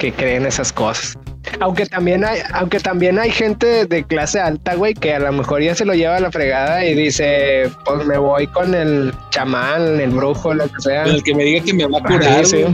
que 0.00 0.12
creen 0.12 0.46
esas 0.46 0.72
cosas. 0.72 1.18
Aunque 1.60 1.84
también 1.84 2.24
hay, 2.24 2.40
aunque 2.54 2.80
también 2.80 3.18
hay 3.18 3.30
gente 3.30 3.84
de 3.84 4.02
clase 4.02 4.40
alta, 4.40 4.74
güey, 4.74 4.94
que 4.94 5.12
a 5.12 5.18
lo 5.18 5.30
mejor 5.30 5.62
ya 5.62 5.74
se 5.74 5.84
lo 5.84 5.92
lleva 5.92 6.16
a 6.16 6.20
la 6.20 6.32
fregada 6.32 6.82
y 6.86 6.94
dice, 6.94 7.70
pues 7.84 8.06
me 8.06 8.16
voy 8.16 8.46
con 8.46 8.74
el 8.74 9.12
chamán, 9.28 10.00
el 10.00 10.10
brujo, 10.10 10.54
lo 10.54 10.66
que 10.68 10.80
sea. 10.80 11.04
El 11.04 11.22
que 11.22 11.34
me 11.34 11.44
diga 11.44 11.62
que 11.62 11.74
me 11.74 11.86
va 11.86 11.98
a 11.98 12.02
curar. 12.02 12.46
sí. 12.46 12.64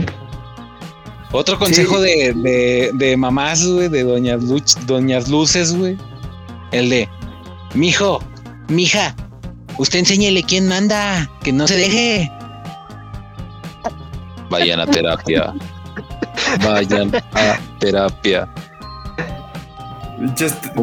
Otro 1.33 1.59
consejo 1.59 1.99
de, 1.99 2.33
de, 2.33 2.91
de, 2.93 3.17
mamás, 3.17 3.67
güey, 3.67 3.89
de 3.89 4.03
doñas, 4.03 4.39
doñas 4.87 5.27
luces, 5.27 5.75
güey. 5.75 5.97
El 6.71 6.89
de, 6.89 7.09
mijo, 7.73 8.23
mija, 8.69 9.13
usted 9.77 9.99
enséñele 9.99 10.43
quién 10.43 10.65
manda, 10.69 11.29
que 11.43 11.51
no 11.51 11.67
se 11.67 11.75
deje. 11.75 12.31
Vayan 14.49 14.79
a 14.79 14.87
terapia. 14.87 15.53
Vayan 16.63 17.11
a 17.33 17.59
terapia. 17.79 18.47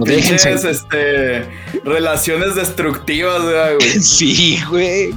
Pinches, 0.04 0.64
este, 0.64 1.44
relaciones 1.84 2.54
destructivas, 2.54 3.42
güey. 3.42 4.00
Sí, 4.00 4.60
güey. 4.70 5.14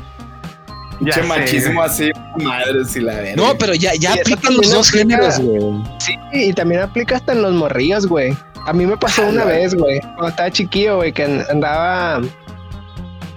Pinche 0.99 1.21
machismo 1.23 1.83
así, 1.83 2.09
madre, 2.37 2.83
si 2.85 2.99
la 3.01 3.17
ven. 3.17 3.35
No, 3.35 3.55
pero 3.55 3.75
ya, 3.75 3.93
ya 3.93 4.13
aplican 4.13 4.55
los 4.55 4.71
dos 4.71 4.89
géneros, 4.89 5.37
güey. 5.39 5.61
Sí, 5.99 6.15
y 6.33 6.53
también 6.53 6.81
aplica 6.81 7.17
hasta 7.17 7.33
en 7.33 7.43
los 7.43 7.53
morrillos, 7.53 8.07
güey. 8.07 8.35
A 8.65 8.73
mí 8.73 8.85
me 8.85 8.97
pasó 8.97 9.27
una 9.27 9.45
vez, 9.45 9.75
güey, 9.75 9.99
cuando 10.01 10.29
estaba 10.29 10.51
chiquillo, 10.51 10.97
güey, 10.97 11.13
que 11.13 11.23
andaba. 11.49 12.21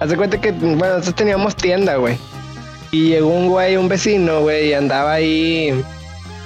Haz 0.00 0.08
de 0.08 0.16
cuenta 0.16 0.40
que, 0.40 0.52
bueno, 0.52 0.94
nosotros 0.94 1.16
teníamos 1.16 1.54
tienda, 1.54 1.96
güey. 1.96 2.16
Y 2.90 3.10
llegó 3.10 3.28
un 3.28 3.48
güey, 3.48 3.76
un 3.76 3.88
vecino, 3.88 4.40
güey, 4.40 4.70
y 4.70 4.72
andaba 4.72 5.12
ahí 5.12 5.84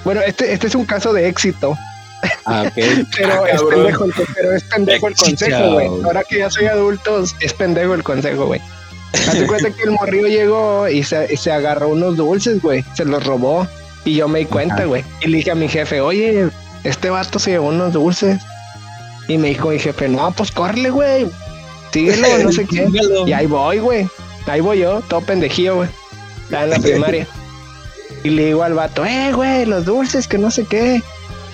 bueno, 0.05 0.21
este, 0.21 0.53
este 0.53 0.67
es 0.67 0.75
un 0.75 0.85
caso 0.85 1.13
de 1.13 1.29
éxito. 1.29 1.77
Ah, 2.47 2.71
pero, 2.75 3.47
es 3.47 3.63
pendejo, 3.63 4.07
pero 4.35 4.53
es 4.53 4.63
pendejo 4.65 5.09
el 5.09 5.15
consejo, 5.15 5.73
güey. 5.73 5.87
Ahora 6.05 6.23
que 6.25 6.39
ya 6.39 6.51
soy 6.51 6.67
adulto, 6.67 7.25
es 7.41 7.53
pendejo 7.53 7.95
el 7.95 8.03
consejo, 8.03 8.47
güey. 8.47 8.61
Hazte 9.15 9.47
cuenta 9.47 9.71
que 9.71 9.85
el 9.85 9.91
morrillo 9.93 10.27
llegó 10.27 10.89
y 10.89 11.03
se, 11.03 11.37
se 11.37 11.53
agarró 11.53 11.89
unos 11.89 12.17
dulces, 12.17 12.61
güey. 12.61 12.85
Se 12.95 13.05
los 13.05 13.25
robó. 13.25 13.67
Y 14.05 14.17
yo 14.17 14.29
me 14.29 14.41
di 14.41 14.45
cuenta, 14.47 14.85
güey. 14.85 15.05
Y 15.23 15.29
le 15.29 15.39
dije 15.39 15.51
a 15.53 15.55
mi 15.55 15.69
jefe, 15.69 16.01
oye, 16.01 16.49
este 16.83 17.11
vato 17.11 17.39
se 17.39 17.53
llevó 17.53 17.69
unos 17.69 17.93
dulces. 17.93 18.41
Y 19.29 19.39
me 19.39 19.49
dijo 19.49 19.71
mi 19.71 19.79
jefe, 19.79 20.09
no, 20.09 20.31
pues 20.33 20.51
córrele, 20.51 20.91
güey. 20.91 21.27
Síguelo, 21.93 22.39
no 22.39 22.53
sé 22.53 22.67
qué. 22.67 22.87
y 23.27 23.33
ahí 23.33 23.47
voy, 23.47 23.79
güey. 23.79 24.09
Ahí 24.47 24.61
voy 24.61 24.81
yo, 24.81 25.01
todo 25.09 25.23
pendejillo, 25.23 25.77
güey. 25.77 25.89
En 26.51 26.71
la 26.71 26.79
primaria. 26.79 27.27
Y 28.25 28.31
le 28.31 28.47
digo 28.47 28.63
al 28.63 28.73
vato, 28.73 29.05
eh, 29.05 29.33
güey, 29.35 29.67
los 29.67 29.85
dulces, 29.85 30.27
que 30.27 30.39
no 30.39 30.51
sé 30.51 30.65
qué. 30.65 31.03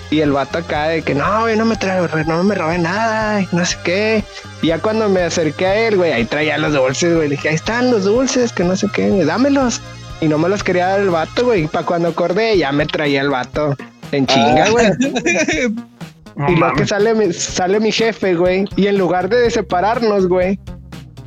Y 0.09 0.21
el 0.21 0.31
vato 0.31 0.57
acá 0.57 0.87
de 0.87 1.01
que 1.01 1.13
no, 1.13 1.49
yo 1.49 1.55
no 1.57 1.65
me 1.65 1.75
traigo, 1.75 2.07
no 2.25 2.43
me 2.43 2.55
robé 2.55 2.77
nada, 2.77 3.45
no 3.51 3.65
sé 3.65 3.77
qué. 3.83 4.23
Y 4.61 4.67
ya 4.67 4.79
cuando 4.79 5.09
me 5.09 5.21
acerqué 5.21 5.65
a 5.65 5.87
él, 5.87 5.97
güey, 5.97 6.13
ahí 6.13 6.23
traía 6.23 6.57
los 6.57 6.73
dulces, 6.73 7.13
güey. 7.13 7.27
Le 7.27 7.35
dije, 7.35 7.49
ahí 7.49 7.55
están 7.55 7.91
los 7.91 8.05
dulces, 8.05 8.53
que 8.53 8.63
no 8.63 8.77
sé 8.77 8.87
qué, 8.93 9.09
dámelos. 9.25 9.81
Y 10.21 10.29
no 10.29 10.37
me 10.37 10.47
los 10.47 10.63
quería 10.63 10.87
dar 10.87 11.01
el 11.01 11.09
vato, 11.09 11.43
güey. 11.43 11.67
Para 11.67 11.85
cuando 11.85 12.07
acordé, 12.07 12.57
ya 12.57 12.71
me 12.71 12.85
traía 12.85 13.19
el 13.19 13.29
vato 13.29 13.75
en 14.13 14.25
chinga, 14.27 14.69
güey. 14.69 14.87
y 16.47 16.55
lo 16.55 16.73
que 16.73 16.87
sale, 16.87 17.13
mi, 17.13 17.33
sale 17.33 17.81
mi 17.81 17.91
jefe, 17.91 18.35
güey. 18.35 18.65
Y 18.77 18.87
en 18.87 18.97
lugar 18.97 19.27
de 19.27 19.51
separarnos, 19.51 20.27
güey, 20.27 20.57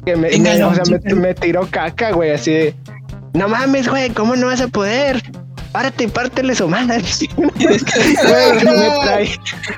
que 0.07 0.16
me, 0.16 0.28
o 0.64 0.74
sea, 0.74 0.85
me, 0.90 1.14
me 1.14 1.35
tiró 1.35 1.66
caca, 1.70 2.12
güey, 2.12 2.30
así 2.30 2.50
de, 2.52 2.74
no 3.35 3.49
mames, 3.49 3.88
güey, 3.88 4.11
¿cómo 4.11 4.35
no 4.37 4.47
vas 4.47 4.61
a 4.61 4.68
poder? 4.68 5.23
párate 5.75 6.05
y 6.05 6.07
pártele 6.07 6.55
su 6.55 6.68
madre. 6.68 7.03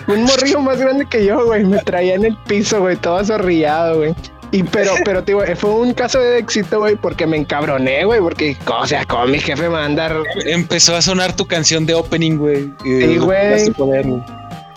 un 0.09 0.25
morrillo 0.25 0.61
más 0.61 0.79
grande 0.79 1.07
que 1.09 1.25
yo, 1.25 1.47
güey. 1.47 1.65
Me 1.65 1.79
traía 1.79 2.17
en 2.17 2.27
el 2.27 2.37
piso, 2.47 2.81
güey, 2.81 2.97
todo 2.97 3.25
zorrillado, 3.25 3.97
güey. 3.97 4.15
Y 4.53 4.63
pero, 4.63 4.93
pero, 5.07 5.25
tío, 5.25 5.41
fue 5.57 5.71
un 5.71 5.95
caso 5.95 6.21
de 6.21 6.39
éxito, 6.39 6.81
güey, 6.81 6.97
porque 6.97 7.27
me 7.27 7.39
encabroné, 7.39 8.05
güey, 8.05 8.21
porque, 8.21 8.57
o 8.67 8.87
sea, 8.87 9.07
como 9.07 9.27
mi 9.27 9.39
jefe 9.39 9.63
me 9.63 9.69
va 9.69 9.83
a 9.83 9.87
andar. 9.87 10.15
Empezó 10.45 10.95
a 10.95 11.01
sonar 11.01 11.35
tu 11.35 11.47
canción 11.47 11.87
de 11.87 11.95
opening, 11.95 12.37
güey. 12.37 12.71
Sí, 12.85 13.17
güey. 13.17 13.73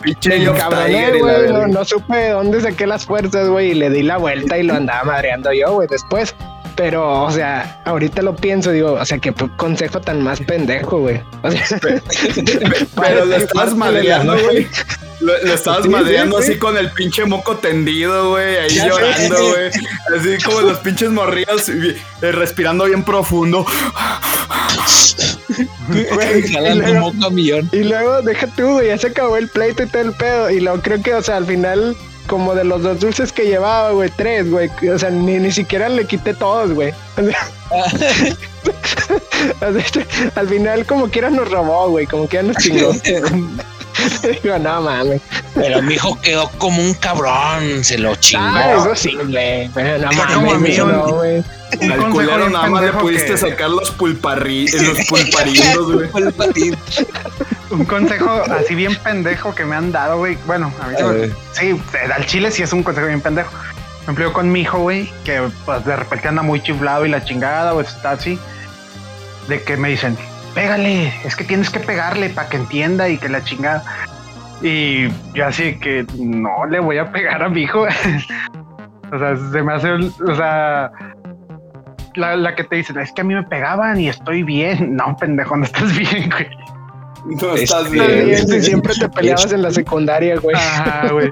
Pinche 0.02 0.46
cabroné, 0.58 1.20
güey. 1.20 1.52
No, 1.52 1.68
no, 1.68 1.84
supe 1.84 2.30
dónde 2.30 2.62
saqué 2.62 2.88
las 2.88 3.06
fuerzas, 3.06 3.50
güey, 3.50 3.72
y 3.72 3.74
le 3.74 3.90
di 3.90 4.04
la 4.04 4.16
vuelta 4.16 4.58
y 4.58 4.64
lo 4.64 4.74
andaba 4.74 5.04
madreando 5.04 5.52
yo, 5.52 5.74
güey. 5.74 5.88
Después, 5.90 6.34
pero, 6.80 7.24
o 7.24 7.30
sea, 7.30 7.82
ahorita 7.84 8.22
lo 8.22 8.38
pienso, 8.38 8.72
digo, 8.72 8.94
o 8.94 9.06
sea, 9.06 9.18
qué 9.18 9.34
consejo 9.58 10.00
tan 10.00 10.24
más 10.24 10.40
pendejo, 10.40 11.00
güey. 11.00 11.22
O 11.44 11.52
sea, 11.52 11.62
pero 12.96 13.26
lo 13.26 13.36
estás 13.36 13.76
madreando, 13.76 14.42
güey. 14.42 14.66
Lo, 15.20 15.36
estabas 15.36 15.90
madreando 15.90 16.38
así 16.38 16.58
con 16.58 16.78
el 16.78 16.90
pinche 16.92 17.26
moco 17.26 17.58
tendido, 17.58 18.30
güey, 18.30 18.60
ahí 18.60 18.78
llorando, 18.78 19.50
güey. 19.50 19.72
Así 20.18 20.42
como 20.42 20.62
los 20.62 20.78
pinches 20.78 21.10
morrillos 21.10 21.68
eh, 21.68 21.98
respirando 22.22 22.86
bien 22.86 23.04
profundo. 23.04 23.66
y, 27.74 27.84
luego, 27.84 28.22
deja 28.22 28.48
tú, 28.56 28.72
güey, 28.72 28.88
ya 28.88 28.98
se 28.98 29.08
acabó 29.08 29.36
el 29.36 29.50
pleito 29.50 29.84
y 29.84 29.88
todo 29.88 30.04
el 30.04 30.14
pedo. 30.14 30.50
Y 30.50 30.62
luego 30.62 30.82
creo 30.82 31.04
que, 31.04 31.14
o 31.14 31.22
sea, 31.22 31.36
al 31.36 31.46
final 31.46 31.98
como 32.30 32.54
de 32.56 32.64
los 32.64 32.84
dos 32.84 33.00
dulces 33.00 33.34
que 33.34 33.46
llevaba, 33.46 33.92
güey, 33.92 34.10
tres, 34.16 34.50
güey. 34.50 34.70
O 34.94 35.00
sea, 35.00 35.10
ni, 35.10 35.40
ni 35.40 35.52
siquiera 35.52 35.90
le 35.90 36.06
quité 36.06 36.34
todos, 36.34 36.72
güey. 36.72 36.94
al 40.36 40.48
final, 40.48 40.86
como 40.86 41.10
quiera, 41.10 41.30
nos 41.30 41.50
robó, 41.50 41.90
güey. 41.90 42.06
Como 42.06 42.28
quiera 42.28 42.48
nos 42.48 42.58
chingó. 42.58 42.94
Digo, 44.44 44.58
no 44.60 44.82
mames. 44.82 45.22
Pero 45.56 45.82
mi 45.82 45.96
hijo 45.96 46.18
quedó 46.22 46.50
como 46.58 46.82
un 46.82 46.94
cabrón, 46.94 47.84
se 47.84 47.98
lo 47.98 48.16
chingó. 48.16 48.44
Ah, 48.46 48.76
eso 48.78 48.96
sí, 48.96 49.14
güey. 49.16 49.68
No 49.68 50.12
mames, 50.14 50.78
no, 50.78 51.08
güey. 51.16 51.44
Al 51.82 52.10
culero 52.10 52.50
nada 52.50 52.68
más 52.68 52.84
le 52.84 52.94
pudiste 52.94 53.38
sacar 53.38 53.70
los 53.70 53.92
pulparri 53.92 54.68
los 54.68 55.06
pulparindos, 55.08 55.92
güey. 55.92 56.10
Un 57.72 57.86
consejo 57.86 58.30
así 58.52 58.76
bien 58.76 58.96
pendejo 59.04 59.54
que 59.54 59.66
me 59.66 59.76
han 59.76 59.92
dado, 59.92 60.18
güey. 60.18 60.38
Bueno, 60.46 60.72
a 60.82 60.88
mí 60.88 60.96
sí, 61.54 61.80
al 62.14 62.26
chile 62.26 62.52
sí 62.52 62.64
es 62.64 62.74
un 62.74 62.84
consejo 62.84 63.08
bien 63.08 63.22
pendejo. 63.22 63.52
Me 64.06 64.12
empleo 64.12 64.34
con 64.34 64.52
mi 64.52 64.62
hijo, 64.62 64.80
güey, 64.80 65.12
que 65.24 65.42
pues 65.66 65.86
de 65.86 65.96
repente 65.96 66.28
anda 66.28 66.42
muy 66.42 66.62
chiflado 66.62 67.06
y 67.06 67.10
la 67.10 67.24
chingada, 67.24 67.74
o 67.74 67.82
está 67.82 68.12
así. 68.12 68.40
De 69.48 69.62
que 69.64 69.78
me 69.78 69.90
dicen, 69.90 70.18
pégale, 70.54 71.14
es 71.24 71.36
que 71.36 71.44
tienes 71.44 71.70
que 71.70 71.80
pegarle 71.80 72.30
para 72.30 72.50
que 72.50 72.58
entienda 72.58 73.10
y 73.10 73.18
que 73.18 73.30
la 73.30 73.44
chingada. 73.44 73.84
Y 74.62 75.10
yo 75.34 75.46
así 75.46 75.80
que 75.80 76.06
no 76.18 76.66
le 76.66 76.80
voy 76.80 76.98
a 76.98 77.12
pegar 77.12 77.44
a 77.44 77.50
mi 77.50 77.64
hijo. 77.64 77.84
o 79.12 79.20
sea, 79.20 79.36
se 79.36 79.64
me 79.64 79.74
hace, 79.74 79.92
o 79.92 80.36
sea, 80.36 80.92
la, 82.16 82.36
la, 82.36 82.56
que 82.56 82.64
te 82.64 82.78
dicen, 82.78 82.98
es 83.00 83.12
que 83.12 83.22
a 83.22 83.24
mí 83.24 83.34
me 83.34 83.44
pegaban 83.44 84.00
y 84.00 84.10
estoy 84.10 84.44
bien. 84.44 84.96
No, 85.00 85.16
pendejo, 85.18 85.56
no 85.56 85.66
estás 85.66 85.96
bien, 85.98 86.30
güey. 86.30 86.48
No 87.26 87.56
estás 87.56 87.90
bien. 87.90 88.48
siempre 88.62 88.94
te 88.96 89.10
peleabas 89.10 89.52
en 89.52 89.62
la 89.62 89.72
secundaria, 89.72 90.38
güey. 90.38 90.56
Ajá, 90.56 91.10
güey. 91.12 91.32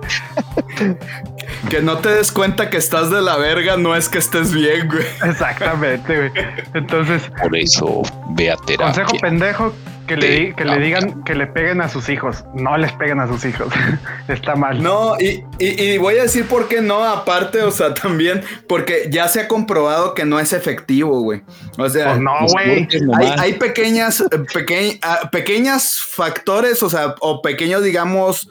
que 1.69 1.81
no 1.81 1.97
te 1.97 2.09
des 2.09 2.31
cuenta 2.31 2.69
que 2.69 2.77
estás 2.77 3.09
de 3.09 3.21
la 3.21 3.37
verga 3.37 3.77
no 3.77 3.95
es 3.95 4.09
que 4.09 4.17
estés 4.17 4.53
bien, 4.53 4.87
güey. 4.87 5.05
Exactamente, 5.23 6.15
güey. 6.15 6.31
Entonces. 6.73 7.23
Por 7.41 7.55
eso, 7.55 8.01
ve 8.31 8.51
a 8.51 8.57
terapia. 8.57 9.03
Consejo 9.03 9.17
pendejo, 9.21 9.73
que 10.07 10.17
le, 10.17 10.55
que 10.55 10.65
le 10.65 10.79
digan 10.79 11.23
que 11.23 11.35
le 11.35 11.45
peguen 11.47 11.81
a 11.81 11.89
sus 11.89 12.09
hijos. 12.09 12.43
No 12.53 12.77
les 12.77 12.91
peguen 12.93 13.19
a 13.19 13.27
sus 13.27 13.45
hijos. 13.45 13.71
Está 14.27 14.55
mal. 14.55 14.81
No, 14.81 15.15
y, 15.19 15.43
y, 15.59 15.97
voy 15.97 16.17
a 16.17 16.23
decir 16.23 16.47
por 16.47 16.67
qué 16.67 16.81
no, 16.81 17.03
aparte, 17.03 17.61
o 17.61 17.71
sea, 17.71 17.93
también, 17.93 18.41
porque 18.67 19.09
ya 19.11 19.27
se 19.27 19.41
ha 19.41 19.47
comprobado 19.47 20.13
que 20.13 20.25
no 20.25 20.39
es 20.39 20.53
efectivo, 20.53 21.21
güey. 21.21 21.43
O 21.77 21.89
sea, 21.89 22.09
pues 22.09 22.21
no, 22.21 22.33
güey. 22.47 22.87
Hay, 23.15 23.33
hay, 23.37 23.53
pequeñas, 23.53 24.23
peque, 24.53 24.99
ah, 25.03 25.29
pequeñas 25.31 25.99
factores, 25.99 26.81
o 26.81 26.89
sea, 26.89 27.15
o 27.19 27.41
pequeños, 27.41 27.83
digamos, 27.83 28.47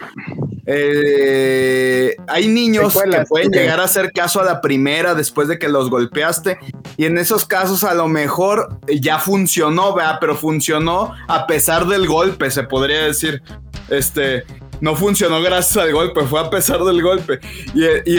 eh, 0.67 2.17
hay 2.27 2.49
niños 2.49 2.99
que 3.01 3.25
pueden 3.29 3.53
llegar 3.53 3.81
a 3.81 3.85
hacer 3.85 4.13
caso 4.13 4.41
a 4.41 4.45
la 4.45 4.61
primera 4.61 5.15
después 5.15 5.47
de 5.47 5.59
que 5.59 5.69
los 5.69 5.89
golpeaste. 5.91 6.59
Y 6.97 7.05
en 7.05 7.19
esos 7.19 7.45
casos 7.45 7.85
a 7.85 7.95
lo 7.95 8.09
mejor 8.09 8.79
ya 8.89 9.19
funcionó, 9.19 9.95
¿verdad? 9.95 10.19
Pero 10.21 10.37
funcionó 10.37 11.13
a 11.29 11.47
pesar 11.47 11.87
del 11.87 12.07
golpe, 12.07 12.51
se 12.51 12.65
podría 12.65 13.05
decir. 13.05 13.43
Este, 13.89 14.45
no 14.81 14.97
funcionó 14.97 15.41
gracias 15.41 15.77
al 15.77 15.93
golpe, 15.93 16.23
fue 16.27 16.41
a 16.41 16.51
pesar 16.51 16.83
del 16.83 17.01
golpe. 17.01 17.39
Y, 17.73 18.19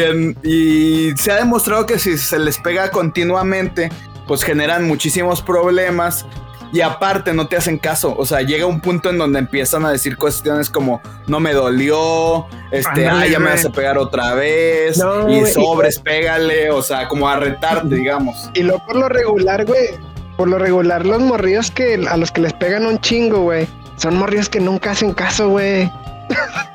y 0.50 1.18
se 1.18 1.32
ha 1.32 1.36
demostrado 1.36 1.86
que 1.86 2.00
si 2.00 2.18
se 2.18 2.40
les 2.40 2.58
pega 2.58 2.90
continuamente, 2.92 3.90
pues 4.28 4.44
generan 4.44 4.88
muchísimos 4.88 5.42
problemas 5.42 6.26
y 6.72 6.82
aparte 6.82 7.34
no 7.34 7.48
te 7.48 7.58
hacen 7.58 7.78
caso. 7.78 8.16
O 8.18 8.26
sea, 8.26 8.42
llega 8.42 8.66
un 8.66 8.82
punto 8.82 9.10
en 9.10 9.18
donde 9.18 9.40
empiezan 9.40 9.86
a 9.86 9.92
decir 9.92 10.18
cuestiones 10.18 10.70
como 10.70 11.02
no 11.28 11.40
me 11.40 11.54
dolió, 11.54 12.48
este, 12.72 13.08
ay, 13.08 13.32
ya 13.32 13.40
me 13.40 13.50
vas 13.50 13.66
a 13.66 13.70
pegar 13.70 13.98
otra 13.98 14.34
vez, 14.34 15.02
y 15.30 15.46
sobres, 15.48 16.00
pégale, 16.00 16.70
o 16.72 16.82
sea, 16.82 17.08
como 17.08 17.28
a 17.28 17.38
retarte, 17.38 17.96
digamos. 17.96 18.50
Y 18.54 18.64
luego 18.64 18.86
por 18.86 18.96
lo 18.96 19.10
regular, 19.10 19.66
güey, 19.66 19.90
por 20.36 20.48
lo 20.48 20.58
regular, 20.58 21.06
los 21.06 21.22
morrillos 21.22 21.72
que 21.72 22.06
a 22.10 22.18
los 22.18 22.32
que 22.32 22.42
les 22.42 22.54
pegan 22.54 22.86
un 22.86 23.00
chingo, 23.00 23.42
güey, 23.42 23.68
son 23.98 24.18
morrillos 24.18 24.50
que 24.50 24.60
nunca 24.60 24.92
hacen 24.92 25.14
caso, 25.14 25.50
güey. 25.50 25.92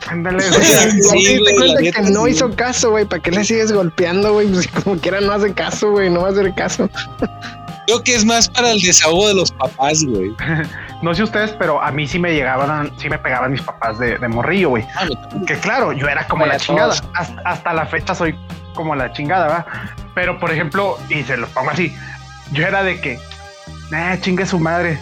Ándale, 0.09 0.45
güey. 1.71 1.91
que 1.91 2.03
no 2.11 2.27
hizo 2.27 2.51
caso, 2.55 2.91
güey. 2.91 3.05
¿Para 3.05 3.23
qué 3.23 3.31
le 3.31 3.45
sigues 3.45 3.73
golpeando, 3.73 4.33
güey? 4.35 4.49
Pues 4.53 4.69
como 4.69 4.99
quiera 4.99 5.21
no 5.21 5.33
hace 5.33 5.53
caso, 5.53 5.91
güey. 5.93 6.11
No 6.11 6.23
va 6.23 6.29
a 6.29 6.31
hacer 6.33 6.55
caso. 6.55 6.91
Creo 7.87 8.03
que 8.03 8.15
es 8.15 8.25
más 8.25 8.49
para 8.49 8.71
el 8.71 8.81
desahogo 8.81 9.29
de 9.29 9.35
los 9.35 9.51
papás, 9.51 10.05
güey. 10.05 10.33
no 11.03 11.15
sé 11.15 11.25
ustedes, 11.25 11.51
pero 11.59 11.83
a 11.83 11.91
mí 11.91 12.07
sí 12.07 12.19
me 12.19 12.33
llegaban, 12.33 12.93
sí 12.99 13.09
me 13.09 13.19
pegaban 13.19 13.53
mis 13.53 13.63
papás 13.63 13.99
de, 13.99 14.17
morrillo, 14.29 14.71
güey. 14.71 14.87
Ah, 14.95 15.07
que 15.47 15.59
claro, 15.59 15.93
yo 15.93 16.09
era 16.09 16.27
como 16.29 16.47
la 16.47 16.59
chingada. 16.59 16.95
Hasta, 17.45 17.73
la 17.73 17.87
fecha 17.87 18.15
soy 18.15 18.39
como 18.75 18.95
la 18.95 19.13
chingada, 19.13 19.47
¿verdad? 19.47 19.67
Pero, 20.15 20.39
por 20.39 20.53
ejemplo, 20.53 20.97
y 21.09 21.23
se 21.25 21.37
los 21.37 21.51
pongo 21.51 21.71
así, 21.71 21.95
yo 22.53 22.67
era 22.67 22.83
de 22.85 23.01
que, 23.01 23.19
eh, 23.93 24.19
chingue 24.21 24.47
su 24.47 24.61
madre. 24.61 24.99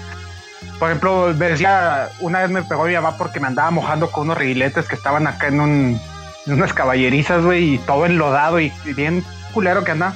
Por 0.78 0.88
ejemplo, 0.88 1.34
me 1.36 1.50
decía, 1.50 2.08
una 2.20 2.40
vez 2.40 2.50
me 2.50 2.62
pegó 2.62 2.84
mi 2.84 2.94
mamá 2.94 3.18
porque 3.18 3.38
me 3.38 3.48
andaba 3.48 3.70
mojando 3.70 4.10
con 4.10 4.24
unos 4.24 4.38
reguiletes 4.38 4.88
que 4.88 4.94
estaban 4.94 5.26
acá 5.26 5.48
en, 5.48 5.60
un, 5.60 6.00
en 6.46 6.52
unas 6.54 6.72
caballerizas, 6.72 7.44
güey, 7.44 7.74
y 7.74 7.78
todo 7.78 8.06
enlodado 8.06 8.58
y, 8.58 8.72
y 8.86 8.94
bien 8.94 9.22
culero 9.52 9.84
que 9.84 9.90
andaba. 9.90 10.14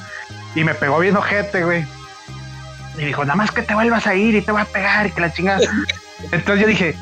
Y 0.55 0.65
me 0.65 0.75
pegó 0.75 0.99
bien 0.99 1.17
ojete, 1.17 1.65
güey. 1.65 1.85
Y 2.97 3.07
dijo, 3.07 3.25
nada 3.25 3.37
más 3.37 3.51
que 3.51 3.63
te 3.63 3.75
vuelvas 3.75 4.07
a 4.07 4.15
ir 4.15 4.35
y 4.35 4.43
te 4.43 4.53
voy 4.53 4.63
a 4.63 4.67
pegar 4.67 5.07
y 5.07 5.11
que 5.11 5.21
la 5.21 5.33
chingada. 5.33 5.61
Entonces 6.31 6.61
yo 6.61 6.67
dije, 6.67 6.97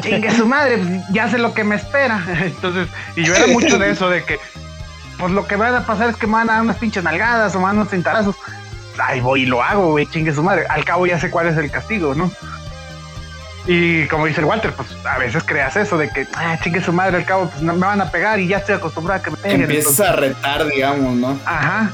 chingue 0.00 0.30
su 0.30 0.46
madre, 0.46 0.78
pues, 0.78 1.02
ya 1.10 1.28
sé 1.28 1.38
lo 1.38 1.54
que 1.54 1.64
me 1.64 1.76
espera. 1.76 2.22
Entonces, 2.40 2.88
y 3.14 3.24
yo 3.24 3.34
era 3.34 3.46
mucho 3.48 3.78
de 3.78 3.90
eso, 3.90 4.08
de 4.08 4.24
que, 4.24 4.38
pues 5.18 5.32
lo 5.32 5.46
que 5.46 5.56
va 5.56 5.76
a 5.76 5.86
pasar 5.86 6.10
es 6.10 6.16
que 6.16 6.26
me 6.26 6.34
van 6.34 6.50
a 6.50 6.54
dar 6.54 6.62
unas 6.62 6.76
pinches 6.76 7.04
nalgadas 7.04 7.54
o 7.54 7.58
me 7.58 7.64
van 7.64 7.76
a 7.76 7.80
unos 7.80 7.90
cintarazos. 7.90 8.36
Ahí 8.98 9.20
voy 9.20 9.42
y 9.42 9.46
lo 9.46 9.62
hago, 9.62 9.90
güey, 9.90 10.06
chingue 10.06 10.32
su 10.32 10.42
madre. 10.42 10.66
Al 10.68 10.84
cabo 10.84 11.06
ya 11.06 11.20
sé 11.20 11.30
cuál 11.30 11.48
es 11.48 11.56
el 11.56 11.70
castigo, 11.70 12.14
¿no? 12.14 12.30
Y 13.66 14.06
como 14.06 14.26
dice 14.26 14.40
el 14.40 14.46
Walter, 14.46 14.72
pues 14.72 14.88
a 15.04 15.18
veces 15.18 15.42
creas 15.44 15.76
eso 15.76 15.98
de 15.98 16.08
que, 16.08 16.26
ah, 16.34 16.56
chingue 16.62 16.80
su 16.80 16.92
madre, 16.92 17.16
al 17.16 17.24
cabo 17.24 17.50
pues, 17.50 17.62
me 17.62 17.72
van 17.72 18.00
a 18.00 18.10
pegar 18.10 18.38
y 18.38 18.46
ya 18.46 18.58
estoy 18.58 18.76
acostumbrado 18.76 19.20
a 19.20 19.22
que 19.22 19.30
me 19.30 19.36
peguen. 19.36 19.62
Empiezas 19.62 20.00
a 20.00 20.12
retar, 20.12 20.66
digamos, 20.66 21.16
¿no? 21.16 21.38
Ajá. 21.44 21.90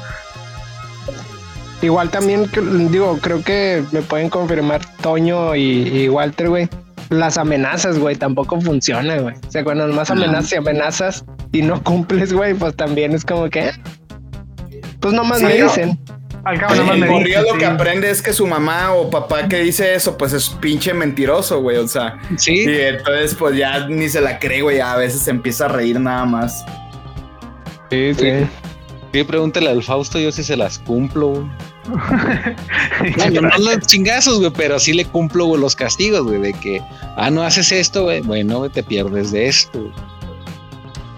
Igual 1.82 2.10
también, 2.10 2.48
digo, 2.90 3.18
creo 3.20 3.42
que 3.42 3.82
me 3.90 4.02
pueden 4.02 4.30
confirmar 4.30 4.80
Toño 5.02 5.56
y, 5.56 6.08
Walter, 6.08 6.48
güey. 6.48 6.68
Las 7.10 7.36
amenazas, 7.36 7.98
güey, 7.98 8.16
tampoco 8.16 8.60
funcionan, 8.60 9.22
güey. 9.22 9.34
O 9.46 9.50
sea, 9.50 9.64
cuando 9.64 9.86
más 9.88 10.10
amenazas 10.10 10.52
y 10.52 10.56
amenazas 10.56 11.24
y 11.50 11.62
no 11.62 11.82
cumples, 11.82 12.32
güey, 12.32 12.54
pues 12.54 12.74
también 12.76 13.12
es 13.12 13.24
como 13.24 13.50
que. 13.50 13.72
Pues 15.00 15.12
nomás 15.12 15.42
me 15.42 15.60
dicen. 15.60 15.98
Al 16.44 16.58
cabo, 16.58 16.74
el 16.74 17.06
morrillo 17.06 17.42
lo 17.42 17.58
que 17.58 17.66
aprende 17.66 18.10
es 18.10 18.22
que 18.22 18.32
su 18.32 18.46
mamá 18.46 18.94
o 18.94 19.10
papá 19.10 19.46
que 19.48 19.58
dice 19.58 19.94
eso, 19.94 20.16
pues 20.16 20.32
es 20.32 20.48
pinche 20.48 20.94
mentiroso, 20.94 21.60
güey. 21.60 21.76
O 21.76 21.88
sea, 21.88 22.18
sí. 22.36 22.64
Y 22.64 22.80
entonces, 22.80 23.34
pues 23.34 23.56
ya 23.56 23.88
ni 23.88 24.08
se 24.08 24.20
la 24.20 24.38
cree, 24.38 24.62
güey. 24.62 24.80
A 24.80 24.96
veces 24.96 25.22
se 25.22 25.30
empieza 25.30 25.66
a 25.66 25.68
reír 25.68 26.00
nada 26.00 26.24
más. 26.24 26.64
Sí, 27.90 28.14
sí. 28.14 28.46
Sí, 29.12 29.24
pregúntale 29.24 29.68
al 29.68 29.82
Fausto, 29.82 30.18
yo 30.18 30.32
sí 30.32 30.42
se 30.42 30.56
las 30.56 30.78
cumplo, 30.78 31.46
no, 33.32 33.40
no 33.40 33.58
los 33.58 33.86
chingazos, 33.86 34.38
güey, 34.38 34.52
pero 34.52 34.78
sí 34.78 34.92
le 34.92 35.04
cumplo 35.04 35.56
los 35.56 35.74
castigos, 35.74 36.22
güey, 36.22 36.40
de 36.40 36.52
que, 36.52 36.80
ah, 37.16 37.30
no 37.30 37.42
haces 37.42 37.72
esto, 37.72 38.04
güey, 38.04 38.20
bueno, 38.20 38.68
te 38.70 38.82
pierdes 38.82 39.32
de 39.32 39.48
esto. 39.48 39.92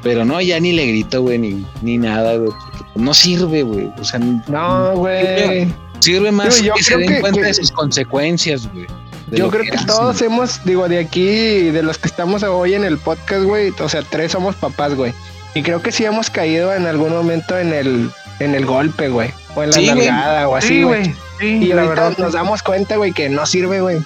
Pero 0.02 0.24
no, 0.24 0.40
ya 0.40 0.60
ni 0.60 0.72
le 0.72 0.86
grito, 0.86 1.22
güey, 1.22 1.38
ni, 1.38 1.66
ni 1.82 1.98
nada, 1.98 2.36
güey, 2.36 2.52
no 2.94 3.14
sirve, 3.14 3.62
güey. 3.62 3.90
O 3.98 4.04
sea, 4.04 4.18
no, 4.20 4.96
güey. 4.96 5.66
Sirve, 6.00 6.30
más 6.30 6.60
que 6.60 6.82
se 6.82 6.96
den 6.98 7.20
cuenta 7.20 7.40
de 7.40 7.54
sus 7.54 7.70
consecuencias, 7.70 8.70
güey. 8.72 8.86
Yo 9.30 9.50
creo 9.50 9.64
que, 9.64 9.78
todos 9.86 10.20
hemos, 10.20 10.62
digo, 10.64 10.88
de 10.88 10.98
aquí, 10.98 11.70
de 11.70 11.82
los 11.82 11.98
que 11.98 12.08
estamos 12.08 12.42
hoy 12.42 12.74
en 12.74 12.84
el 12.84 12.98
podcast, 12.98 13.44
güey, 13.44 13.72
o 13.78 13.88
sea, 13.88 14.02
tres 14.02 14.32
somos 14.32 14.54
papás, 14.56 14.94
güey. 14.94 15.14
Y 15.54 15.62
creo 15.62 15.82
que 15.82 15.92
sí 15.92 16.04
hemos 16.04 16.30
caído 16.30 16.74
en 16.74 16.86
algún 16.86 17.10
momento 17.10 17.58
en 17.58 17.72
el, 17.72 18.10
en 18.40 18.54
el 18.54 18.66
golpe, 18.66 19.08
güey. 19.08 19.32
O 19.54 19.62
en 19.62 19.70
la 19.70 19.80
nalgada 19.80 20.48
o 20.48 20.56
así, 20.56 20.82
güey. 20.82 21.14
y 21.40 21.72
ahorita 21.72 22.14
nos 22.18 22.32
damos 22.32 22.62
cuenta, 22.62 22.96
güey, 22.96 23.12
que 23.12 23.28
no 23.28 23.46
sirve, 23.46 23.80
güey. 23.80 23.98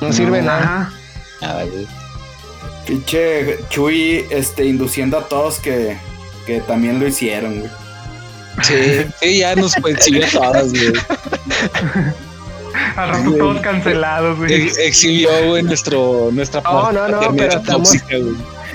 No, 0.00 0.12
sirve 0.12 0.42
nada. 0.42 0.92
Nada, 1.40 1.64
güey. 1.64 1.86
Pinche 2.86 3.58
Chuy, 3.68 4.26
este, 4.30 4.64
induciendo 4.64 5.18
a 5.18 5.28
todos 5.28 5.60
que, 5.60 5.96
que 6.46 6.60
también 6.60 6.98
lo 6.98 7.06
hicieron, 7.06 7.60
güey. 7.60 7.70
Sí, 8.62 9.06
sí, 9.20 9.38
ya 9.38 9.54
nos 9.54 9.76
exhibió 9.76 10.26
todas, 10.30 10.72
güey. 10.72 10.92
Al 12.96 13.08
rato 13.10 13.32
todos 13.32 13.60
cancelados, 13.60 14.36
güey. 14.38 14.70
exhibió, 14.78 15.30
güey, 15.48 15.62
nuestro, 15.62 16.30
nuestra 16.32 16.60
No, 16.62 16.92
no, 16.92 17.08
no, 17.08 17.34
pero 17.36 17.58
estamos, 17.58 17.94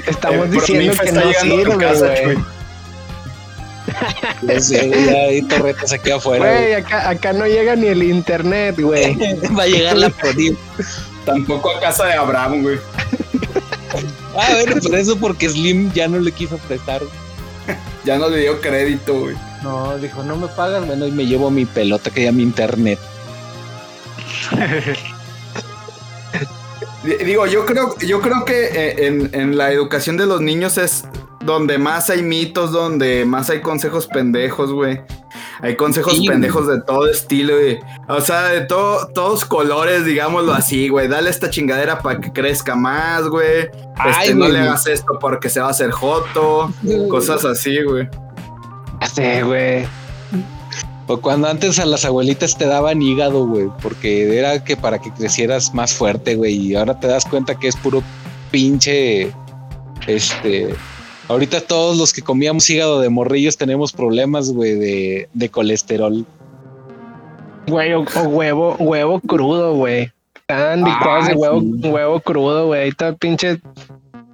estamos 0.08 0.52
diciendo 0.52 0.94
que 1.04 1.12
no 1.12 1.22
sirve, 1.34 1.76
güey. 1.76 2.38
Ya 4.42 4.80
hay 4.80 5.42
torretas 5.44 5.92
aquí 5.94 6.12
afuera. 6.12 6.52
Güey, 6.52 6.74
acá, 6.74 7.10
acá 7.10 7.34
no 7.34 7.46
llega 7.46 7.76
ni 7.76 7.88
el 7.88 8.04
internet, 8.04 8.80
güey. 8.80 9.16
Va 9.58 9.64
a 9.64 9.68
llegar 9.68 9.98
la 9.98 10.10
Prodim. 10.10 10.56
Tampoco 11.26 11.72
a 11.72 11.80
casa 11.80 12.06
de 12.06 12.14
Abraham, 12.14 12.64
güey. 12.64 12.78
ah, 14.38 14.50
bueno, 14.54 14.82
por 14.82 14.96
eso 14.96 15.18
porque 15.18 15.50
Slim 15.50 15.92
ya 15.94 16.08
no 16.08 16.20
le 16.20 16.32
quiso 16.32 16.58
prestar. 16.60 17.02
ya 18.06 18.18
no 18.18 18.30
le 18.30 18.40
dio 18.40 18.62
crédito, 18.62 19.20
güey. 19.20 19.36
No, 19.64 19.98
dijo, 19.98 20.24
no 20.24 20.36
me 20.36 20.48
pagan, 20.48 20.88
bueno, 20.88 21.08
y 21.08 21.12
me 21.12 21.26
llevo 21.26 21.50
mi 21.50 21.66
pelota 21.66 22.10
que 22.12 22.24
ya 22.24 22.32
mi 22.32 22.44
internet. 22.44 23.00
Digo, 27.26 27.46
yo 27.46 27.66
creo, 27.66 27.98
yo 28.00 28.22
creo 28.22 28.44
que 28.44 28.66
eh, 28.66 29.08
en, 29.08 29.30
en, 29.34 29.58
la 29.58 29.72
educación 29.72 30.18
de 30.18 30.26
los 30.26 30.42
niños 30.42 30.78
es 30.78 31.06
donde 31.48 31.78
más 31.78 32.10
hay 32.10 32.22
mitos, 32.22 32.74
donde 32.74 33.24
más 33.26 33.50
hay 33.50 33.62
consejos 33.62 34.06
pendejos, 34.06 34.72
güey. 34.72 35.02
Hay 35.62 35.78
consejos 35.78 36.20
pendejos 36.28 36.68
de 36.68 36.82
todo 36.82 37.10
estilo, 37.10 37.56
güey. 37.56 37.80
O 38.10 38.20
sea, 38.20 38.48
de 38.48 38.62
todo, 38.62 39.08
todos 39.08 39.46
colores, 39.46 40.04
digámoslo 40.04 40.54
así, 40.54 40.90
güey. 40.90 41.08
Dale 41.08 41.30
esta 41.30 41.50
chingadera 41.50 42.02
para 42.02 42.20
que 42.20 42.34
crezca 42.34 42.76
más, 42.76 43.30
güey. 43.30 43.70
Este, 44.20 44.36
no 44.36 44.50
le 44.50 44.60
hagas 44.60 44.86
esto 44.88 45.18
porque 45.20 45.50
se 45.50 45.62
va 45.62 45.68
a 45.68 45.72
hacer 45.72 45.90
joto. 45.92 46.70
Cosas 47.10 47.46
así, 47.46 47.82
güey. 47.82 48.10
Sí, 49.16 49.42
güey. 49.42 49.88
O 51.08 51.22
cuando 51.22 51.48
antes 51.48 51.80
a 51.80 51.86
las 51.86 52.04
abuelitas 52.04 52.58
te 52.58 52.66
daban 52.66 53.02
hígado, 53.02 53.48
güey, 53.48 53.70
porque 53.82 54.38
era 54.38 54.62
que 54.66 54.76
para 54.76 55.00
que 55.00 55.14
crecieras 55.14 55.74
más 55.74 55.94
fuerte, 55.94 56.36
güey, 56.36 56.56
y 56.56 56.76
ahora 56.76 57.00
te 57.00 57.08
das 57.08 57.24
cuenta 57.24 57.58
que 57.58 57.70
es 57.70 57.78
puro 57.78 58.04
pinche, 58.52 59.32
este, 60.06 60.76
Ahorita 61.28 61.60
todos 61.62 61.98
los 61.98 62.14
que 62.14 62.22
comíamos 62.22 62.70
hígado 62.70 63.02
de 63.02 63.10
morrillos 63.10 63.58
tenemos 63.58 63.92
problemas, 63.92 64.52
güey, 64.52 64.76
de, 64.76 65.30
de 65.34 65.50
colesterol. 65.50 66.26
Güey, 67.68 67.94
o, 67.94 68.04
huevo, 68.04 68.76
huevo 68.80 69.20
crudo, 69.20 69.74
güey. 69.76 70.12
Están 70.36 70.86
licuados 70.86 71.28
de 71.28 71.34
ah, 71.34 71.38
huevo, 71.38 71.62
huevo 71.62 72.20
crudo, 72.22 72.68
güey. 72.68 72.84
Ahí 72.84 72.90
está 72.90 73.14
pinche 73.14 73.60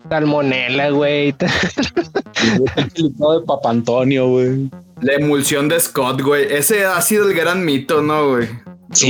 salmonela, 0.07 0.91
güey. 0.91 1.33
licuado 2.95 3.39
de 3.39 3.45
Papa 3.47 3.71
Antonio, 3.71 4.27
güey. 4.27 4.69
La 5.01 5.13
emulsión 5.13 5.67
de 5.69 5.79
Scott, 5.79 6.21
güey. 6.21 6.45
Ese 6.53 6.85
ha 6.85 7.01
sido 7.01 7.27
el 7.27 7.33
gran 7.35 7.65
mito, 7.65 8.03
¿no, 8.03 8.29
güey? 8.29 8.49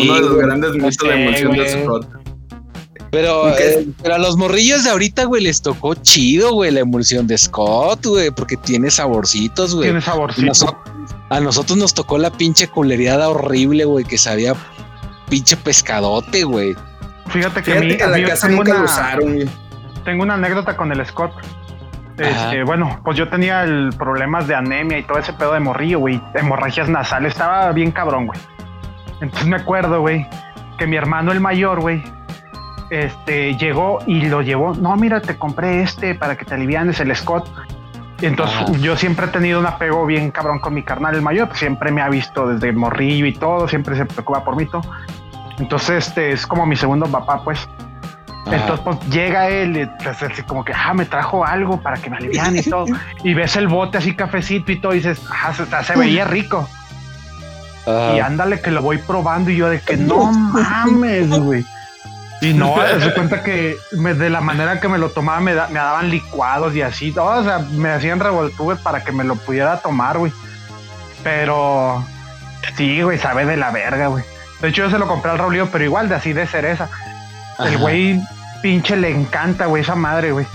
Uno 0.01 0.15
de 0.15 0.21
los 0.21 0.37
grandes 0.37 0.73
mitos 0.75 0.97
de 0.97 1.07
la 1.07 1.15
emulsión 1.15 1.51
de 1.51 1.67
Scott. 1.67 2.22
Pero, 3.13 3.55
eh, 3.55 3.85
pero 4.01 4.15
a 4.15 4.17
los 4.17 4.37
morrillos 4.37 4.83
de 4.83 4.89
ahorita, 4.89 5.25
güey, 5.25 5.43
les 5.43 5.61
tocó 5.61 5.93
chido, 5.93 6.51
güey, 6.51 6.71
la 6.71 6.79
emulsión 6.79 7.27
de 7.27 7.37
Scott, 7.37 8.07
güey, 8.07 8.31
porque 8.31 8.57
tiene 8.57 8.89
saborcitos, 8.89 9.75
güey. 9.75 9.89
Tiene 9.89 10.01
saborcitos. 10.01 10.65
A 11.29 11.39
nosotros 11.39 11.77
nos 11.77 11.93
tocó 11.93 12.17
la 12.17 12.31
pinche 12.31 12.67
culeriada 12.67 13.29
horrible, 13.29 13.85
güey, 13.85 14.03
que 14.03 14.17
sabía 14.17 14.55
pinche 15.29 15.55
pescadote, 15.55 16.43
güey. 16.43 16.75
Fíjate 17.27 17.61
que 17.61 17.77
a 17.77 17.81
mí, 17.81 17.95
la 17.95 18.29
casa 18.29 18.47
nunca 18.49 18.71
una, 18.71 18.83
usaron, 18.83 19.35
Tengo 20.03 20.23
una 20.23 20.33
anécdota 20.33 20.75
con 20.75 20.91
el 20.91 21.05
Scott. 21.05 21.33
Este, 22.17 22.63
bueno, 22.63 22.99
pues 23.05 23.15
yo 23.15 23.29
tenía 23.29 23.63
el 23.63 23.91
problemas 23.95 24.47
de 24.47 24.55
anemia 24.55 24.97
y 24.97 25.03
todo 25.03 25.19
ese 25.19 25.33
pedo 25.33 25.53
de 25.53 25.59
morrillo, 25.59 25.99
güey. 25.99 26.19
Hemorragias 26.33 26.89
nasales. 26.89 27.33
Estaba 27.33 27.71
bien 27.73 27.91
cabrón, 27.91 28.25
güey. 28.25 28.39
Entonces 29.21 29.47
me 29.47 29.57
acuerdo, 29.57 30.01
güey, 30.01 30.27
que 30.79 30.87
mi 30.87 30.95
hermano 30.95 31.31
el 31.31 31.39
mayor, 31.39 31.79
güey, 31.79 32.03
este, 32.93 33.55
llegó 33.55 33.99
y 34.05 34.21
lo 34.27 34.41
llevó. 34.41 34.73
No, 34.75 34.95
mira, 34.95 35.21
te 35.21 35.37
compré 35.37 35.81
este 35.81 36.15
para 36.15 36.37
que 36.37 36.45
te 36.45 36.53
alivianes 36.53 36.99
el 36.99 37.15
Scott. 37.15 37.49
Entonces, 38.21 38.81
yo 38.81 38.95
siempre 38.95 39.25
he 39.25 39.29
tenido 39.29 39.59
un 39.59 39.65
apego 39.65 40.05
bien 40.05 40.31
cabrón 40.31 40.59
con 40.59 40.73
mi 40.73 40.83
carnal, 40.83 41.15
el 41.15 41.21
mayor, 41.21 41.47
pues, 41.47 41.59
siempre 41.59 41.91
me 41.91 42.01
ha 42.01 42.09
visto 42.09 42.47
desde 42.47 42.71
morrillo 42.71 43.25
y 43.25 43.33
todo, 43.33 43.67
siempre 43.67 43.97
se 43.97 44.05
preocupa 44.05 44.43
por 44.43 44.55
mí 44.55 44.65
todo. 44.65 44.83
Entonces, 45.59 46.07
este 46.07 46.31
es 46.31 46.47
como 46.47 46.65
mi 46.65 46.75
segundo 46.75 47.05
papá, 47.07 47.43
pues. 47.43 47.67
Entonces, 48.45 48.79
pues 48.83 48.99
llega 49.09 49.49
él, 49.49 49.77
y, 49.77 49.85
pues, 50.03 50.43
como 50.47 50.63
que, 50.63 50.73
ah, 50.73 50.93
me 50.93 51.05
trajo 51.05 51.45
algo 51.45 51.81
para 51.81 51.97
que 51.97 52.09
me 52.09 52.17
alivian 52.17 52.55
y 52.55 52.63
todo. 52.63 52.85
y 53.23 53.33
ves 53.33 53.55
el 53.55 53.67
bote 53.67 53.97
así 53.97 54.15
cafecito 54.15 54.71
y 54.71 54.79
todo, 54.79 54.93
y 54.93 54.97
dices, 54.97 55.21
ah, 55.29 55.53
se, 55.83 55.97
veía 55.97 56.25
rico. 56.25 56.69
Y 57.85 58.19
ándale 58.19 58.61
que 58.61 58.71
lo 58.71 58.81
voy 58.81 58.99
probando 58.99 59.49
y 59.49 59.57
yo 59.57 59.69
de 59.69 59.81
que 59.81 59.97
no 59.97 60.31
mames, 60.31 61.29
güey. 61.29 61.65
Y 62.43 62.53
no, 62.53 62.75
se 62.99 63.13
cuenta 63.13 63.41
que 63.41 63.77
de 63.91 64.29
la 64.29 64.41
manera 64.41 64.79
que 64.79 64.87
me 64.87 64.97
lo 64.97 65.09
tomaba 65.09 65.39
me, 65.39 65.53
me 65.53 65.79
daban 65.79 66.09
licuados 66.09 66.75
y 66.75 66.81
así, 66.81 67.11
todo, 67.11 67.39
o 67.39 67.43
sea, 67.43 67.59
me 67.59 67.89
hacían 67.89 68.19
revolturas 68.19 68.79
para 68.79 69.03
que 69.03 69.11
me 69.11 69.23
lo 69.23 69.35
pudiera 69.35 69.77
tomar, 69.77 70.17
güey. 70.17 70.31
Pero 71.23 72.05
sí, 72.75 73.01
güey, 73.01 73.17
sabe 73.17 73.45
de 73.45 73.57
la 73.57 73.71
verga, 73.71 74.07
güey. 74.07 74.23
De 74.61 74.69
hecho, 74.69 74.83
yo 74.83 74.89
se 74.89 74.99
lo 74.99 75.07
compré 75.07 75.31
al 75.31 75.37
Raulio, 75.37 75.69
pero 75.71 75.83
igual 75.83 76.09
de 76.09 76.15
así 76.15 76.33
de 76.33 76.47
cereza. 76.47 76.89
El 77.59 77.77
güey 77.77 78.19
pinche 78.61 78.95
le 78.95 79.09
encanta, 79.09 79.65
güey, 79.65 79.83
esa 79.83 79.95
madre, 79.95 80.31
güey. 80.31 80.45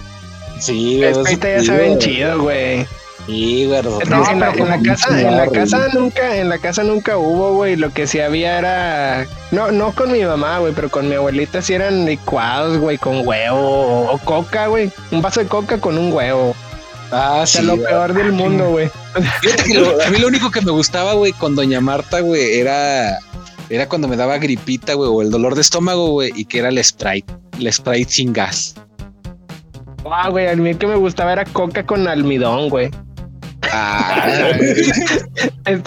Sí, 0.59 0.99
güey. 0.99 1.33
Este 1.33 1.59
ya 1.59 1.63
se 1.63 1.77
ven 1.77 1.99
chido, 1.99 2.43
güey. 2.43 2.87
Sí, 3.29 3.67
güey. 3.67 3.81
en, 3.81 4.41
la, 4.41 4.81
casa, 4.83 5.21
en 5.21 5.37
la 5.37 5.47
casa 5.49 5.89
nunca, 5.93 6.35
en 6.35 6.49
la 6.49 6.57
casa 6.57 6.83
nunca 6.83 7.19
hubo, 7.19 7.53
güey. 7.53 7.77
Lo 7.77 7.93
que 7.93 8.07
sí 8.07 8.21
había 8.21 8.59
era, 8.59 9.27
no, 9.51 9.71
no 9.71 9.93
con 9.93 10.11
mi 10.11 10.25
mamá, 10.25 10.61
güey, 10.61 10.73
pero 10.73 10.89
con 10.89 11.11
mi 11.11 11.15
abuelita 11.15 11.61
sí 11.61 11.75
eran 11.75 12.07
licuados, 12.07 12.79
güey, 12.79 12.97
con 12.97 13.29
huevo 13.29 14.11
o, 14.11 14.19
coca, 14.25 14.69
güey. 14.69 14.91
Un 15.11 15.21
vaso 15.21 15.41
de 15.41 15.47
coca 15.47 15.79
con 15.79 15.99
un 15.99 16.11
huevo. 16.11 16.57
Ah, 17.13 17.45
sí. 17.47 17.61
lo 17.61 17.77
peor 17.77 18.15
del 18.15 18.33
mundo, 18.33 18.71
güey. 18.71 18.91
a 19.15 20.11
mí 20.11 20.19
lo 20.19 20.29
único 20.29 20.51
que 20.51 20.63
me 20.63 20.71
gustaba, 20.71 21.13
güey, 21.13 21.33
con 21.33 21.55
Doña 21.55 21.83
Marta, 21.83 22.21
güey, 22.21 22.59
era 22.59 23.19
era 23.69 23.87
cuando 23.87 24.09
me 24.09 24.17
daba 24.17 24.39
gripita, 24.39 24.95
güey, 24.95 25.11
o 25.13 25.21
el 25.21 25.31
dolor 25.31 25.55
de 25.55 25.61
estómago, 25.61 26.13
güey, 26.13 26.33
y 26.35 26.47
que 26.47 26.61
era 26.61 26.71
el 26.71 26.83
Sprite, 26.83 27.31
el 27.59 27.71
Sprite 27.71 28.11
sin 28.11 28.33
gas. 28.33 28.75
Ah, 30.11 30.31
güey, 30.31 30.49
a 30.49 30.57
mí 30.57 30.71
el 30.71 30.79
que 30.79 30.87
me 30.87 30.97
gustaba 30.97 31.33
era 31.33 31.45
coca 31.45 31.85
con 31.85 32.09
almidón, 32.09 32.71
güey. 32.71 32.91
Ah, 33.73 34.27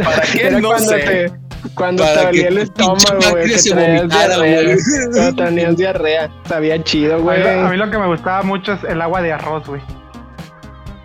¿Para 0.04 0.22
qué? 0.22 0.52
no 0.52 0.70
cuando 0.70 0.90
sé. 0.90 1.00
Te, 1.00 1.32
cuando 1.76 2.04
te 2.04 2.26
dolía 2.26 2.48
el 2.48 2.58
estómago, 2.60 3.20
güey. 3.32 3.48
Que 3.48 3.70
traías 3.70 4.10
diarrea. 4.10 4.78
Cuando 5.12 5.44
tenías 5.44 5.78
diarrea. 5.78 6.32
Sabía 6.48 6.84
chido, 6.84 7.22
güey. 7.22 7.48
A, 7.48 7.70
mí 7.70 7.78
lo 7.78 7.90
que 7.90 7.98
me 7.98 8.08
gustaba 8.08 8.44
mucho 8.44 8.74
es 8.74 8.84
el 8.84 9.02
agua 9.02 9.22
de 9.22 9.34
arroz, 9.34 9.68
güey. 9.68 9.82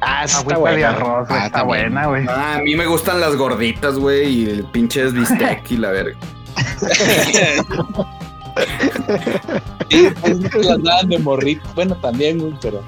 Ah, 0.01 0.25
está 0.25 0.57
buena. 0.57 0.77
de 0.77 0.85
arroz, 0.85 1.27
ah, 1.31 1.47
está 1.47 1.63
buena, 1.63 2.07
güey. 2.07 2.27
Ah, 2.29 2.57
a 2.57 2.63
mí 2.63 2.77
me 2.77 2.87
gustan 2.87 3.21
las 3.21 3.35
gorditas, 3.35 3.97
güey, 3.99 4.29
y 4.29 4.51
el 4.51 4.65
pinche 4.65 5.05
bistec 5.11 5.71
y 5.71 5.77
la 5.79 5.91
verga. 5.91 6.17
sí, 9.91 10.09
las 10.63 10.83
daban 10.83 11.09
de 11.09 11.19
morrito. 11.19 11.63
Bueno, 11.75 11.97
también, 11.97 12.39
güey, 12.39 12.55
pero 12.61 12.83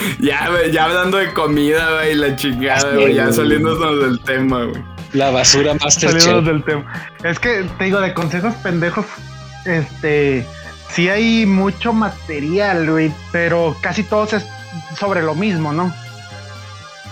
ya, 0.20 0.48
ya 0.70 0.84
hablando 0.84 1.18
de 1.18 1.32
comida, 1.32 1.94
güey, 1.94 2.14
la 2.14 2.36
chingada, 2.36 2.94
güey, 2.94 3.14
ya 3.14 3.32
saliéndonos 3.32 4.00
del 4.02 4.20
tema, 4.20 4.64
güey. 4.64 4.82
La 5.12 5.30
basura 5.30 5.74
Masterchef. 5.74 6.44
del 6.44 6.62
tema. 6.64 6.84
Es 7.24 7.38
que 7.38 7.64
te 7.78 7.84
digo, 7.84 8.00
de 8.00 8.14
consejos 8.14 8.54
pendejos, 8.56 9.06
este, 9.64 10.46
sí 10.90 11.08
hay 11.08 11.46
mucho 11.46 11.92
material, 11.92 12.88
güey, 12.88 13.12
pero 13.32 13.76
casi 13.80 14.02
todos 14.02 14.34
es 14.34 14.46
sobre 14.98 15.22
lo 15.22 15.34
mismo, 15.34 15.72
¿no? 15.72 15.92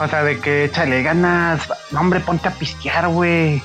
O 0.01 0.07
sea, 0.07 0.23
de 0.23 0.39
que 0.39 0.65
échale 0.65 1.03
ganas, 1.03 1.69
no, 1.91 2.01
hombre, 2.01 2.21
ponte 2.21 2.49
a 2.49 2.53
pistear, 2.53 3.09
güey. 3.09 3.61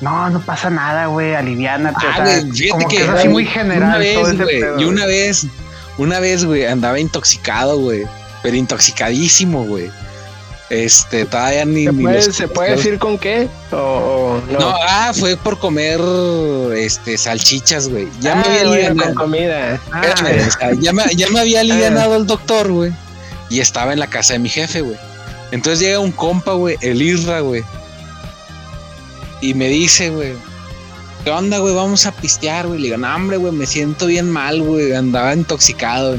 No, 0.00 0.28
no 0.28 0.40
pasa 0.40 0.68
nada, 0.68 1.06
güey, 1.06 1.34
aliviana. 1.34 1.94
Ah, 1.96 2.40
como 2.70 2.88
que, 2.88 2.96
es 2.96 3.08
así 3.08 3.28
muy 3.28 3.46
general. 3.46 4.04
y 4.78 4.84
una 4.84 5.06
vez, 5.06 5.46
una 5.98 6.20
vez, 6.20 6.44
güey, 6.44 6.66
andaba 6.66 6.98
intoxicado, 7.00 7.78
güey, 7.78 8.04
pero 8.42 8.56
intoxicadísimo, 8.56 9.64
güey. 9.64 9.90
Este, 10.68 11.24
todavía 11.26 11.64
ni. 11.64 11.84
¿Se 11.84 11.92
puede, 11.92 12.22
¿se 12.22 12.48
puede 12.48 12.70
decir 12.76 12.98
con 12.98 13.18
qué? 13.18 13.48
O, 13.70 14.40
no? 14.50 14.74
ah, 14.88 15.12
fue 15.14 15.36
por 15.36 15.58
comer 15.58 16.00
este 16.76 17.16
salchichas, 17.16 17.88
güey. 17.88 18.08
Ya 18.20 18.34
me 18.34 18.42
ah, 18.42 18.60
había 18.66 18.94
con 18.94 19.14
comida. 19.14 19.80
Ah. 19.92 20.02
ya, 20.80 20.92
me, 20.92 21.04
ya 21.14 21.28
me 21.28 21.40
había 21.40 21.60
alivianado 21.60 22.14
ah. 22.14 22.16
el 22.16 22.26
doctor, 22.26 22.72
güey. 22.72 22.92
Y 23.48 23.60
estaba 23.60 23.92
en 23.92 24.00
la 24.00 24.08
casa 24.08 24.32
de 24.32 24.40
mi 24.40 24.48
jefe, 24.48 24.80
güey. 24.80 24.96
Entonces 25.52 25.78
llega 25.78 26.00
un 26.00 26.10
compa, 26.10 26.52
güey, 26.54 26.76
el 26.80 27.00
Isra, 27.00 27.40
güey. 27.40 27.62
Y 29.40 29.54
me 29.54 29.68
dice, 29.68 30.10
güey, 30.10 30.32
¿qué 31.26 31.32
onda, 31.32 31.58
güey? 31.58 31.74
Vamos 31.74 32.06
a 32.06 32.12
pistear, 32.12 32.68
güey. 32.68 32.78
Le 32.78 32.86
digo, 32.86 32.98
no, 32.98 33.12
hombre, 33.12 33.36
güey, 33.36 33.52
me 33.52 33.66
siento 33.66 34.06
bien 34.06 34.30
mal, 34.30 34.62
güey. 34.62 34.94
Andaba 34.94 35.34
intoxicado. 35.34 36.18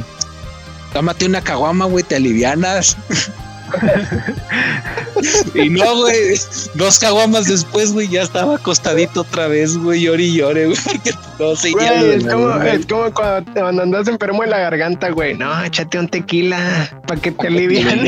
Tómate 0.91 1.25
una 1.25 1.41
caguama, 1.41 1.85
güey, 1.85 2.03
te 2.03 2.17
alivianas. 2.17 2.97
y 5.53 5.69
no, 5.69 5.95
güey, 5.95 6.39
dos 6.75 6.99
caguamas 6.99 7.45
después, 7.47 7.93
güey, 7.93 8.07
ya 8.07 8.21
estaba 8.21 8.55
acostadito 8.55 9.21
otra 9.21 9.47
vez, 9.47 9.77
güey, 9.77 10.03
llore 10.03 10.23
y 10.23 10.37
llore, 10.37 10.65
güey, 10.67 10.77
porque 10.83 11.11
no 11.39 11.55
se 11.55 11.69
es, 11.69 12.25
como, 12.25 12.51
es 12.61 12.85
como 12.85 13.11
cuando, 13.13 13.81
andas 13.81 14.07
enfermo 14.07 14.43
en 14.43 14.49
la 14.49 14.59
garganta, 14.59 15.09
güey. 15.09 15.37
No, 15.37 15.63
échate 15.63 15.99
un 15.99 16.07
tequila 16.07 16.89
para 17.07 17.19
que 17.19 17.31
te 17.31 17.47
alivien. 17.47 18.07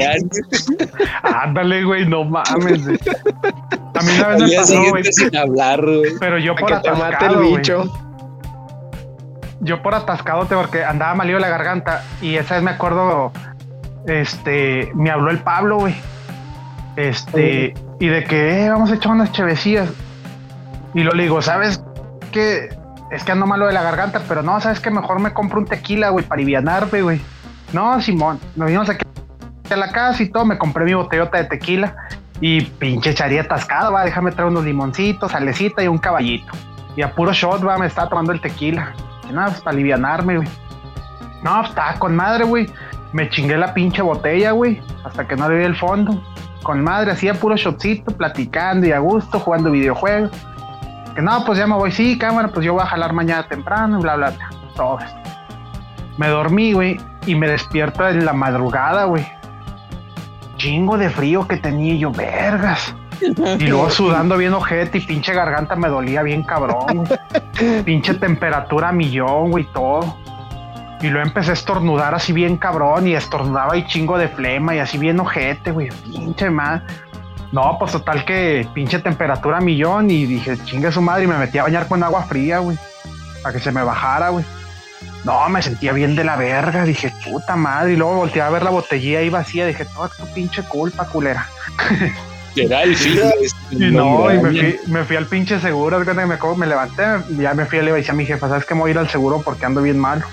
Ándale, 1.24 1.84
güey, 1.84 2.06
no 2.08 2.24
mames. 2.24 2.82
A 2.88 4.02
mí 4.02 4.12
una 4.18 4.28
vez 4.30 4.42
me 4.42 4.56
pasó, 4.56 4.84
güey. 4.90 5.04
Sin 5.12 5.36
hablar, 5.36 5.82
güey. 5.84 6.12
Pero 6.20 6.38
yo 6.40 6.56
por 6.56 6.74
atascado, 6.74 7.42
el 7.42 7.58
bicho. 7.58 7.92
Yo 9.62 9.82
por 9.82 9.94
atascado, 9.94 10.48
porque 10.48 10.84
andaba 10.84 11.16
malido 11.16 11.40
la 11.40 11.50
garganta 11.50 12.04
y 12.22 12.36
esa 12.36 12.56
vez 12.56 12.64
me 12.64 12.72
acuerdo 12.72 13.32
este, 14.06 14.92
me 14.96 15.10
habló 15.10 15.32
el 15.32 15.40
Pablo, 15.40 15.80
güey. 15.80 15.96
Este, 16.96 17.74
y 18.00 18.08
de 18.08 18.24
que 18.24 18.66
eh, 18.66 18.70
vamos 18.70 18.92
a 18.92 18.96
echar 18.96 19.12
unas 19.12 19.32
chevecillas. 19.32 19.90
Y 20.94 21.04
lo 21.04 21.12
le 21.12 21.24
digo, 21.24 21.42
¿sabes 21.42 21.84
qué? 22.32 22.70
Es 23.12 23.24
que 23.24 23.32
ando 23.32 23.46
malo 23.46 23.68
de 23.68 23.74
la 23.74 23.82
garganta, 23.82 24.22
pero 24.28 24.44
no, 24.44 24.60
¿sabes 24.62 24.80
que 24.80 24.92
Mejor 24.92 25.20
me 25.20 25.34
compro 25.34 25.60
un 25.60 25.66
tequila, 25.66 26.10
güey, 26.10 26.26
para 26.26 26.40
alivianarme, 26.40 27.02
güey. 27.02 27.22
No, 27.74 28.02
Simón, 28.02 28.40
nos 28.56 28.68
vinimos 28.68 28.90
aquí 28.90 29.06
a 29.70 29.76
la 29.76 29.92
casa 29.92 30.24
y 30.24 30.30
todo, 30.30 30.46
me 30.46 30.58
compré 30.58 30.86
mi 30.86 30.94
botellota 30.94 31.38
de 31.38 31.44
tequila 31.46 31.96
y 32.42 32.62
pinche 32.62 33.12
echaría 33.12 33.42
atascado, 33.42 33.92
va, 33.92 34.06
déjame 34.06 34.32
traer 34.32 34.50
unos 34.50 34.64
limoncitos, 34.64 35.32
salecita 35.32 35.84
y 35.84 35.88
un 35.88 35.98
caballito. 35.98 36.52
Y 36.96 37.02
a 37.02 37.14
puro 37.14 37.34
shot, 37.34 37.66
va, 37.66 37.78
me 37.78 37.86
estaba 37.86 38.10
tomando 38.10 38.32
el 38.32 38.42
tequila. 38.42 38.94
Y 39.30 39.34
nada, 39.34 39.50
pues 39.50 39.62
para 39.62 39.76
alivianarme, 39.76 40.38
güey. 40.38 40.50
No, 41.44 41.58
pues 41.60 41.70
estaba 41.70 41.94
con 41.94 42.16
madre, 42.16 42.46
güey. 42.46 42.68
Me 43.12 43.30
chingué 43.30 43.58
la 43.58 43.74
pinche 43.74 44.02
botella, 44.02 44.52
güey, 44.52 44.82
hasta 45.04 45.28
que 45.28 45.36
no 45.36 45.50
le 45.50 45.58
vi 45.58 45.64
el 45.64 45.76
fondo. 45.76 46.22
Con 46.64 46.84
madre, 46.84 47.12
hacía 47.12 47.34
puro 47.34 47.56
shotcito, 47.56 48.12
platicando 48.12 48.86
y 48.86 48.92
a 48.92 49.00
gusto, 49.00 49.40
jugando 49.40 49.72
videojuegos. 49.72 50.32
Que 51.16 51.22
no, 51.22 51.44
pues 51.46 51.58
ya 51.58 51.66
me 51.66 51.76
voy, 51.76 51.92
sí, 51.92 52.18
cámara, 52.18 52.50
pues 52.50 52.66
yo 52.66 52.74
voy 52.74 52.84
a 52.84 52.86
jalar 52.86 53.14
mañana 53.14 53.48
temprano, 53.48 54.00
bla, 54.00 54.16
bla, 54.16 54.30
bla. 54.32 54.50
Todo 54.76 55.00
esto. 55.00 55.20
Me 56.18 56.28
dormí, 56.28 56.74
güey, 56.74 56.98
y 57.26 57.36
me 57.36 57.48
despierto 57.48 58.08
en 58.08 58.26
la 58.26 58.34
madrugada, 58.34 59.06
güey. 59.06 59.26
Chingo 60.58 60.98
de 60.98 61.10
frío 61.10 61.48
que 61.48 61.58
tenía 61.58 61.96
yo, 61.96 62.12
vergas. 62.12 62.94
Y 63.22 63.68
luego 63.68 63.90
sudando 63.90 64.38
bien 64.38 64.54
ojete 64.54 64.98
y 64.98 65.02
pinche 65.02 65.34
garganta 65.34 65.76
me 65.76 65.88
dolía 65.88 66.22
bien 66.22 66.44
cabrón. 66.44 67.08
pinche 67.86 68.14
temperatura 68.14 68.92
millón, 68.92 69.52
güey, 69.52 69.66
todo. 69.74 70.18
Y 71.02 71.08
luego 71.10 71.28
empecé 71.28 71.52
a 71.52 71.54
estornudar 71.54 72.14
así 72.14 72.34
bien 72.34 72.58
cabrón 72.58 73.08
y 73.08 73.16
estornudaba 73.16 73.78
y 73.78 73.86
chingo 73.88 74.18
de 74.18 74.28
flema 74.28 74.76
y 74.76 74.80
así 74.80 74.98
bien 74.98 75.20
ojete, 75.20 75.72
güey. 75.72 75.90
Pinche 76.04 76.50
más. 76.50 76.82
No, 77.52 77.78
pues 77.80 77.94
total 77.94 78.26
que 78.26 78.68
pinche 78.74 79.00
temperatura 79.00 79.60
millón 79.60 80.12
y 80.12 80.26
dije, 80.26 80.58
chingue 80.66 80.92
su 80.92 81.02
madre 81.02 81.24
y 81.24 81.28
me 81.28 81.38
metí 81.38 81.58
a 81.58 81.64
bañar 81.64 81.88
con 81.88 82.04
agua 82.04 82.24
fría, 82.24 82.60
güey. 82.60 82.78
Para 83.42 83.54
que 83.54 83.60
se 83.60 83.72
me 83.72 83.82
bajara, 83.82 84.30
güey. 84.30 84.46
No, 85.24 85.48
me 85.50 85.62
sentía 85.62 85.94
bien 85.94 86.16
de 86.16 86.24
la 86.26 86.36
verga. 86.36 86.84
Dije, 86.84 87.14
puta 87.24 87.56
madre. 87.56 87.94
Y 87.94 87.96
luego 87.96 88.16
volteé 88.16 88.42
a 88.42 88.50
ver 88.50 88.64
la 88.64 88.70
botellilla 88.70 89.20
ahí 89.20 89.30
vacía. 89.30 89.66
Dije, 89.66 89.86
toda 89.86 90.10
tu 90.10 90.26
pinche 90.34 90.64
culpa, 90.64 91.06
culera. 91.06 91.48
Será 92.54 92.84
el 92.84 92.96
fin. 92.96 93.20
y 93.72 93.92
no, 93.92 94.34
y 94.34 94.38
me 94.40 94.50
fui, 94.50 94.80
me 94.88 95.04
fui, 95.04 95.16
al 95.16 95.26
pinche 95.28 95.60
seguro. 95.60 96.00
Me, 96.00 96.26
me 96.26 96.68
levanté 96.68 97.04
y 97.30 97.38
ya 97.38 97.54
me 97.54 97.66
fui 97.66 97.80
a 97.80 97.84
le 97.84 97.94
decía 97.94 98.12
a 98.12 98.16
mi 98.16 98.26
jefa, 98.26 98.50
¿sabes 98.50 98.66
qué? 98.66 98.76
Me 98.76 98.82
voy 98.82 98.90
a 98.90 98.92
ir 98.92 98.98
al 99.00 99.10
seguro 99.10 99.42
porque 99.44 99.66
ando 99.66 99.82
bien 99.82 99.98
malo. 99.98 100.26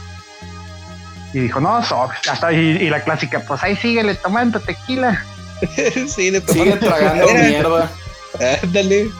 Y 1.37 1.41
dijo, 1.41 1.61
no, 1.61 1.85
so, 1.85 2.09
hasta 2.31 2.51
y, 2.51 2.89
la 2.89 3.05
clásica, 3.05 3.41
pues 3.41 3.63
ahí 3.63 3.77
síguele 3.77 4.15
tomando 4.15 4.59
tequila. 4.59 5.23
sí, 6.09 6.31
le 6.31 6.41
Sigue 6.41 6.77
tragando 6.77 7.27
mierda. 7.27 7.91
Dale. 8.73 9.11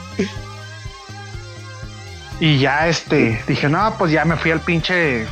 Y 2.39 2.57
ya 2.57 2.87
este, 2.87 3.39
dije, 3.47 3.69
no, 3.69 3.93
pues 3.99 4.11
ya 4.11 4.25
me 4.25 4.35
fui 4.35 4.49
al 4.49 4.61
pinche. 4.61 5.27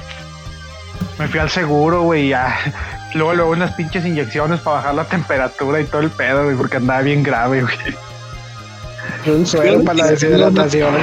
Me 1.17 1.27
fui 1.27 1.39
al 1.39 1.49
seguro, 1.49 2.03
güey, 2.03 2.27
ya. 2.27 2.55
Luego, 3.15 3.33
luego 3.33 3.51
unas 3.51 3.73
pinches 3.73 4.05
inyecciones 4.05 4.59
para 4.59 4.77
bajar 4.77 4.93
la 4.93 5.05
temperatura 5.05 5.81
y 5.81 5.86
todo 5.86 6.01
el 6.01 6.11
pedo, 6.11 6.43
güey, 6.43 6.55
porque 6.55 6.77
andaba 6.77 7.01
bien 7.01 7.23
grave, 7.23 7.63
güey. 7.63 9.36
Un 9.36 9.47
suelo 9.47 9.83
para 9.83 9.97
la 9.97 10.07
deshidratación. 10.11 10.93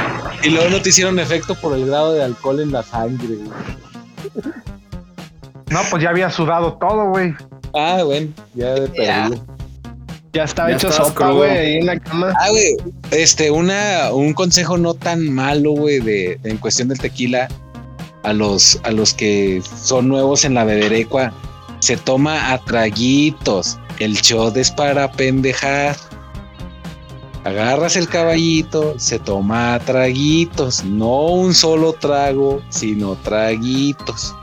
Y 0.45 0.51
luego 0.51 0.71
no 0.71 0.81
te 0.81 0.91
hicieron 0.91 1.19
efecto 1.19 1.57
por 1.57 1.77
el 1.77 1.87
grado 1.87 2.13
de 2.13 2.23
alcohol 2.23 2.61
en 2.61 2.71
la 2.71 2.85
sangre, 2.85 3.35
güey. 3.35 4.63
No, 5.73 5.81
pues 5.91 6.03
ya 6.03 6.11
había 6.11 6.31
sudado 6.31 6.75
todo, 6.75 7.09
güey. 7.09 7.35
Ah, 7.75 8.03
bueno, 8.05 8.29
ya 8.55 8.75
de 8.75 8.89
perdido. 8.89 9.43
Ya 10.35 10.45
estaba 10.45 10.73
hecho 10.73 10.91
sopa, 10.91 11.31
güey, 11.31 11.51
ahí 11.51 11.77
en 11.77 11.87
la 11.87 11.99
cama. 11.99 12.33
Ah, 12.39 12.49
güey, 12.51 12.77
este, 13.11 13.51
una, 13.51 14.13
un 14.13 14.33
consejo 14.33 14.79
no 14.79 14.95
tan 14.95 15.31
malo, 15.31 15.73
güey, 15.73 16.01
de, 16.01 16.39
en 16.45 16.57
cuestión 16.59 16.89
del 16.89 16.99
tequila, 16.99 17.49
a 18.23 18.33
los, 18.33 18.81
a 18.85 18.91
los 18.93 19.13
que 19.15 19.63
son 19.63 20.09
nuevos 20.09 20.45
en 20.45 20.55
la 20.55 20.65
bederecua, 20.65 21.33
se 21.81 21.97
toma 21.97 22.53
a 22.53 22.59
traguitos. 22.65 23.79
El 23.99 24.15
shot 24.15 24.57
es 24.57 24.71
para 24.71 25.11
pendejar. 25.11 25.97
Agarras 27.45 27.97
el 27.97 28.09
caballito, 28.09 28.99
se 28.99 29.19
toma 29.19 29.75
a 29.75 29.81
traguitos, 29.81 30.85
no 30.85 31.27
un 31.27 31.55
solo 31.55 31.93
trago, 31.95 32.63
sino 32.71 33.17
traguitos. 33.17 34.35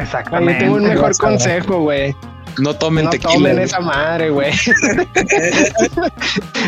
Exactamente. 0.00 0.60
tengo 0.60 0.76
un 0.76 0.84
mejor 0.84 1.16
consejo, 1.16 1.80
güey. 1.80 2.14
No 2.58 2.74
tomen 2.74 3.04
no 3.04 3.10
tequila. 3.10 3.32
tomen 3.32 3.58
esa 3.60 3.80
madre, 3.80 4.30
güey. 4.30 4.50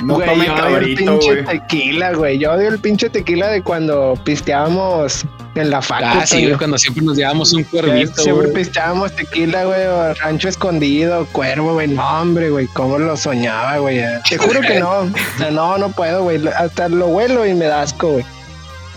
no 0.05 0.19
tomen 0.19 0.47
yo 0.47 0.55
odio 0.55 0.77
el 0.79 0.95
pinche 0.95 1.43
tequila, 1.43 2.13
güey. 2.13 2.39
Yo 2.39 2.53
odio 2.53 2.69
el 2.69 2.79
pinche 2.79 3.11
tequila 3.11 3.49
de 3.49 3.63
cuando 3.63 4.15
pisteábamos 4.25 5.25
en 5.55 5.71
la 5.71 5.83
facu. 5.83 6.05
Ah, 6.07 6.25
sí, 6.25 6.51
cuando 6.57 6.79
siempre 6.79 7.05
nos 7.05 7.17
llevábamos 7.17 7.53
un 7.53 7.65
cuervito, 7.65 8.23
Siempre 8.23 8.49
pisteábamos 8.49 9.15
tequila, 9.15 9.65
güey, 9.65 9.87
o 9.87 10.15
rancho 10.15 10.49
escondido, 10.49 11.27
cuervo, 11.33 11.75
güey. 11.75 11.89
No, 11.89 12.21
hombre, 12.21 12.51
güey, 12.51 12.67
cómo 12.69 12.99
lo 12.99 13.17
soñaba, 13.17 13.79
güey. 13.79 14.01
Te 14.29 14.39
juro 14.39 14.61
que 14.61 14.79
no. 14.79 15.11
no, 15.51 15.79
no 15.79 15.91
puedo, 15.91 16.23
güey. 16.23 16.47
Hasta 16.49 16.89
lo 16.89 17.09
huelo 17.09 17.47
y 17.47 17.55
me 17.55 17.67
da 17.67 17.83
asco, 17.83 18.13
güey. 18.13 18.25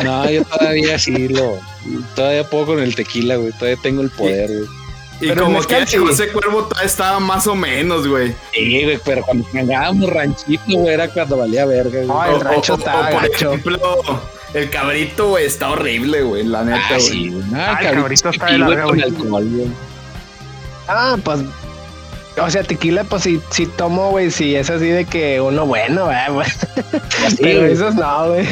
No, 0.03 0.29
yo 0.29 0.43
todavía 0.43 0.99
sí 0.99 1.29
lo 1.29 1.57
Todavía 2.15 2.49
puedo 2.49 2.67
con 2.67 2.79
el 2.79 2.95
tequila, 2.95 3.36
güey. 3.36 3.51
Todavía 3.53 3.77
tengo 3.81 4.01
el 4.01 4.09
poder, 4.09 4.49
güey. 4.49 4.69
Y 5.21 5.29
como 5.33 5.61
que 5.61 5.97
José 5.97 6.27
Cuervo 6.29 6.63
todavía 6.63 6.88
estaba 6.88 7.19
más 7.19 7.47
o 7.47 7.55
menos, 7.55 8.07
güey. 8.07 8.36
Sí, 8.53 8.83
güey, 8.83 8.99
pero 9.05 9.21
cuando 9.23 9.45
jugábamos 9.45 10.09
ranchito, 10.09 10.63
güey, 10.67 10.93
era 10.93 11.07
cuando 11.07 11.38
valía 11.38 11.65
verga, 11.65 11.91
güey. 11.91 12.07
No, 12.07 12.25
el 12.25 12.41
rancho 12.41 12.75
estaba 12.75 13.09
Por 13.09 13.25
ejemplo, 13.25 13.79
el 14.53 14.69
cabrito, 14.69 15.29
güey, 15.29 15.45
está 15.45 15.69
horrible, 15.69 16.21
güey, 16.21 16.43
la 16.43 16.63
neta, 16.63 16.79
ah, 16.83 16.97
güey. 16.97 17.01
Sí, 17.01 17.41
ah, 17.53 17.77
el 17.81 17.95
cabrito, 17.95 18.29
está 18.29 18.45
de 18.47 18.57
la 18.57 18.67
verga, 18.67 18.86
güey. 18.86 19.71
Ah, 20.88 21.17
pues 21.23 21.41
o 22.41 22.49
sea, 22.49 22.63
tequila, 22.63 23.03
pues 23.05 23.23
si, 23.23 23.41
si 23.49 23.65
tomo, 23.65 24.11
güey, 24.11 24.29
si 24.29 24.55
es 24.55 24.69
así 24.69 24.88
de 24.88 25.05
que 25.05 25.39
uno 25.39 25.65
bueno, 25.65 26.05
güey. 26.05 26.47
Pero 27.41 27.65
esos 27.65 27.95
no, 27.95 28.27
güey. 28.29 28.45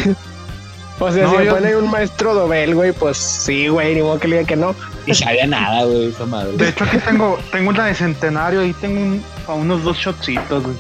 O 1.04 1.12
sea, 1.12 1.30
si 1.30 1.36
me 1.36 1.46
pone 1.46 1.76
un 1.76 1.92
maestro 1.92 2.34
Dobel, 2.34 2.76
güey, 2.76 2.94
pues 2.94 3.18
sí, 3.18 3.68
güey, 3.68 3.96
ni 3.96 4.02
modo 4.02 4.20
que 4.20 4.30
le 4.30 4.38
diga 4.38 4.48
que 4.48 4.56
no. 4.56 4.74
Y 5.06 5.14
sabía 5.14 5.46
nada, 5.46 5.84
güey, 5.84 6.08
esa 6.08 6.26
madre. 6.26 6.56
De 6.56 6.70
hecho, 6.70 6.86
aquí 6.86 6.98
tengo, 6.98 7.38
tengo 7.52 7.70
una 7.72 7.88
de 7.88 7.96
centenario, 7.96 8.62
ahí 8.62 8.74
tengo 8.80 9.22
unos 9.48 9.84
dos 9.84 9.98
shotcitos, 9.98 10.64
güey. 10.64 10.76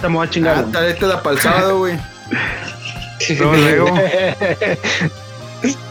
Te 0.00 0.08
voy 0.08 0.26
a 0.26 0.30
chingar. 0.30 0.64
Ah, 0.74 0.94
te 0.98 1.06
la 1.06 1.22
palzado, 1.22 1.78
güey. 1.78 1.96
luego. 3.38 3.94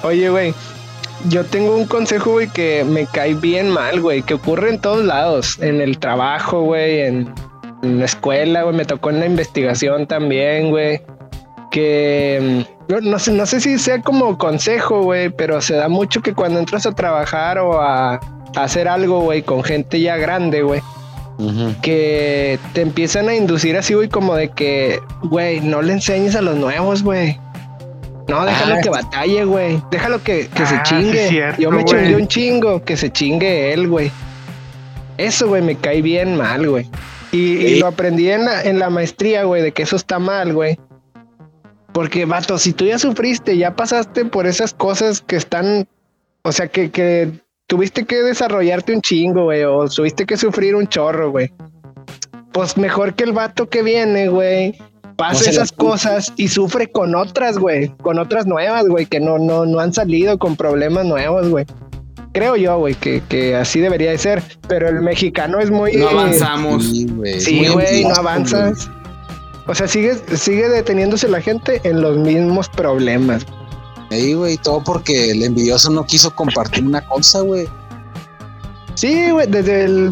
Oye, 0.04 0.30
güey. 0.30 0.54
Yo 1.30 1.46
tengo 1.46 1.76
un 1.76 1.86
consejo, 1.86 2.32
güey, 2.32 2.50
que 2.50 2.84
me 2.84 3.06
cae 3.06 3.34
bien 3.34 3.70
mal, 3.70 4.02
güey, 4.02 4.24
que 4.24 4.34
ocurre 4.34 4.70
en 4.70 4.80
todos 4.80 5.06
lados, 5.06 5.58
en 5.60 5.82
el 5.82 6.00
trabajo, 6.00 6.62
güey, 6.62 7.02
en, 7.02 7.34
en 7.84 8.00
la 8.00 8.06
escuela, 8.06 8.64
güey, 8.64 8.76
me 8.76 8.86
tocó 8.86 9.10
en 9.10 9.20
la 9.20 9.26
investigación 9.26 10.08
también, 10.08 10.70
güey, 10.70 11.02
que 11.72 12.66
mm, 12.90 13.10
no, 13.10 13.20
sé, 13.20 13.32
no 13.32 13.46
sé 13.46 13.60
si 13.62 13.80
sea 13.80 14.02
como 14.02 14.38
consejo, 14.38 15.04
güey, 15.04 15.30
pero 15.30 15.62
se 15.62 15.76
da 15.76 15.88
mucho 15.88 16.22
que 16.22 16.34
cuando 16.34 16.60
entras 16.60 16.86
a 16.86 16.94
trabajar 16.94 17.60
o 17.60 17.82
a, 17.82 18.20
hacer 18.56 18.88
algo, 18.88 19.22
güey, 19.22 19.44
con 19.44 19.64
gente 19.64 20.02
ya 20.02 20.18
grande, 20.18 20.64
güey, 20.64 20.82
que 21.82 22.60
te 22.74 22.82
empiezan 22.82 23.30
a 23.30 23.36
inducir 23.36 23.78
así, 23.78 23.94
güey, 23.94 24.10
como 24.10 24.36
de 24.36 24.50
que, 24.50 25.00
güey, 25.24 25.62
no 25.62 25.82
le 25.82 25.94
enseñes 25.94 26.36
a 26.36 26.42
los 26.42 26.58
nuevos, 26.58 27.04
güey. 27.04 27.40
No, 28.28 28.46
déjalo 28.46 28.76
ah, 28.76 28.82
que 28.82 28.90
batalle, 28.90 29.46
güey. 29.46 29.82
Déjalo 29.90 30.22
que, 30.22 30.48
que 30.48 30.66
se 30.66 30.76
ah, 30.76 30.84
chingue. 30.84 31.56
Yo 31.58 31.72
me 31.72 31.84
chingué 31.84 32.16
un 32.16 32.28
chingo, 32.28 32.84
que 32.84 32.96
se 32.96 33.12
chingue 33.12 33.74
él, 33.74 33.88
güey. 33.88 34.12
Eso, 35.18 35.48
güey, 35.48 35.62
me 35.62 35.76
cae 35.76 36.02
bien 36.02 36.38
mal, 36.38 36.70
güey. 36.70 36.88
Y, 37.32 37.80
lo 37.80 37.88
aprendí 37.88 38.30
en 38.30 38.46
la, 38.46 38.62
en 38.64 38.80
la 38.80 38.90
maestría, 38.90 39.44
güey, 39.44 39.62
de 39.62 39.72
que 39.72 39.84
eso 39.84 39.96
está 39.96 40.20
mal, 40.20 40.54
güey. 40.54 40.80
Porque, 42.00 42.24
vato, 42.24 42.58
si 42.58 42.72
tú 42.72 42.86
ya 42.86 42.98
sufriste, 42.98 43.58
ya 43.58 43.76
pasaste 43.76 44.24
por 44.24 44.48
esas 44.48 44.74
cosas 44.74 45.20
que 45.20 45.36
están, 45.36 45.86
o 46.44 46.54
sea, 46.54 46.70
que, 46.70 46.92
que 46.92 47.30
tuviste 47.68 48.06
que 48.06 48.24
desarrollarte 48.24 48.94
un 48.94 49.02
chingo, 49.02 49.44
güey, 49.44 49.66
o 49.66 49.86
tuviste 49.90 50.26
que 50.26 50.38
sufrir 50.38 50.76
un 50.76 50.88
chorro, 50.88 51.30
güey. 51.30 51.52
Pues 52.54 52.78
mejor 52.78 53.16
que 53.16 53.26
el 53.26 53.34
vato 53.34 53.68
que 53.68 53.84
viene, 53.84 54.30
güey, 54.30 54.78
pasa 55.18 55.50
esas 55.50 55.74
cosas 55.74 56.32
y 56.38 56.48
sufre 56.48 56.90
con 56.90 57.16
otras, 57.16 57.58
güey, 57.58 57.90
con 57.98 58.18
otras 58.18 58.48
nuevas, 58.48 58.88
güey, 58.88 59.06
que 59.06 59.20
no, 59.20 59.38
no, 59.38 59.66
no 59.66 59.82
han 59.82 59.92
salido 59.92 60.40
con 60.40 60.56
problemas 60.56 61.04
nuevos, 61.04 61.50
güey. 61.50 61.66
Creo 62.32 62.56
yo, 62.56 62.78
güey, 62.78 62.96
que, 62.96 63.22
que, 63.28 63.58
así 63.58 63.82
debería 63.82 64.12
de 64.12 64.20
ser, 64.20 64.42
pero 64.70 64.88
el 64.88 65.02
mexicano 65.02 65.60
es 65.60 65.70
muy... 65.70 65.98
No 65.98 66.08
avanzamos. 66.08 66.86
Sí, 67.40 67.68
güey, 67.68 68.06
no 68.06 68.16
avanzas. 68.16 68.90
O 69.70 69.76
sea, 69.76 69.88
sigue, 69.88 70.16
sigue 70.36 70.68
deteniéndose 70.68 71.28
la 71.28 71.40
gente 71.42 71.80
en 71.84 72.02
los 72.02 72.18
mismos 72.18 72.68
problemas. 72.70 73.46
Sí, 74.10 74.34
güey, 74.34 74.58
todo 74.58 74.84
porque 74.84 75.30
el 75.30 75.44
envidioso 75.44 75.92
no 75.92 76.04
quiso 76.08 76.34
compartir 76.34 76.84
una 76.84 77.06
cosa, 77.06 77.42
güey. 77.42 77.68
Sí, 78.96 79.30
güey, 79.30 79.46
desde 79.46 79.86
el 79.86 80.12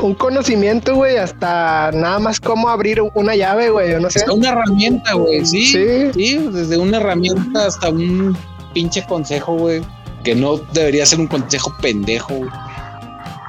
un 0.00 0.14
conocimiento, 0.14 0.94
güey, 0.94 1.18
hasta 1.18 1.92
nada 1.92 2.18
más 2.18 2.40
cómo 2.40 2.70
abrir 2.70 3.02
una 3.12 3.36
llave, 3.36 3.68
güey, 3.68 4.00
no 4.00 4.08
sé. 4.08 4.20
Hasta 4.20 4.32
una 4.32 4.48
herramienta, 4.48 5.12
güey, 5.12 5.44
sí, 5.44 5.66
sí. 5.66 6.38
desde 6.50 6.78
una 6.78 6.96
herramienta 6.96 7.66
hasta 7.66 7.90
un 7.90 8.34
pinche 8.72 9.04
consejo, 9.06 9.54
güey, 9.54 9.82
que 10.24 10.34
no 10.34 10.56
debería 10.72 11.04
ser 11.04 11.20
un 11.20 11.26
consejo 11.26 11.76
pendejo, 11.82 12.34
güey. 12.34 12.50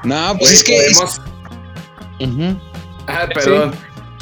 No, 0.04 0.36
pues 0.38 0.52
es 0.52 0.64
que... 0.64 0.76
Ah, 3.06 3.26
perdón. 3.32 3.72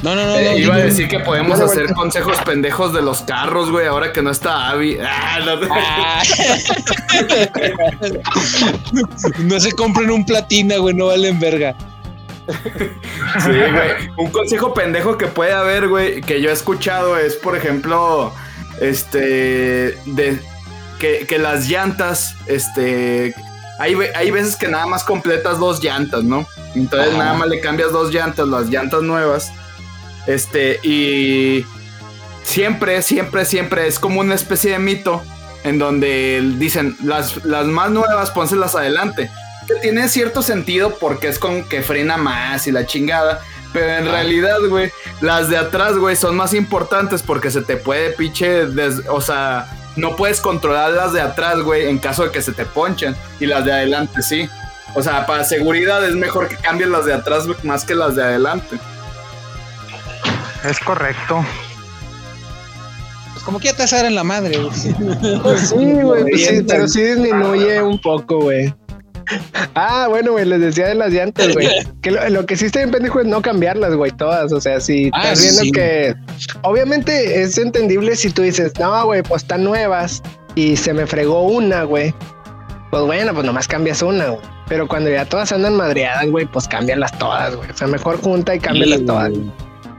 No, 0.02 0.14
no, 0.14 0.26
no. 0.26 0.36
Eh, 0.36 0.58
iba 0.58 0.74
a 0.74 0.78
decir 0.78 1.08
que 1.08 1.20
podemos 1.20 1.60
hacer 1.60 1.92
consejos 1.94 2.36
pendejos 2.44 2.92
de 2.92 3.00
los 3.00 3.22
carros, 3.22 3.70
güey, 3.70 3.86
ahora 3.86 4.12
que 4.12 4.22
no 4.22 4.30
está 4.30 4.68
Abby. 4.70 4.98
Ah, 5.06 5.38
no. 5.44 5.58
Ah. 5.70 6.22
no 9.38 9.60
se 9.60 9.72
compren 9.72 10.10
un 10.10 10.26
platina, 10.26 10.76
güey, 10.78 10.94
no 10.94 11.06
valen 11.06 11.40
verga. 11.40 11.74
Sí, 12.46 13.50
güey. 13.50 14.10
Un 14.16 14.30
consejo 14.30 14.74
pendejo 14.74 15.16
que 15.16 15.26
puede 15.26 15.52
haber, 15.52 15.88
güey, 15.88 16.20
que 16.20 16.40
yo 16.40 16.50
he 16.50 16.52
escuchado 16.52 17.16
es, 17.16 17.36
por 17.36 17.56
ejemplo, 17.56 18.32
este, 18.80 19.96
de 20.04 20.38
que, 20.98 21.38
las 21.38 21.68
llantas, 21.68 22.34
este, 22.46 23.34
hay, 23.78 23.94
hay, 24.14 24.30
veces 24.30 24.56
que 24.56 24.68
nada 24.68 24.86
más 24.86 25.04
completas 25.04 25.58
dos 25.58 25.82
llantas, 25.82 26.24
¿no? 26.24 26.46
Entonces 26.74 27.14
nada 27.16 27.34
más 27.34 27.48
le 27.48 27.60
cambias 27.60 27.92
dos 27.92 28.12
llantas, 28.12 28.48
las 28.48 28.68
llantas 28.68 29.02
nuevas, 29.02 29.52
este, 30.26 30.80
y 30.82 31.64
siempre, 32.42 33.02
siempre, 33.02 33.44
siempre 33.44 33.86
es 33.86 33.98
como 33.98 34.20
una 34.20 34.34
especie 34.34 34.72
de 34.72 34.78
mito 34.78 35.22
en 35.64 35.78
donde 35.78 36.42
dicen, 36.58 36.96
las, 37.02 37.44
las 37.44 37.66
más 37.66 37.90
nuevas, 37.90 38.30
pónselas 38.30 38.74
adelante 38.74 39.30
que 39.66 39.74
tiene 39.76 40.08
cierto 40.08 40.42
sentido 40.42 40.96
porque 40.98 41.28
es 41.28 41.38
con 41.38 41.64
que 41.64 41.82
frena 41.82 42.16
más 42.16 42.66
y 42.66 42.72
la 42.72 42.86
chingada. 42.86 43.40
Pero 43.72 43.90
en 43.90 44.04
realidad, 44.04 44.58
güey, 44.68 44.92
las 45.20 45.48
de 45.48 45.56
atrás, 45.56 45.96
güey, 45.96 46.14
son 46.14 46.36
más 46.36 46.54
importantes 46.54 47.22
porque 47.22 47.50
se 47.50 47.62
te 47.62 47.76
puede 47.76 48.10
pinche, 48.10 48.66
o 49.08 49.20
sea, 49.20 49.66
no 49.96 50.14
puedes 50.14 50.40
controlar 50.40 50.92
las 50.92 51.12
de 51.12 51.20
atrás, 51.20 51.58
güey, 51.60 51.88
en 51.88 51.98
caso 51.98 52.24
de 52.24 52.30
que 52.30 52.40
se 52.40 52.52
te 52.52 52.66
ponchen. 52.66 53.16
Y 53.40 53.46
las 53.46 53.64
de 53.64 53.72
adelante, 53.72 54.22
sí. 54.22 54.48
O 54.94 55.02
sea, 55.02 55.26
para 55.26 55.42
seguridad 55.42 56.04
es 56.06 56.14
mejor 56.14 56.46
que 56.46 56.56
cambien 56.56 56.92
las 56.92 57.04
de 57.04 57.14
atrás 57.14 57.46
más 57.64 57.84
que 57.84 57.96
las 57.96 58.14
de 58.14 58.22
adelante. 58.22 58.78
Es 60.64 60.78
correcto. 60.80 61.44
Pues 63.32 63.44
como 63.44 63.58
que 63.58 63.68
ya 63.68 63.76
te 63.76 64.06
en 64.06 64.14
la 64.14 64.24
madre, 64.24 64.58
güey. 64.58 64.74
sí, 65.58 65.74
güey, 65.74 66.22
pues 66.22 66.46
sí, 66.46 66.64
pero 66.66 66.88
sí 66.88 67.02
disminuye 67.02 67.82
un 67.82 67.98
poco, 67.98 68.40
güey. 68.40 68.72
Ah, 69.74 70.06
bueno, 70.08 70.32
güey, 70.32 70.44
les 70.44 70.60
decía 70.60 70.86
de 70.86 70.94
las 70.94 71.12
llantas, 71.12 71.52
güey. 71.52 71.68
Que 72.02 72.10
lo, 72.10 72.44
que 72.46 72.56
sí 72.56 72.66
está 72.66 72.80
bien 72.80 72.90
pendejo 72.90 73.20
es 73.20 73.26
no 73.26 73.40
cambiarlas, 73.42 73.94
güey, 73.94 74.10
todas. 74.12 74.52
O 74.52 74.60
sea, 74.60 74.80
si 74.80 75.10
ah, 75.14 75.32
estás 75.32 75.42
viendo 75.42 75.72
que. 75.72 76.14
Obviamente 76.62 77.42
es 77.42 77.56
entendible 77.58 78.14
si 78.16 78.30
tú 78.30 78.42
dices, 78.42 78.72
no, 78.78 79.06
güey, 79.06 79.22
pues 79.22 79.42
están 79.42 79.64
nuevas 79.64 80.22
y 80.54 80.76
se 80.76 80.92
me 80.92 81.06
fregó 81.06 81.42
una, 81.42 81.84
güey. 81.84 82.14
Pues 82.90 83.02
bueno, 83.04 83.32
pues 83.32 83.44
nomás 83.44 83.66
cambias 83.66 84.02
una, 84.02 84.28
güey. 84.28 84.46
Pero 84.68 84.86
cuando 84.86 85.10
ya 85.10 85.24
todas 85.24 85.52
andan 85.52 85.76
madreadas, 85.76 86.26
güey, 86.30 86.46
pues 86.46 86.68
cámbialas 86.68 87.16
todas, 87.18 87.56
güey. 87.56 87.70
O 87.70 87.76
sea, 87.76 87.86
mejor 87.86 88.20
junta 88.20 88.54
y 88.54 88.60
cámbialas 88.60 89.04
todas. 89.04 89.32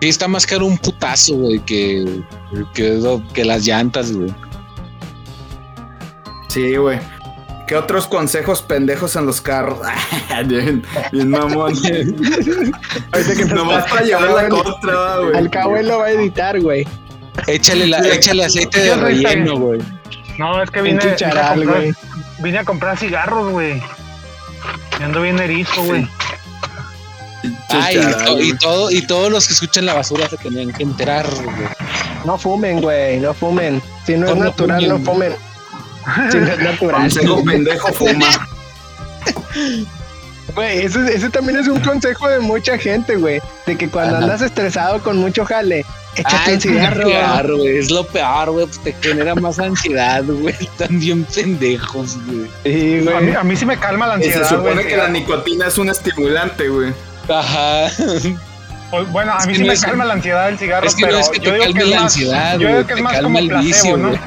Sí, 0.02 0.10
está 0.10 0.28
más 0.28 0.46
caro 0.46 0.66
un 0.66 0.78
putazo, 0.78 1.36
güey, 1.36 1.60
que, 1.60 2.22
que, 2.74 3.20
que 3.34 3.46
las 3.46 3.66
llantas, 3.66 4.12
güey. 4.12 4.34
Sí, 6.50 6.76
güey. 6.76 7.00
¿Qué 7.68 7.76
otros 7.76 8.06
consejos 8.08 8.62
pendejos 8.62 9.16
en 9.16 9.26
los 9.26 9.41
carros? 9.41 9.80
bien, 10.46 10.84
bien 11.12 11.30
mamón. 11.30 11.74
Que 11.82 13.46
Nomás 13.46 13.89
para 13.89 14.04
llevar 14.04 14.30
la 14.30 14.50
contra, 14.50 15.18
güey. 15.18 15.38
Al 15.38 15.50
cabo 15.50 15.76
él 15.78 15.88
lo 15.88 16.00
va 16.00 16.06
a 16.06 16.12
editar, 16.12 16.60
güey. 16.60 16.86
Échale, 17.48 17.88
la, 17.88 18.00
échale 18.08 18.46
aceite 18.46 18.80
de 18.80 18.96
relleno, 18.96 19.58
güey. 19.58 19.82
No, 20.38 20.62
es 20.62 20.70
que 20.70 20.82
vine, 20.82 21.00
vine, 21.00 21.26
a 21.26 21.54
comprar, 21.54 21.84
vine 22.39 22.58
a 22.60 22.66
comprar 22.66 22.98
cigarros, 22.98 23.52
güey. 23.52 23.82
Me 25.00 25.06
ando 25.06 25.22
bien 25.22 25.39
erizo, 25.39 25.84
güey. 25.84 26.08
Ay, 27.70 28.00
y, 28.41 28.54
todo, 28.54 28.91
y 28.91 29.02
todos 29.02 29.32
los 29.32 29.48
que 29.48 29.54
escuchan 29.54 29.86
la 29.86 29.93
basura 29.93 30.30
se 30.30 30.38
tenían 30.38 30.72
que 30.72 30.84
enterar, 30.84 31.28
güey. 31.34 31.48
No 32.26 32.38
fumen, 32.38 32.82
güey, 32.82 33.20
no 33.20 33.34
fumen. 33.34 33.82
Si 34.06 34.16
no, 34.16 34.28
es 34.28 34.36
natural, 34.36 34.88
no 34.88 35.00
fumen. 35.00 35.34
Sí, 36.32 36.38
no 36.38 36.52
es 36.52 36.60
natural. 36.60 37.02
Consejo 37.02 37.43
pendejo 37.46 37.93
fuma. 37.93 38.28
Güey, 40.54 40.86
ese, 40.86 41.30
también 41.30 41.60
es 41.60 41.68
un 41.68 41.80
consejo 41.80 42.30
de 42.30 42.39
mucha 42.39 42.78
gente, 42.78 43.16
güey. 43.16 43.41
De 43.66 43.78
que 43.78 43.89
cuando 43.89 44.18
andas 44.18 44.41
estresado 44.41 45.02
con 45.02 45.18
mucho 45.18 45.43
jale, 45.43 45.84
échate 46.16 46.54
un 46.54 46.62
cigarro. 46.62 47.58
güey. 47.58 47.78
Es 47.78 47.91
lo 47.91 48.06
peor, 48.06 48.52
güey. 48.52 48.66
Pues 48.68 48.80
te 48.80 48.93
genera 49.02 49.36
más 49.36 49.60
ansiedad, 49.60 50.24
güey. 50.24 50.56
Están 50.60 51.00
bien 51.00 51.26
pendejos, 51.26 52.18
güey. 52.26 52.48
Sí, 52.64 53.02
güey. 53.02 53.36
A, 53.36 53.43
mí, 53.43 53.56
sí 53.56 53.66
me 53.66 53.78
calma 53.78 54.08
la 54.08 54.14
ansiedad. 54.16 54.48
Se 54.48 54.56
supone 54.56 54.86
que 54.86 54.96
la 54.96 55.10
nicotina 55.10 55.68
es 55.68 55.78
un 55.78 55.89
estimulante, 55.89 56.70
güey. 56.70 56.93
Ajá. 57.30 57.91
Pues, 58.91 59.11
bueno, 59.11 59.34
a 59.34 59.45
mí 59.45 59.55
sí 59.55 59.63
me 59.63 59.78
calma 59.78 60.05
la 60.05 60.13
ansiedad 60.13 60.45
del 60.45 60.57
cigarro, 60.57 60.88
es 60.88 60.95
que 60.95 61.05
pero 61.05 61.17
no 61.17 61.19
es 61.19 61.30
que 61.30 61.39
yo 61.39 61.51
te 61.53 61.59
calme 61.59 61.86
la 61.86 62.01
ansiedad, 62.01 62.57
Yo 62.57 62.67
digo 62.67 62.88
que 62.88 62.93
es 62.93 63.01
más 63.01 63.21
como 63.21 63.39
placebo, 63.39 63.97
¿no? 63.97 64.11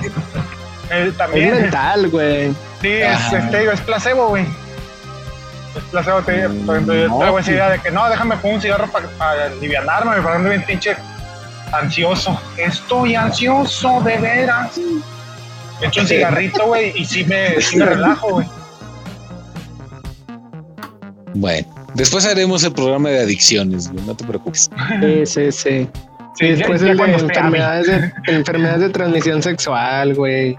Eh, 0.90 1.12
también. 1.18 1.52
Es 1.52 1.60
mental, 1.60 2.08
güey. 2.08 2.50
Sí, 2.80 2.88
es, 2.88 3.32
este, 3.32 3.70
es 3.70 3.80
placebo, 3.82 4.28
güey. 4.28 4.46
Es 5.76 5.82
placebo, 5.90 6.22
te, 6.22 6.48
por 6.48 6.76
ejemplo, 6.76 6.94
yo 6.94 7.08
no, 7.08 7.18
traigo 7.18 7.38
esa 7.38 7.50
idea 7.50 7.68
de 7.68 7.78
que 7.80 7.90
no, 7.90 8.08
déjame 8.08 8.38
fumar 8.38 8.54
un 8.54 8.62
cigarro 8.62 8.90
para, 8.90 9.06
para 9.18 9.44
aliviarme, 9.44 10.16
me 10.16 10.22
parece 10.22 10.48
bien 10.48 10.64
pinche 10.64 10.96
ansioso. 11.72 12.40
Estoy 12.56 13.16
ansioso, 13.16 14.00
de 14.00 14.16
veras. 14.16 14.78
Me 15.80 15.88
echo 15.88 16.00
un 16.00 16.08
cigarrito, 16.08 16.66
güey, 16.66 16.92
y 16.96 17.04
sí 17.04 17.22
me, 17.24 17.60
sí 17.60 17.76
me 17.76 17.84
relajo, 17.84 18.30
güey. 18.30 18.46
Bueno, 21.34 21.77
después 21.94 22.26
haremos 22.26 22.64
el 22.64 22.72
programa 22.72 23.10
de 23.10 23.20
adicciones, 23.20 23.90
güey, 23.90 24.04
no 24.04 24.14
te 24.14 24.24
preocupes. 24.24 24.70
Sí, 25.00 25.26
sí, 25.26 25.52
sí. 25.52 25.88
Sí, 26.38 26.46
después 26.46 26.80
el 26.82 26.96
de 26.96 27.04
enfermedades 27.04 27.86
de, 27.88 28.12
enfermedades 28.26 28.80
de 28.80 28.90
transmisión 28.90 29.42
sexual, 29.42 30.14
güey. 30.14 30.56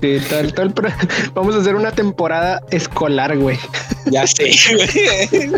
Sí, 0.00 0.18
tal, 0.30 0.54
tal, 0.54 0.72
vamos 1.34 1.54
a 1.54 1.58
hacer 1.58 1.74
una 1.74 1.92
temporada 1.92 2.62
escolar, 2.70 3.36
güey. 3.36 3.58
Ya 4.06 4.26
sé, 4.26 4.50
güey. 4.74 4.88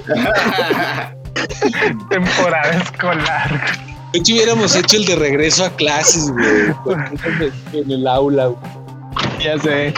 temporada 2.11 2.83
escolar. 2.83 3.61
De 4.13 4.19
hecho, 4.19 4.33
hubiéramos 4.33 4.75
hecho 4.75 4.97
el 4.97 5.05
de 5.05 5.15
regreso 5.15 5.65
a 5.65 5.71
clases, 5.71 6.29
güey. 6.33 6.75
En 7.73 7.93
el 7.93 8.09
aula, 8.09 8.47
güey. 8.47 8.59
Ya 9.41 9.57
sé. 9.59 9.95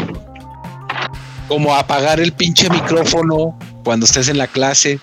Como 1.48 1.74
apagar 1.74 2.20
el 2.20 2.32
pinche 2.32 2.68
micrófono 2.68 3.56
cuando 3.84 4.06
estés 4.06 4.28
en 4.28 4.38
la 4.38 4.46
clase. 4.46 4.98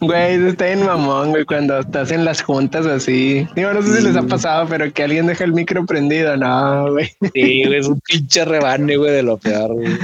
Güey, 0.00 0.46
está 0.48 0.68
en 0.68 0.84
mamón, 0.84 1.30
güey, 1.30 1.44
cuando 1.44 1.80
estás 1.80 2.10
en 2.10 2.24
las 2.24 2.42
juntas 2.42 2.86
así. 2.86 3.46
Digo, 3.56 3.72
no 3.72 3.82
sé 3.82 3.96
si 3.96 4.02
les 4.02 4.16
ha 4.16 4.22
pasado, 4.22 4.66
pero 4.68 4.92
que 4.92 5.02
alguien 5.02 5.26
deja 5.26 5.44
el 5.44 5.52
micro 5.52 5.84
prendido, 5.86 6.36
no, 6.36 6.92
güey. 6.92 7.10
Sí, 7.34 7.64
güey, 7.64 7.78
es 7.78 7.86
un 7.86 8.00
pinche 8.00 8.44
rebane, 8.44 8.96
güey, 8.96 9.12
de 9.12 9.22
lo 9.22 9.36
peor, 9.36 9.74
güey. 9.74 9.98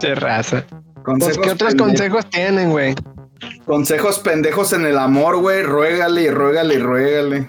Qué 0.00 0.14
raza. 0.14 0.64
Pues, 1.04 1.38
¿Qué 1.38 1.50
otros 1.50 1.74
consejos 1.74 2.28
tienen, 2.30 2.70
güey? 2.70 2.94
Consejos 3.64 4.18
pendejos 4.18 4.72
en 4.72 4.84
el 4.86 4.98
amor, 4.98 5.38
güey. 5.38 5.62
Ruégale 5.62 6.22
y 6.22 6.30
ruégale 6.30 6.74
y 6.74 6.78
ruégale. 6.78 7.48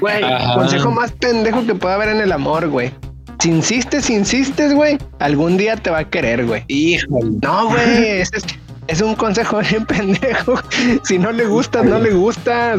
Güey, 0.00 0.22
consejo 0.54 0.90
más 0.90 1.12
pendejo 1.12 1.64
que 1.64 1.74
pueda 1.74 1.94
haber 1.94 2.08
en 2.08 2.20
el 2.20 2.32
amor, 2.32 2.68
güey. 2.68 2.92
Si 3.40 3.50
insistes, 3.50 4.08
insistes, 4.10 4.74
güey, 4.74 4.98
algún 5.18 5.56
día 5.56 5.76
te 5.76 5.90
va 5.90 5.98
a 5.98 6.08
querer, 6.10 6.46
güey. 6.46 6.64
Híjole. 6.68 7.30
No, 7.42 7.68
güey, 7.68 8.20
es, 8.20 8.30
es 8.86 9.00
un 9.00 9.14
consejo 9.14 9.58
bien 9.70 9.84
pendejo. 9.86 10.54
Si 11.04 11.18
no 11.18 11.32
le 11.32 11.46
gustas, 11.46 11.84
no 11.84 11.98
le 11.98 12.10
gustas. 12.10 12.78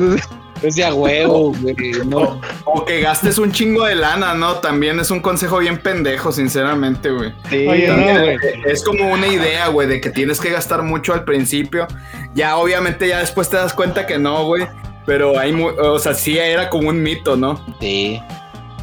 Es 0.64 0.76
de 0.76 0.84
a 0.86 0.92
huevo, 0.94 1.54
güey. 1.62 1.76
No. 2.08 2.42
O 2.66 2.84
que 2.84 3.02
gastes 3.02 3.38
un 3.38 3.52
chingo 3.52 3.86
de 3.86 3.94
lana, 3.94 4.34
¿no? 4.34 4.56
También 4.56 5.00
es 5.00 5.12
un 5.12 5.20
consejo 5.20 5.60
bien 5.60 5.78
pendejo, 5.78 6.32
sinceramente, 6.32 7.12
güey. 7.12 7.32
Sí, 7.52 7.66
güey. 7.66 8.38
Es 8.66 8.84
como 8.84 9.12
una 9.12 9.28
idea, 9.28 9.68
güey, 9.68 9.88
de 9.88 10.02
que 10.02 10.10
tienes 10.10 10.40
que 10.40 10.50
gastar 10.50 10.82
mucho 10.82 11.14
al 11.14 11.24
principio. 11.26 11.88
Ya, 12.34 12.58
obviamente, 12.58 13.08
ya 13.08 13.20
después 13.20 13.50
te 13.50 13.58
das 13.58 13.74
cuenta 13.74 14.08
que 14.08 14.18
no, 14.18 14.46
güey. 14.46 14.66
Pero 15.06 15.38
hay, 15.40 15.54
mu- 15.54 15.70
o 15.70 16.00
sea, 16.00 16.14
sí 16.16 16.38
era 16.38 16.70
como 16.70 16.90
un 16.90 17.02
mito, 17.04 17.38
¿no? 17.38 17.64
Sí. 17.80 18.20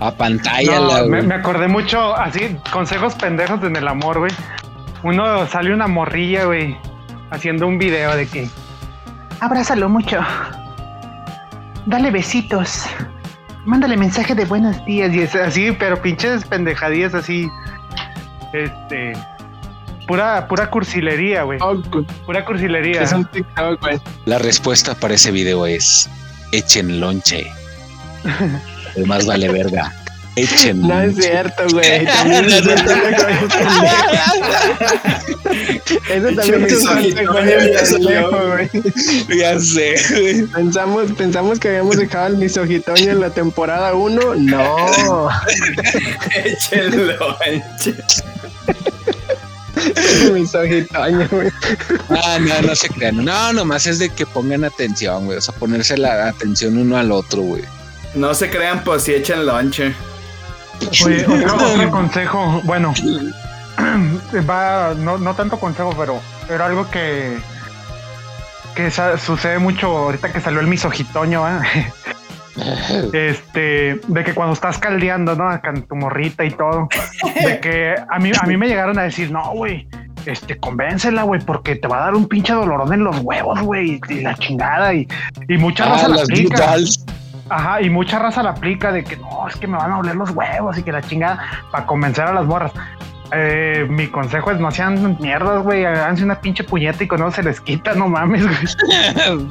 A 0.01 0.11
pantalla, 0.13 0.79
No, 0.81 0.89
la, 0.89 1.03
me, 1.03 1.09
güey. 1.09 1.23
me 1.23 1.35
acordé 1.35 1.69
mucho, 1.69 2.17
así, 2.17 2.57
consejos 2.73 3.15
pendejos 3.15 3.63
en 3.63 3.77
el 3.77 3.87
amor, 3.89 4.19
güey. 4.19 4.33
Uno 5.03 5.47
sale 5.47 5.73
una 5.73 5.87
morrilla, 5.87 6.45
güey, 6.45 6.77
haciendo 7.31 7.67
un 7.67 7.79
video 7.79 8.15
de 8.17 8.27
que 8.27 8.49
abrázalo 9.41 9.89
mucho, 9.89 10.19
dale 11.87 12.11
besitos, 12.11 12.85
mándale 13.67 13.97
mensaje 13.97 14.35
de 14.35 14.45
buenos 14.47 14.83
días 14.87 15.13
y 15.13 15.21
es 15.23 15.35
así, 15.35 15.73
pero 15.73 16.01
pinches 16.01 16.45
pendejadillas 16.45 17.15
así, 17.15 17.47
este, 18.53 19.13
pura, 20.09 20.47
pura 20.49 20.71
cursilería, 20.71 21.43
güey, 21.43 21.59
Oh, 21.63 21.77
pura 22.25 22.45
cursilería. 22.45 23.03
es 23.03 23.13
un 23.13 23.25
TikTok, 23.27 23.81
güey. 23.81 24.01
La 24.25 24.39
respuesta 24.39 24.95
para 24.95 25.15
ese 25.15 25.31
video 25.31 25.67
es: 25.67 26.09
echen 26.53 27.01
lonche. 27.01 27.47
Además, 28.97 29.27
vale 29.27 29.49
verga. 29.51 29.93
Echen 30.37 30.81
No 30.81 31.01
es 31.01 31.15
cierto, 31.17 31.63
güey. 31.71 32.05
También 32.07 32.45
es 32.47 32.63
pendejo. 32.63 33.27
Eso 36.09 36.29
también 36.35 36.65
es 36.65 37.93
güey. 37.99 38.71
Ya 39.39 39.61
sé, 39.61 39.95
güey. 40.11 40.47
Pensamos, 40.47 41.13
pensamos 41.13 41.59
que 41.59 41.69
habíamos 41.69 41.97
dejado 41.97 42.27
al 42.27 42.37
misogitoño 42.37 43.13
en 43.13 43.21
la 43.21 43.31
temporada 43.31 43.95
1. 43.95 44.35
No. 44.37 45.29
Échenlo, 46.45 47.37
eche. 47.47 47.95
misogitoño, 50.33 51.29
güey. 51.31 51.51
Ah, 52.11 52.39
no, 52.41 52.63
no 52.63 52.75
se 52.75 52.89
crean. 52.89 53.25
No, 53.25 53.53
nomás 53.53 53.87
es 53.87 53.99
de 53.99 54.09
que 54.11 54.27
pongan 54.27 54.65
atención, 54.65 55.27
güey. 55.27 55.39
O 55.39 55.41
sea, 55.41 55.55
ponerse 55.55 55.97
la 55.97 56.29
atención 56.29 56.77
uno 56.79 56.97
al 56.97 57.13
otro, 57.13 57.43
güey. 57.43 57.63
No 58.15 58.33
se 58.35 58.49
crean, 58.51 58.83
pues 58.85 59.03
si 59.03 59.15
echen 59.15 59.45
lonche. 59.47 59.95
Oye, 61.05 61.25
otro, 61.29 61.57
otro 61.57 61.91
consejo, 61.91 62.61
bueno, 62.65 62.93
va, 64.49 64.95
no, 64.97 65.19
no 65.19 65.35
tanto 65.35 65.59
consejo, 65.59 65.95
pero, 65.99 66.21
pero 66.49 66.65
algo 66.65 66.89
que, 66.91 67.37
que 68.75 68.91
sa- 68.91 69.19
sucede 69.19 69.59
mucho 69.59 69.87
ahorita 69.97 70.33
que 70.33 70.41
salió 70.41 70.61
el 70.61 70.67
misogitoño, 70.67 71.47
¿eh? 71.49 71.93
este, 73.13 74.01
de 74.07 74.25
que 74.25 74.33
cuando 74.35 74.53
estás 74.55 74.79
caldeando, 74.79 75.35
¿no? 75.35 75.49
Acá 75.49 75.71
en 75.71 75.83
tu 75.83 75.97
morrita 75.97 76.45
y 76.45 76.51
todo, 76.51 76.89
de 77.45 77.61
que 77.61 77.95
a 78.09 78.19
mí, 78.19 78.31
a 78.41 78.47
mí 78.47 78.57
me 78.57 78.69
llegaron 78.69 78.99
a 78.99 79.03
decir, 79.03 79.31
no, 79.31 79.53
güey, 79.53 79.89
este, 80.27 80.57
convéncela, 80.59 81.25
güey, 81.25 81.41
porque 81.41 81.77
te 81.77 81.89
va 81.89 81.99
a 81.99 82.05
dar 82.05 82.15
un 82.15 82.29
pinche 82.29 82.53
dolorón 82.53 82.93
en 82.93 83.05
los 83.05 83.19
huevos, 83.21 83.61
güey, 83.61 84.01
y 84.09 84.21
la 84.21 84.35
chingada, 84.37 84.95
y, 84.95 85.07
y 85.49 85.57
mucha 85.59 85.85
raza 85.87 86.07
Ah, 86.07 86.09
la 86.11 86.15
las 86.17 86.25
aplica. 86.25 86.57
Ajá, 87.55 87.81
y 87.81 87.89
mucha 87.89 88.19
raza 88.19 88.43
la 88.43 88.51
aplica 88.51 88.91
de 88.91 89.05
que 89.05 89.17
no, 89.17 89.47
es 89.47 89.55
que 89.55 89.69
me 89.69 89.77
van 89.77 89.93
a 89.93 89.99
oler 89.99 90.17
los 90.17 90.31
huevos 90.31 90.77
y 90.77 90.83
que 90.83 90.91
la 90.91 91.01
chingada 91.01 91.41
para 91.71 91.87
convencer 91.87 92.25
a 92.25 92.33
las 92.33 92.45
morras. 92.47 92.73
Eh, 93.31 93.87
mi 93.89 94.09
consejo 94.09 94.51
es 94.51 94.59
no 94.59 94.73
sean 94.73 95.17
mierdas, 95.21 95.63
güey, 95.63 95.85
háganse 95.85 96.25
una 96.25 96.41
pinche 96.41 96.65
puñeta 96.65 97.05
y 97.05 97.07
con 97.07 97.21
eso 97.21 97.31
se 97.31 97.45
les 97.45 97.61
quita, 97.61 97.95
no 97.95 98.09
mames, 98.09 98.43
güey. 98.43 99.49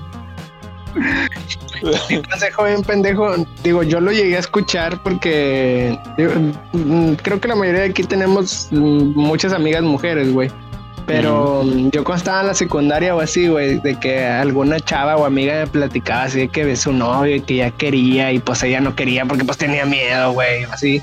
Un 2.18 2.24
consejo 2.24 2.66
bien 2.66 2.84
pendejo. 2.84 3.36
Digo, 3.64 3.84
yo 3.84 4.02
lo 4.02 4.12
llegué 4.12 4.36
a 4.36 4.40
escuchar 4.40 5.02
porque 5.02 5.98
digo, 6.18 6.34
mm, 6.74 7.14
creo 7.22 7.40
que 7.40 7.48
la 7.48 7.56
mayoría 7.56 7.82
de 7.82 7.90
aquí 7.90 8.04
tenemos 8.04 8.68
mm, 8.72 9.14
muchas 9.16 9.54
amigas 9.54 9.84
mujeres, 9.84 10.32
güey. 10.34 10.52
Pero 11.06 11.64
mm, 11.64 11.90
yo 11.92 12.04
cuando 12.04 12.20
estaba 12.20 12.42
en 12.42 12.48
la 12.48 12.54
secundaria 12.54 13.16
o 13.16 13.20
así, 13.22 13.48
güey, 13.48 13.80
de 13.80 13.96
que 14.00 14.26
alguna 14.26 14.80
chava 14.80 15.18
o 15.18 15.26
amiga 15.26 15.54
me 15.56 15.68
platicaba 15.68 16.24
así 16.24 16.40
de 16.40 16.48
que 16.48 16.64
ve 16.64 16.76
su 16.76 16.94
novio 16.94 17.36
y 17.36 17.42
que 17.42 17.58
ya 17.58 17.72
quería 17.72 18.32
y 18.32 18.40
pues 18.40 18.64
ella 18.64 18.80
no 18.80 18.96
quería 18.96 19.26
porque 19.26 19.44
pues 19.44 19.58
tenía 19.58 19.86
miedo, 19.86 20.32
güey, 20.32 20.64
así. 20.72 21.02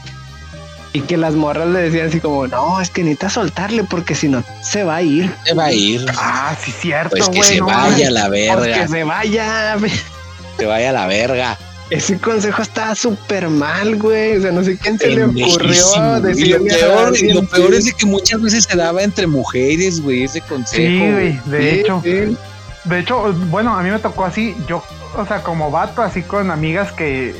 Y 0.92 1.02
que 1.02 1.16
las 1.16 1.34
morras 1.34 1.68
le 1.68 1.82
decían 1.82 2.08
así 2.08 2.18
como, 2.18 2.46
no, 2.48 2.80
es 2.80 2.90
que 2.90 3.02
necesitas 3.02 3.34
soltarle 3.34 3.84
porque 3.84 4.14
si 4.16 4.28
no 4.28 4.42
se 4.62 4.82
va 4.82 4.96
a 4.96 5.02
ir. 5.02 5.30
Se 5.44 5.54
va 5.54 5.66
a 5.66 5.72
ir. 5.72 6.04
Ah, 6.18 6.56
sí, 6.60 6.72
cierto, 6.72 7.10
Pues 7.16 7.28
que 7.28 7.42
se 7.44 7.58
no 7.58 7.66
vaya 7.66 8.08
a 8.08 8.10
la 8.10 8.26
Pues 8.28 8.48
que 8.48 8.56
verga. 8.56 8.88
se 8.88 9.04
vaya. 9.04 9.76
Se 10.58 10.66
vaya 10.66 10.90
a 10.90 10.92
la 10.92 11.06
verga. 11.06 11.56
Ese 11.90 12.18
consejo 12.18 12.62
está 12.62 12.94
súper 12.94 13.48
mal, 13.48 13.96
güey. 13.96 14.36
O 14.36 14.42
sea, 14.42 14.52
no 14.52 14.62
sé 14.62 14.78
quién 14.78 14.96
se 14.98 15.08
le 15.08 15.24
ocurrió 15.24 15.84
Y 16.36 16.44
lo 16.46 16.64
peor, 16.64 17.16
y 17.16 17.32
lo 17.32 17.44
peor 17.48 17.74
es 17.74 17.86
de 17.86 17.92
que 17.92 18.06
muchas 18.06 18.40
veces 18.40 18.64
se 18.64 18.76
daba 18.76 19.02
entre 19.02 19.26
mujeres, 19.26 20.00
güey, 20.00 20.22
ese 20.24 20.40
consejo. 20.40 20.76
Sí, 20.76 21.10
güey. 21.10 21.40
de 21.46 21.60
Sí, 21.74 21.80
hecho. 21.80 22.00
sí. 22.04 22.36
De 22.84 22.98
hecho, 23.00 23.32
bueno, 23.50 23.76
a 23.76 23.82
mí 23.82 23.90
me 23.90 23.98
tocó 23.98 24.24
así, 24.24 24.56
yo, 24.68 24.82
o 25.16 25.26
sea, 25.26 25.42
como 25.42 25.70
vato, 25.70 26.00
así 26.02 26.22
con 26.22 26.50
amigas 26.50 26.92
que 26.92 27.34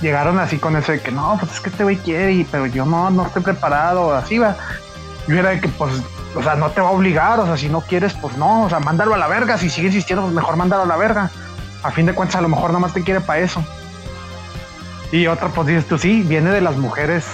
llegaron 0.00 0.38
así 0.38 0.56
con 0.58 0.76
eso 0.76 0.92
de 0.92 1.00
que 1.00 1.10
no, 1.10 1.36
pues 1.40 1.52
es 1.52 1.60
que 1.60 1.68
este 1.70 1.82
güey 1.84 1.96
quiere, 1.96 2.32
y- 2.32 2.44
pero 2.44 2.66
yo 2.66 2.86
no, 2.86 3.10
no 3.10 3.26
estoy 3.26 3.42
preparado, 3.42 4.14
así 4.14 4.38
va. 4.38 4.56
Yo 5.26 5.34
era 5.36 5.50
de 5.50 5.60
que, 5.60 5.68
pues, 5.68 5.92
o 6.34 6.42
sea, 6.42 6.54
no 6.54 6.70
te 6.70 6.80
va 6.80 6.88
a 6.88 6.92
obligar, 6.92 7.40
o 7.40 7.46
sea, 7.46 7.56
si 7.56 7.68
no 7.68 7.80
quieres, 7.80 8.14
pues 8.14 8.36
no, 8.38 8.64
o 8.64 8.70
sea, 8.70 8.78
mándalo 8.80 9.14
a 9.14 9.18
la 9.18 9.26
verga, 9.26 9.58
si 9.58 9.68
sigue 9.68 9.88
insistiendo, 9.88 10.22
pues 10.22 10.34
mejor 10.34 10.56
mándalo 10.56 10.84
a 10.84 10.86
la 10.86 10.96
verga. 10.96 11.30
A 11.82 11.90
fin 11.90 12.06
de 12.06 12.14
cuentas, 12.14 12.36
a 12.36 12.40
lo 12.40 12.48
mejor 12.48 12.72
nomás 12.72 12.94
te 12.94 13.02
quiere 13.02 13.20
para 13.20 13.40
eso. 13.40 13.62
Y 15.12 15.26
otra, 15.26 15.48
pues 15.48 15.68
dices 15.68 15.86
tú, 15.86 15.98
sí, 15.98 16.22
viene 16.26 16.50
de 16.50 16.60
las 16.60 16.76
mujeres, 16.76 17.24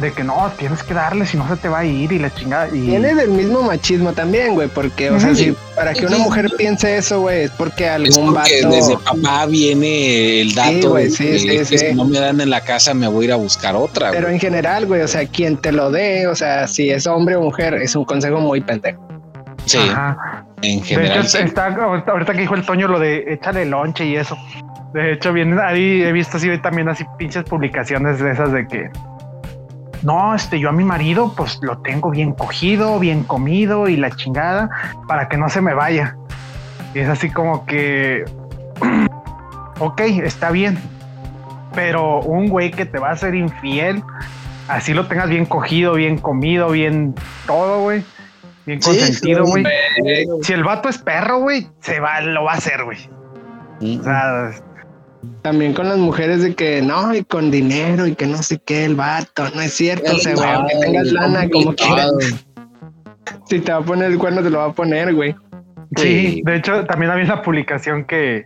de 0.00 0.12
que 0.12 0.24
no, 0.24 0.50
tienes 0.58 0.82
que 0.82 0.92
darle, 0.94 1.26
si 1.26 1.36
no 1.36 1.46
se 1.48 1.56
te 1.56 1.68
va 1.68 1.80
a 1.80 1.84
ir, 1.84 2.10
y 2.12 2.18
la 2.18 2.34
chingada. 2.34 2.68
Y... 2.68 2.80
Viene 2.80 3.14
del 3.14 3.30
mismo 3.30 3.62
machismo 3.62 4.12
también, 4.12 4.54
güey, 4.54 4.68
porque, 4.68 5.10
o 5.10 5.20
sea, 5.20 5.34
si 5.34 5.54
para 5.74 5.92
que 5.94 6.06
una 6.06 6.18
mujer 6.18 6.50
piense 6.56 6.96
eso, 6.96 7.20
güey, 7.20 7.44
es 7.44 7.50
porque 7.52 7.84
Es 7.84 7.90
algún 8.16 8.34
porque 8.34 8.62
vato. 8.62 8.74
desde 8.74 8.96
papá 8.98 9.46
viene 9.46 10.40
el 10.40 10.54
dato 10.54 10.90
güey, 10.90 11.04
de 11.04 11.10
sí, 11.10 11.64
sí. 11.64 11.78
si 11.78 11.94
no 11.94 12.04
me 12.06 12.18
dan 12.18 12.40
en 12.40 12.50
la 12.50 12.60
casa 12.62 12.92
me 12.94 13.08
voy 13.08 13.24
a 13.24 13.28
ir 13.28 13.32
a 13.32 13.36
buscar 13.36 13.74
otra. 13.76 14.10
Pero 14.10 14.24
güey. 14.24 14.34
en 14.34 14.40
general, 14.40 14.86
güey, 14.86 15.02
o 15.02 15.08
sea, 15.08 15.26
quien 15.26 15.56
te 15.58 15.72
lo 15.72 15.90
dé, 15.90 16.26
o 16.26 16.34
sea, 16.34 16.66
si 16.66 16.90
es 16.90 17.06
hombre 17.06 17.36
o 17.36 17.42
mujer, 17.42 17.74
es 17.74 17.94
un 17.94 18.04
consejo 18.04 18.40
muy 18.40 18.60
pendejo. 18.62 19.06
Sí, 19.66 19.78
Ajá. 19.78 20.44
en 20.62 20.80
De 20.80 20.84
general. 20.86 21.18
hecho, 21.20 21.28
sí. 21.28 21.38
está, 21.38 21.66
ahorita, 21.74 22.12
ahorita 22.12 22.32
que 22.34 22.40
dijo 22.40 22.54
el 22.54 22.64
Toño 22.64 22.86
lo 22.88 22.98
de 22.98 23.24
échale 23.32 23.64
lonche 23.66 24.04
y 24.06 24.16
eso. 24.16 24.36
De 24.96 25.12
hecho, 25.12 25.30
viene 25.34 25.60
ahí, 25.60 26.02
he 26.02 26.10
visto 26.10 26.38
así 26.38 26.48
también 26.58 26.88
así 26.88 27.04
pinches 27.18 27.44
publicaciones 27.44 28.18
de 28.18 28.30
esas 28.30 28.50
de 28.50 28.66
que 28.66 28.88
no, 30.02 30.34
este, 30.34 30.58
yo 30.58 30.70
a 30.70 30.72
mi 30.72 30.84
marido, 30.84 31.34
pues 31.36 31.58
lo 31.60 31.76
tengo 31.82 32.08
bien 32.10 32.32
cogido, 32.32 32.98
bien 32.98 33.22
comido 33.22 33.88
y 33.88 33.98
la 33.98 34.10
chingada 34.10 34.70
para 35.06 35.28
que 35.28 35.36
no 35.36 35.50
se 35.50 35.60
me 35.60 35.74
vaya. 35.74 36.16
Y 36.94 37.00
es 37.00 37.10
así 37.10 37.28
como 37.28 37.66
que, 37.66 38.24
ok, 39.80 40.00
está 40.00 40.50
bien, 40.50 40.78
pero 41.74 42.20
un 42.20 42.48
güey 42.48 42.70
que 42.70 42.86
te 42.86 42.98
va 42.98 43.10
a 43.10 43.16
ser 43.16 43.34
infiel, 43.34 44.02
así 44.66 44.94
lo 44.94 45.06
tengas 45.08 45.28
bien 45.28 45.44
cogido, 45.44 45.92
bien 45.92 46.16
comido, 46.16 46.70
bien 46.70 47.14
todo, 47.46 47.82
güey, 47.82 48.02
bien 48.64 48.80
Sí, 48.80 48.88
consentido, 48.88 49.44
güey. 49.44 49.62
güey. 50.00 50.26
Si 50.40 50.54
el 50.54 50.64
vato 50.64 50.88
es 50.88 50.96
perro, 50.96 51.40
güey, 51.40 51.68
se 51.80 52.00
va, 52.00 52.22
lo 52.22 52.44
va 52.44 52.52
a 52.52 52.56
hacer, 52.56 52.82
güey. 52.82 53.10
O 54.00 54.02
sea, 54.02 54.52
También 55.42 55.74
con 55.74 55.88
las 55.88 55.98
mujeres 55.98 56.42
de 56.42 56.54
que 56.54 56.82
no, 56.82 57.14
y 57.14 57.24
con 57.24 57.50
dinero 57.50 58.06
y 58.06 58.14
que 58.14 58.26
no 58.26 58.42
sé 58.42 58.58
qué, 58.64 58.84
el 58.84 58.94
vato, 58.94 59.48
no 59.54 59.60
es 59.60 59.72
cierto, 59.72 60.12
güey, 60.34 60.50
aunque 60.50 60.76
tengas 60.80 61.12
lana, 61.12 61.48
como 61.48 61.74
quieras, 61.74 62.12
si 63.48 63.60
te 63.60 63.72
va 63.72 63.78
a 63.78 63.82
poner 63.82 64.12
el 64.12 64.18
cuerno, 64.18 64.42
te 64.42 64.50
lo 64.50 64.58
va 64.58 64.66
a 64.66 64.72
poner, 64.72 65.14
güey. 65.14 65.34
sí, 65.96 66.42
de 66.44 66.56
hecho, 66.56 66.84
también 66.86 67.12
había 67.12 67.24
una 67.24 67.42
publicación 67.42 68.04
que, 68.04 68.44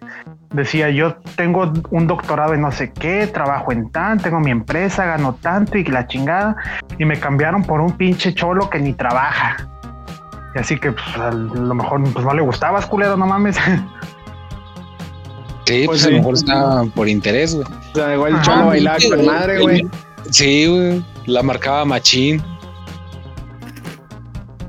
decía 0.53 0.91
yo 0.91 1.16
tengo 1.37 1.72
un 1.91 2.07
doctorado 2.07 2.55
en 2.55 2.61
no 2.61 2.72
sé 2.72 2.93
qué, 2.93 3.26
trabajo 3.26 3.72
en 3.72 3.91
tan, 3.91 4.18
tengo 4.18 4.41
mi 4.41 4.51
empresa, 4.51 5.05
gano 5.07 5.39
tanto 5.41 5.78
y 5.78 5.85
la 5.85 6.07
chingada, 6.07 6.57
y 6.99 7.05
me 7.05 7.18
cambiaron 7.18 7.62
por 7.62 7.81
un 7.81 7.93
pinche 7.97 8.35
cholo 8.35 8.68
que 8.68 8.78
ni 8.78 8.93
trabaja. 8.93 9.57
Y 10.55 10.59
así 10.59 10.78
que 10.78 10.93
pues, 10.93 11.16
a 11.16 11.31
lo 11.31 11.74
mejor 11.74 12.03
pues, 12.12 12.24
no 12.24 12.35
le 12.35 12.43
gustabas, 12.43 12.87
culero, 12.87 13.16
no 13.16 13.26
mames. 13.26 13.57
Sí, 15.71 15.87
pues, 15.87 16.05
a 16.05 16.11
lo 16.11 16.16
mejor 16.16 16.35
estaba 16.35 16.85
por 16.85 17.09
interés, 17.09 17.55
güey. 17.55 17.66
O 17.66 17.95
sea, 17.95 18.14
igual 18.14 18.35
el 18.35 18.43
cholo 18.43 18.66
bailaba 18.66 18.99
con 19.09 19.27
madre, 19.27 19.61
güey. 19.61 19.87
Sí, 20.31 20.66
güey. 20.66 21.05
La 21.27 21.43
marcaba 21.43 21.85
machín. 21.85 22.43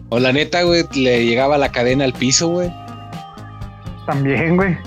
O 0.09 0.19
la 0.19 0.31
neta, 0.31 0.61
güey, 0.63 0.85
le 0.93 1.25
llegaba 1.25 1.57
la 1.57 1.71
cadena 1.71 2.03
al 2.03 2.13
piso, 2.13 2.49
güey. 2.49 2.71
También, 4.05 4.57
güey. 4.57 4.77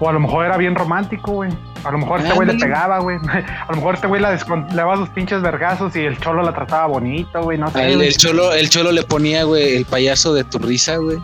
O 0.00 0.08
a 0.08 0.12
lo 0.12 0.20
mejor 0.20 0.46
era 0.46 0.56
bien 0.56 0.74
romántico, 0.74 1.32
güey. 1.32 1.50
A 1.84 1.90
lo 1.90 1.98
mejor 1.98 2.20
este 2.20 2.32
güey 2.32 2.48
le 2.48 2.54
pegaba, 2.54 3.00
güey. 3.00 3.18
A 3.66 3.66
lo 3.70 3.76
mejor 3.76 3.96
este 3.96 4.06
güey 4.06 4.22
le 4.22 4.28
daba 4.74 4.96
sus 4.96 5.08
pinches 5.10 5.42
vergazos 5.42 5.94
y 5.96 6.00
el 6.00 6.18
cholo 6.18 6.42
la 6.42 6.54
trataba 6.54 6.86
bonito, 6.86 7.42
güey. 7.42 7.58
No 7.58 7.70
sé. 7.70 7.92
El, 7.92 8.00
el, 8.00 8.16
cholo, 8.16 8.52
el 8.52 8.70
cholo 8.70 8.92
le 8.92 9.02
ponía, 9.02 9.44
güey, 9.44 9.76
el 9.76 9.84
payaso 9.84 10.32
de 10.32 10.44
tu 10.44 10.58
risa, 10.58 10.96
güey. 10.96 11.18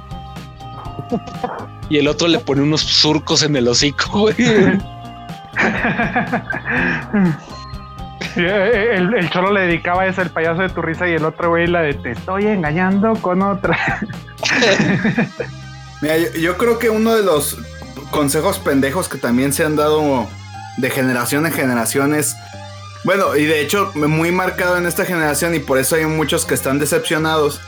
y 1.89 1.99
el 1.99 2.09
otro 2.09 2.29
le 2.29 2.39
pone 2.39 2.63
unos 2.63 2.81
surcos 2.83 3.43
en 3.43 3.57
el 3.57 3.69
hocico, 3.69 4.21
güey. 4.21 4.37
El, 8.37 9.15
el, 9.15 9.31
cholo 9.31 9.53
le 9.53 9.63
dedicaba 9.63 10.07
eso, 10.07 10.23
el 10.23 10.31
payaso 10.31 10.63
de 10.63 10.69
tu 10.69 10.83
risa, 10.83 11.09
y 11.09 11.13
el 11.13 11.25
otro 11.25 11.51
güey 11.51 11.67
la 11.67 11.83
de 11.83 11.95
te 11.95 12.13
estoy 12.13 12.47
engañando 12.47 13.15
con 13.15 13.43
otra. 13.43 13.79
Mira, 16.01 16.17
yo, 16.17 16.57
creo 16.57 16.79
que 16.79 16.91
uno 16.91 17.17
de 17.17 17.25
los 17.25 17.59
consejos 18.11 18.59
pendejos 18.59 19.09
que 19.09 19.19
también 19.19 19.53
se 19.53 19.65
han 19.65 19.75
dado 19.77 20.29
de 20.77 20.91
generación 20.91 21.47
en 21.47 21.53
generación 21.53 22.15
es. 22.15 22.37
Bueno, 23.05 23.37
y 23.37 23.45
de 23.45 23.61
hecho, 23.61 23.91
muy 23.95 24.31
marcado 24.31 24.77
en 24.77 24.87
esta 24.87 25.05
generación, 25.05 25.55
y 25.55 25.61
por 25.61 25.79
eso 25.79 25.97
hay 25.97 26.05
muchos 26.07 26.45
que 26.45 26.55
están 26.55 26.79
decepcionados. 26.79 27.61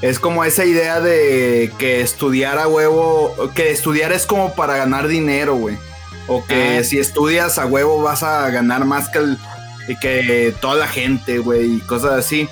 Es 0.00 0.20
como 0.20 0.44
esa 0.44 0.64
idea 0.64 1.00
de 1.00 1.72
que 1.78 2.00
estudiar 2.00 2.58
a 2.58 2.68
huevo, 2.68 3.50
que 3.54 3.70
estudiar 3.70 4.12
es 4.12 4.26
como 4.26 4.54
para 4.54 4.76
ganar 4.76 5.08
dinero, 5.08 5.56
güey. 5.56 5.76
O 6.28 6.44
que 6.44 6.78
ah. 6.78 6.84
si 6.84 6.98
estudias 6.98 7.58
a 7.58 7.66
huevo 7.66 8.02
vas 8.02 8.22
a 8.22 8.48
ganar 8.50 8.84
más 8.84 9.08
que, 9.08 9.18
el, 9.18 9.38
que 10.00 10.54
toda 10.60 10.76
la 10.76 10.86
gente, 10.86 11.38
güey, 11.38 11.76
y 11.76 11.80
cosas 11.80 12.12
así. 12.12 12.48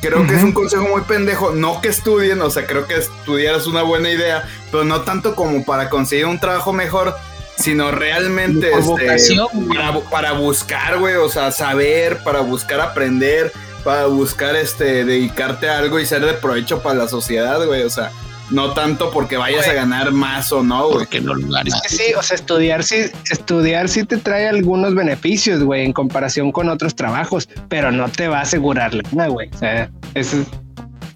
Creo 0.00 0.26
que 0.26 0.36
es 0.36 0.42
un 0.42 0.52
consejo 0.52 0.88
muy 0.88 1.02
pendejo. 1.02 1.52
No 1.52 1.80
que 1.80 1.88
estudien, 1.88 2.40
o 2.40 2.50
sea, 2.50 2.66
creo 2.66 2.86
que 2.86 2.96
estudiar 2.96 3.56
es 3.56 3.66
una 3.66 3.82
buena 3.82 4.10
idea, 4.10 4.48
pero 4.70 4.84
no 4.84 5.02
tanto 5.02 5.34
como 5.34 5.64
para 5.64 5.90
conseguir 5.90 6.26
un 6.26 6.38
trabajo 6.38 6.72
mejor, 6.72 7.16
sino 7.56 7.90
realmente 7.90 8.70
este, 8.72 9.36
para, 9.68 10.00
para, 10.00 10.32
buscar, 10.32 10.98
güey, 10.98 11.16
o 11.16 11.28
sea, 11.28 11.50
saber, 11.50 12.22
para 12.22 12.40
buscar 12.40 12.80
aprender, 12.80 13.52
para 13.88 14.04
buscar 14.04 14.54
este, 14.54 15.06
dedicarte 15.06 15.66
a 15.70 15.78
algo 15.78 15.98
y 15.98 16.04
ser 16.04 16.22
de 16.22 16.34
provecho 16.34 16.82
para 16.82 16.94
la 16.94 17.08
sociedad, 17.08 17.64
güey, 17.64 17.84
o 17.84 17.88
sea, 17.88 18.10
no 18.50 18.74
tanto 18.74 19.10
porque 19.10 19.38
vayas 19.38 19.66
a 19.66 19.72
ganar 19.72 20.12
más 20.12 20.52
o 20.52 20.62
no, 20.62 20.90
güey. 20.90 21.06
no 21.22 21.58
Es 21.62 21.80
que 21.80 21.88
sí, 21.88 22.12
o 22.12 22.22
sea, 22.22 22.34
estudiar 22.34 22.84
sí, 22.84 23.06
estudiar 23.30 23.88
sí 23.88 24.04
te 24.04 24.18
trae 24.18 24.46
algunos 24.46 24.94
beneficios, 24.94 25.62
güey, 25.62 25.86
en 25.86 25.94
comparación 25.94 26.52
con 26.52 26.68
otros 26.68 26.94
trabajos, 26.94 27.48
pero 27.70 27.90
no 27.90 28.10
te 28.10 28.28
va 28.28 28.40
a 28.40 28.42
asegurar 28.42 28.92
nada, 29.14 29.30
güey. 29.30 29.48
O 29.54 29.56
sea, 29.56 29.90
ese 30.12 30.42
es 30.42 30.48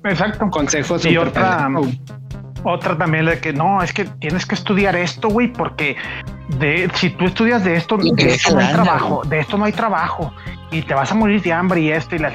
Exacto. 0.05 0.49
consejo 0.49 0.97
y 1.05 1.19
otra, 1.19 1.69
otra 2.65 2.97
también 2.97 3.27
de 3.27 3.39
que 3.39 3.53
no, 3.53 3.83
es 3.83 3.93
que 3.93 4.07
tienes 4.07 4.47
que 4.47 4.55
estudiar 4.55 4.97
esto, 4.97 5.29
güey, 5.29 5.53
porque 5.53 5.95
de 6.59 6.91
si 6.95 7.11
tú 7.11 7.27
estudias 7.27 7.65
de 7.65 7.77
esto, 7.77 7.99
de 7.99 8.33
esto 8.33 8.55
no 8.55 8.61
hay 8.61 8.73
trabajo, 8.73 9.23
de 9.27 9.41
esto 9.41 9.59
no 9.59 9.67
hay 9.67 9.73
trabajo 9.73 10.33
y 10.71 10.81
te 10.81 10.95
vas 10.95 11.13
a 11.13 11.15
morir 11.15 11.43
de 11.43 11.53
hambre 11.53 11.83
y 11.83 11.91
esto 11.91 12.17
y 12.17 12.21
las 12.21 12.35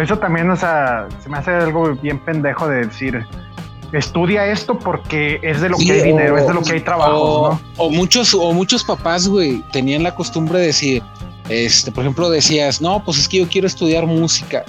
eso 0.00 0.18
también, 0.18 0.50
o 0.50 0.56
sea, 0.56 1.08
se 1.22 1.28
me 1.28 1.38
hace 1.38 1.50
algo 1.50 1.94
bien 1.94 2.18
pendejo 2.18 2.68
de 2.68 2.86
decir, 2.86 3.26
estudia 3.92 4.46
esto 4.46 4.78
porque 4.78 5.40
es 5.42 5.60
de 5.60 5.68
lo 5.68 5.78
que 5.78 5.92
hay 5.92 6.02
dinero, 6.02 6.36
es 6.36 6.46
de 6.46 6.54
lo 6.54 6.62
que 6.62 6.72
hay 6.72 6.80
trabajo, 6.80 7.50
¿no? 7.52 7.60
O 7.76 7.90
muchos, 7.90 8.34
o 8.34 8.52
muchos 8.52 8.84
papás, 8.84 9.28
güey, 9.28 9.62
tenían 9.72 10.02
la 10.02 10.14
costumbre 10.14 10.58
de 10.58 10.66
decir, 10.66 11.02
este, 11.48 11.90
por 11.90 12.04
ejemplo, 12.04 12.28
decías, 12.28 12.80
no, 12.80 13.02
pues 13.04 13.18
es 13.18 13.28
que 13.28 13.38
yo 13.38 13.48
quiero 13.48 13.66
estudiar 13.66 14.06
música. 14.06 14.64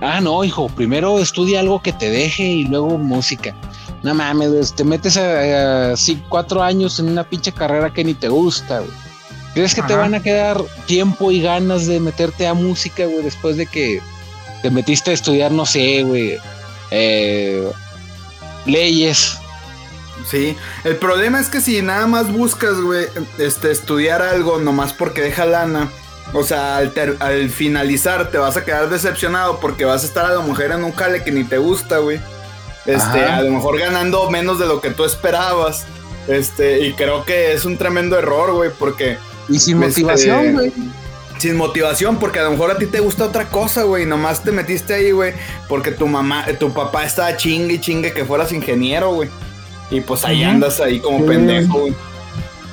Ah, 0.00 0.20
no, 0.20 0.44
hijo, 0.44 0.68
primero 0.68 1.20
estudia 1.20 1.60
algo 1.60 1.80
que 1.80 1.92
te 1.92 2.10
deje 2.10 2.42
y 2.42 2.64
luego 2.64 2.98
música. 2.98 3.54
No 4.02 4.14
mames, 4.14 4.74
te 4.74 4.84
metes 4.84 5.16
a, 5.16 5.94
cuatro 6.28 6.62
años 6.62 6.98
en 7.00 7.08
una 7.08 7.24
pinche 7.24 7.52
carrera 7.52 7.92
que 7.92 8.04
ni 8.04 8.14
te 8.14 8.28
gusta, 8.28 8.80
güey. 8.80 8.90
¿Crees 9.54 9.74
que 9.74 9.80
te 9.82 9.94
van 9.94 10.14
a 10.14 10.22
quedar 10.22 10.60
tiempo 10.84 11.30
y 11.30 11.40
ganas 11.40 11.86
de 11.86 11.98
meterte 11.98 12.46
a 12.46 12.52
música, 12.52 13.06
güey, 13.06 13.22
después 13.22 13.56
de 13.56 13.64
que 13.64 14.02
te 14.66 14.70
metiste 14.72 15.12
a 15.12 15.14
estudiar, 15.14 15.52
no 15.52 15.64
sé, 15.64 16.02
güey, 16.02 16.40
eh, 16.90 17.70
leyes. 18.64 19.38
Sí, 20.28 20.56
el 20.82 20.96
problema 20.96 21.38
es 21.38 21.48
que 21.48 21.60
si 21.60 21.82
nada 21.82 22.08
más 22.08 22.32
buscas, 22.32 22.80
güey, 22.80 23.06
este, 23.38 23.70
estudiar 23.70 24.22
algo 24.22 24.58
nomás 24.58 24.92
porque 24.92 25.20
deja 25.20 25.44
lana, 25.44 25.88
o 26.32 26.42
sea, 26.42 26.78
al, 26.78 27.50
finalizar 27.50 28.32
te 28.32 28.38
vas 28.38 28.56
a 28.56 28.64
quedar 28.64 28.90
decepcionado 28.90 29.60
porque 29.60 29.84
vas 29.84 30.02
a 30.02 30.06
estar 30.06 30.26
a 30.26 30.34
la 30.34 30.40
mujer 30.40 30.72
en 30.72 30.82
un 30.82 30.90
jale 30.90 31.22
que 31.22 31.30
ni 31.30 31.44
te 31.44 31.58
gusta, 31.58 31.98
güey. 31.98 32.20
Este, 32.86 33.24
a 33.24 33.42
lo 33.42 33.52
mejor 33.52 33.78
ganando 33.78 34.28
menos 34.30 34.58
de 34.58 34.66
lo 34.66 34.80
que 34.80 34.90
tú 34.90 35.04
esperabas. 35.04 35.86
Este, 36.26 36.80
y 36.80 36.94
creo 36.94 37.24
que 37.24 37.52
es 37.52 37.64
un 37.64 37.78
tremendo 37.78 38.18
error, 38.18 38.52
güey, 38.52 38.70
porque. 38.76 39.16
Y 39.48 39.60
sin 39.60 39.80
este, 39.80 40.02
motivación, 40.02 40.54
güey 40.54 40.72
sin 41.38 41.56
motivación, 41.56 42.18
porque 42.18 42.40
a 42.40 42.44
lo 42.44 42.50
mejor 42.52 42.70
a 42.70 42.78
ti 42.78 42.86
te 42.86 43.00
gusta 43.00 43.24
otra 43.24 43.48
cosa, 43.48 43.82
güey. 43.82 44.06
Nomás 44.06 44.42
te 44.42 44.52
metiste 44.52 44.94
ahí, 44.94 45.10
güey, 45.10 45.32
porque 45.68 45.90
tu 45.90 46.06
mamá, 46.06 46.46
tu 46.58 46.72
papá 46.72 47.04
estaba 47.04 47.36
chingue 47.36 47.74
y 47.74 47.80
chingue 47.80 48.12
que 48.12 48.24
fueras 48.24 48.52
ingeniero, 48.52 49.12
güey. 49.14 49.28
Y 49.90 50.00
pues 50.00 50.24
ahí 50.24 50.42
andas 50.42 50.80
ahí 50.80 51.00
como 51.00 51.24
pendejo, 51.24 51.80
güey. 51.80 51.94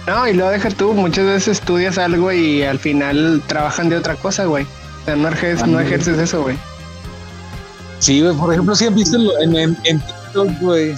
No, 0.08 0.28
y 0.28 0.34
luego 0.34 0.52
deja 0.52 0.70
tú, 0.70 0.94
muchas 0.94 1.26
veces 1.26 1.60
estudias 1.60 1.98
algo 1.98 2.32
y 2.32 2.64
al 2.64 2.80
final 2.80 3.42
trabajan 3.48 3.90
de 3.90 3.98
otra 3.98 4.16
cosa, 4.16 4.46
güey. 4.46 4.66
O 5.02 5.06
sea, 5.06 5.16
no 5.16 5.30
ejerces, 5.30 5.68
no 5.68 5.80
ejerces 5.80 6.18
eso, 6.18 6.44
güey. 6.44 6.58
Sí, 8.00 8.22
güey, 8.22 8.36
por 8.36 8.52
ejemplo, 8.52 8.76
si 8.76 8.86
han 8.86 8.96
visto 8.96 9.18
en, 9.42 9.56
en, 9.56 9.78
en 9.86 10.00
TikTok, 10.02 10.50
güey, 10.60 10.94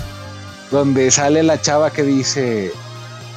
donde 0.72 1.12
sale 1.12 1.44
la 1.44 1.62
chava 1.62 1.92
que 1.92 2.02
dice, 2.02 2.72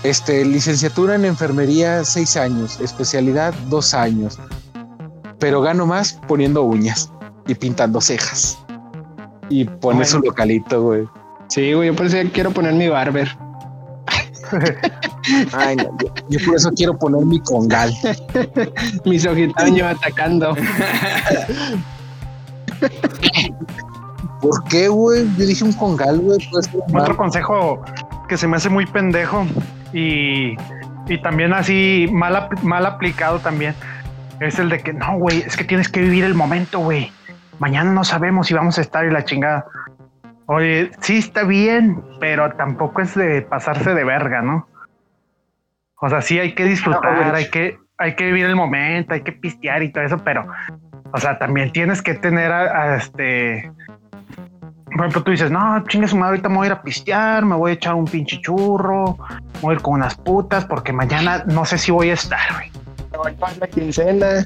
este, 0.03 0.45
licenciatura 0.45 1.15
en 1.15 1.25
enfermería, 1.25 2.05
seis 2.05 2.37
años. 2.37 2.81
Especialidad, 2.81 3.55
dos 3.69 3.95
años. 3.95 4.39
Pero 5.39 5.61
gano 5.61 5.87
más 5.87 6.19
poniendo 6.27 6.63
uñas 6.63 7.11
y 7.47 7.55
pintando 7.55 8.01
cejas. 8.01 8.59
Y 9.49 9.65
pone 9.65 10.05
su 10.05 10.21
localito, 10.21 10.83
güey. 10.83 11.09
Sí, 11.49 11.73
güey, 11.73 11.89
yo 11.89 11.97
por 11.97 12.07
eso 12.07 12.17
quiero 12.33 12.51
poner 12.51 12.75
mi 12.75 12.89
barber. 12.89 13.29
Ay, 15.53 15.77
no, 15.77 15.97
yo, 16.29 16.39
por 16.45 16.57
eso 16.57 16.71
quiero 16.73 16.99
poner 16.99 17.25
mi 17.25 17.41
congal. 17.41 17.93
Mis 19.05 19.27
ojitaños 19.27 19.97
atacando. 19.97 20.55
¿Por 24.41 24.65
qué, 24.65 24.89
güey? 24.89 25.27
Yo 25.37 25.47
dije 25.47 25.65
un 25.65 25.73
congal, 25.73 26.19
güey. 26.21 26.39
Otro 26.95 27.17
consejo 27.17 27.83
que 28.29 28.37
se 28.37 28.47
me 28.47 28.57
hace 28.57 28.69
muy 28.69 28.87
pendejo 28.87 29.47
y, 29.93 30.57
también 31.23 31.53
así 31.53 32.09
mal, 32.13 32.49
mal 32.63 32.87
aplicado 32.87 33.39
también 33.39 33.75
es 34.41 34.59
el 34.59 34.69
de 34.69 34.81
que 34.81 34.93
no, 34.93 35.19
güey, 35.19 35.39
es 35.39 35.57
que 35.57 35.65
tienes 35.65 35.89
que 35.89 36.01
vivir 36.01 36.25
el 36.25 36.35
momento, 36.35 36.79
güey. 36.79 37.11
Mañana 37.59 37.93
no 37.93 38.05
sabemos 38.05 38.47
si 38.47 38.55
vamos 38.55 38.79
a 38.79 38.83
estar 38.83 39.05
y 39.05 39.11
la 39.11 39.25
chingada. 39.25 39.67
Oye, 40.47 40.91
sí 41.01 41.19
está 41.19 41.43
bien, 41.43 42.03
pero 42.21 42.53
tampoco 42.53 43.03
es 43.03 43.15
de 43.15 43.43
pasarse 43.43 43.95
de 43.95 44.05
verga, 44.05 44.43
¿no? 44.43 44.69
O 46.01 46.09
sea, 46.09 46.23
sí 46.23 46.39
hay 46.39 46.55
que 46.55 46.65
disfrutar, 46.65 47.35
hay 47.35 47.51
que, 47.51 47.79
hay 47.99 48.15
que 48.15 48.27
vivir 48.27 48.47
el 48.47 48.55
momento, 48.55 49.15
hay 49.15 49.23
que 49.23 49.33
pistear 49.33 49.83
y 49.83 49.91
todo 49.91 50.05
eso, 50.05 50.19
pero, 50.19 50.47
o 51.13 51.19
sea, 51.19 51.39
también 51.39 51.73
tienes 51.73 52.01
que 52.01 52.15
tener 52.15 52.53
a 52.53 52.97
este 52.97 53.73
por 54.91 55.01
ejemplo, 55.01 55.23
tú 55.23 55.31
dices, 55.31 55.51
no, 55.51 55.85
chingue 55.87 56.09
su 56.09 56.17
madre, 56.17 56.31
ahorita 56.31 56.49
me 56.49 56.57
voy 56.57 56.65
a 56.65 56.67
ir 56.67 56.73
a 56.73 56.83
pistear, 56.83 57.45
me 57.45 57.55
voy 57.55 57.73
a 57.73 57.75
echar 57.75 57.95
un 57.95 58.05
pinche 58.05 58.41
churro, 58.41 59.17
voy 59.61 59.73
a 59.73 59.77
ir 59.77 59.83
con 59.83 59.95
unas 59.95 60.15
putas, 60.15 60.65
porque 60.65 60.93
mañana 60.93 61.45
no 61.47 61.65
sé 61.65 61.79
si 61.79 61.91
voy 61.91 62.11
a 62.11 62.15
estar, 62.15 62.41
güey. 62.55 63.37
la 63.61 63.67
quincena. 63.67 64.45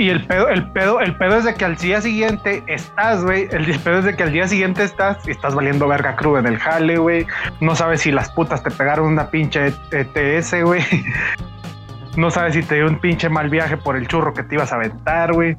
Y 0.00 0.08
el 0.08 0.24
pedo, 0.24 0.48
el 0.48 0.66
pedo, 0.72 1.00
el 1.00 1.14
pedo 1.16 1.36
es 1.36 1.44
de 1.44 1.52
que 1.52 1.66
al 1.66 1.76
día 1.76 2.00
siguiente 2.00 2.62
estás, 2.68 3.22
güey. 3.22 3.48
El 3.50 3.78
pedo 3.80 3.98
es 3.98 4.06
de 4.06 4.16
que 4.16 4.22
al 4.22 4.32
día 4.32 4.48
siguiente 4.48 4.82
estás 4.82 5.28
y 5.28 5.30
estás 5.30 5.54
valiendo 5.54 5.86
verga 5.86 6.16
cruda 6.16 6.40
en 6.40 6.46
el 6.46 6.58
jale, 6.58 6.96
güey. 6.96 7.26
No 7.60 7.76
sabes 7.76 8.00
si 8.00 8.10
las 8.10 8.30
putas 8.30 8.62
te 8.62 8.70
pegaron 8.70 9.08
una 9.08 9.28
pinche 9.28 9.74
ETS, 9.92 10.64
güey. 10.64 10.82
No 12.16 12.30
sabes 12.30 12.54
si 12.54 12.62
te 12.62 12.76
dio 12.76 12.86
un 12.86 12.98
pinche 12.98 13.28
mal 13.28 13.50
viaje 13.50 13.76
por 13.76 13.94
el 13.94 14.08
churro 14.08 14.32
que 14.32 14.42
te 14.42 14.54
ibas 14.54 14.72
a 14.72 14.76
aventar, 14.76 15.34
güey. 15.34 15.54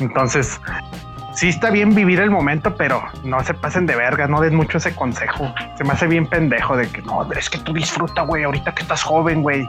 Entonces, 0.00 0.58
sí 1.36 1.48
está 1.48 1.70
bien 1.70 1.94
vivir 1.94 2.18
el 2.20 2.30
momento, 2.30 2.74
pero 2.76 3.02
no 3.22 3.44
se 3.44 3.52
pasen 3.52 3.86
de 3.86 3.94
verga, 3.94 4.26
no 4.26 4.40
den 4.40 4.54
mucho 4.54 4.78
ese 4.78 4.94
consejo. 4.94 5.52
Se 5.76 5.84
me 5.84 5.92
hace 5.92 6.06
bien 6.06 6.26
pendejo 6.26 6.76
de 6.76 6.88
que 6.88 7.02
no, 7.02 7.30
es 7.32 7.50
que 7.50 7.58
tú 7.58 7.74
disfruta, 7.74 8.22
güey, 8.22 8.44
ahorita 8.44 8.74
que 8.74 8.82
estás 8.82 9.02
joven, 9.02 9.42
güey. 9.42 9.68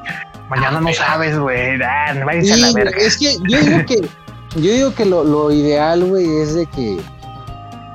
Mañana 0.50 0.80
no 0.80 0.94
sabes, 0.94 1.38
güey. 1.38 1.82
Ah, 1.82 2.14
váyanse 2.26 2.54
a 2.54 2.58
la 2.58 2.72
verga. 2.72 2.98
Es 2.98 3.18
que 3.18 3.38
yo 3.50 3.60
digo 3.62 3.86
que, 3.86 4.02
yo 4.56 4.72
digo 4.72 4.96
que 4.96 5.06
lo, 5.06 5.26
lo 5.26 5.52
ideal, 5.52 6.06
güey, 6.06 6.26
es 6.42 6.56
de 6.56 6.66
que 6.68 6.98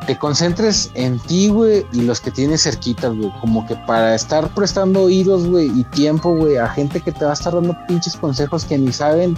te 0.07 0.19
concentres 0.19 0.91
en 0.95 1.19
ti, 1.19 1.49
güey, 1.49 1.87
y 1.93 2.03
los 2.03 2.21
que 2.21 2.31
tienes 2.31 2.63
cerquitas, 2.63 3.15
güey. 3.15 3.33
Como 3.41 3.67
que 3.67 3.77
para 3.87 4.15
estar 4.15 4.49
prestando 4.55 5.03
oídos, 5.03 5.47
güey, 5.47 5.71
y 5.79 5.85
tiempo, 5.85 6.35
güey, 6.35 6.57
a 6.57 6.69
gente 6.69 7.01
que 7.01 7.13
te 7.13 7.25
va 7.25 7.31
a 7.31 7.35
estar 7.35 7.55
dando 7.55 7.77
pinches 7.87 8.17
consejos 8.17 8.65
que 8.65 8.79
ni 8.79 8.93
saben 8.93 9.37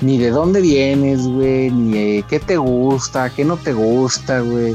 ni 0.00 0.18
de 0.18 0.30
dónde 0.30 0.60
vienes, 0.60 1.22
güey, 1.26 1.70
ni 1.70 1.92
de 1.92 2.24
qué 2.28 2.40
te 2.40 2.56
gusta, 2.56 3.30
qué 3.30 3.44
no 3.44 3.56
te 3.56 3.72
gusta, 3.72 4.40
güey. 4.40 4.74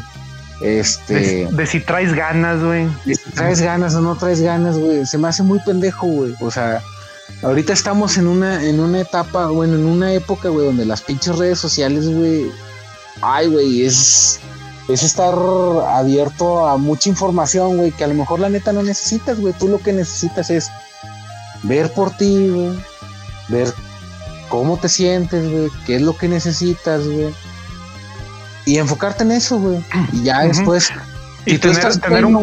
Este. 0.62 1.48
De, 1.52 1.66
si 1.68 1.80
traes 1.82 2.14
ganas, 2.14 2.64
güey. 2.64 2.88
De 3.06 3.16
si 3.16 3.30
traes 3.32 3.62
ganas 3.62 3.94
o 3.96 4.02
no 4.02 4.16
traes 4.16 4.42
ganas, 4.42 4.78
güey. 4.78 5.06
Se 5.06 5.18
me 5.18 5.28
hace 5.28 5.44
muy 5.44 5.60
pendejo, 5.60 6.08
güey. 6.08 6.34
O 6.40 6.50
sea, 6.50 6.82
ahorita 7.44 7.74
estamos 7.74 8.18
en 8.18 8.28
una, 8.28 8.64
en 8.64 8.80
una 8.80 9.02
etapa, 9.02 9.48
bueno, 9.48 9.76
en 9.76 9.86
una 9.86 10.14
época, 10.14 10.50
güey, 10.50 10.66
donde 10.66 10.86
las 10.86 11.02
pinches 11.02 11.38
redes 11.38 11.60
sociales, 11.60 12.10
güey. 12.10 12.50
Ay, 13.22 13.48
güey, 13.48 13.84
es 13.84 14.40
es 14.88 15.04
estar 15.04 15.34
abierto 15.88 16.68
a 16.68 16.78
mucha 16.78 17.10
información, 17.10 17.78
güey, 17.78 17.92
que 17.92 18.06
a 18.06 18.08
lo 18.08 18.14
mejor 18.14 18.40
la 18.40 18.50
neta 18.50 18.72
no 18.72 18.84
necesitas, 18.84 19.40
güey. 19.40 19.54
Tú 19.54 19.68
lo 19.68 19.80
que 19.80 19.92
necesitas 19.92 20.50
es 20.50 20.70
ver 21.64 21.92
por 21.92 22.16
ti, 22.16 22.50
güey, 22.50 22.72
ver 23.50 23.74
cómo 24.50 24.78
te 24.78 24.88
sientes, 24.88 25.50
güey, 25.50 25.70
qué 25.86 25.98
es 25.98 26.02
lo 26.02 26.16
que 26.16 26.30
necesitas, 26.30 27.06
güey. 27.06 27.34
Y 28.66 28.78
enfocarte 28.78 29.24
en 29.24 29.34
eso, 29.34 29.60
güey. 29.60 29.84
Y 30.14 30.24
ya 30.24 30.44
después. 30.44 30.92
Y 31.46 31.58
tener, 31.60 32.26
un 32.26 32.42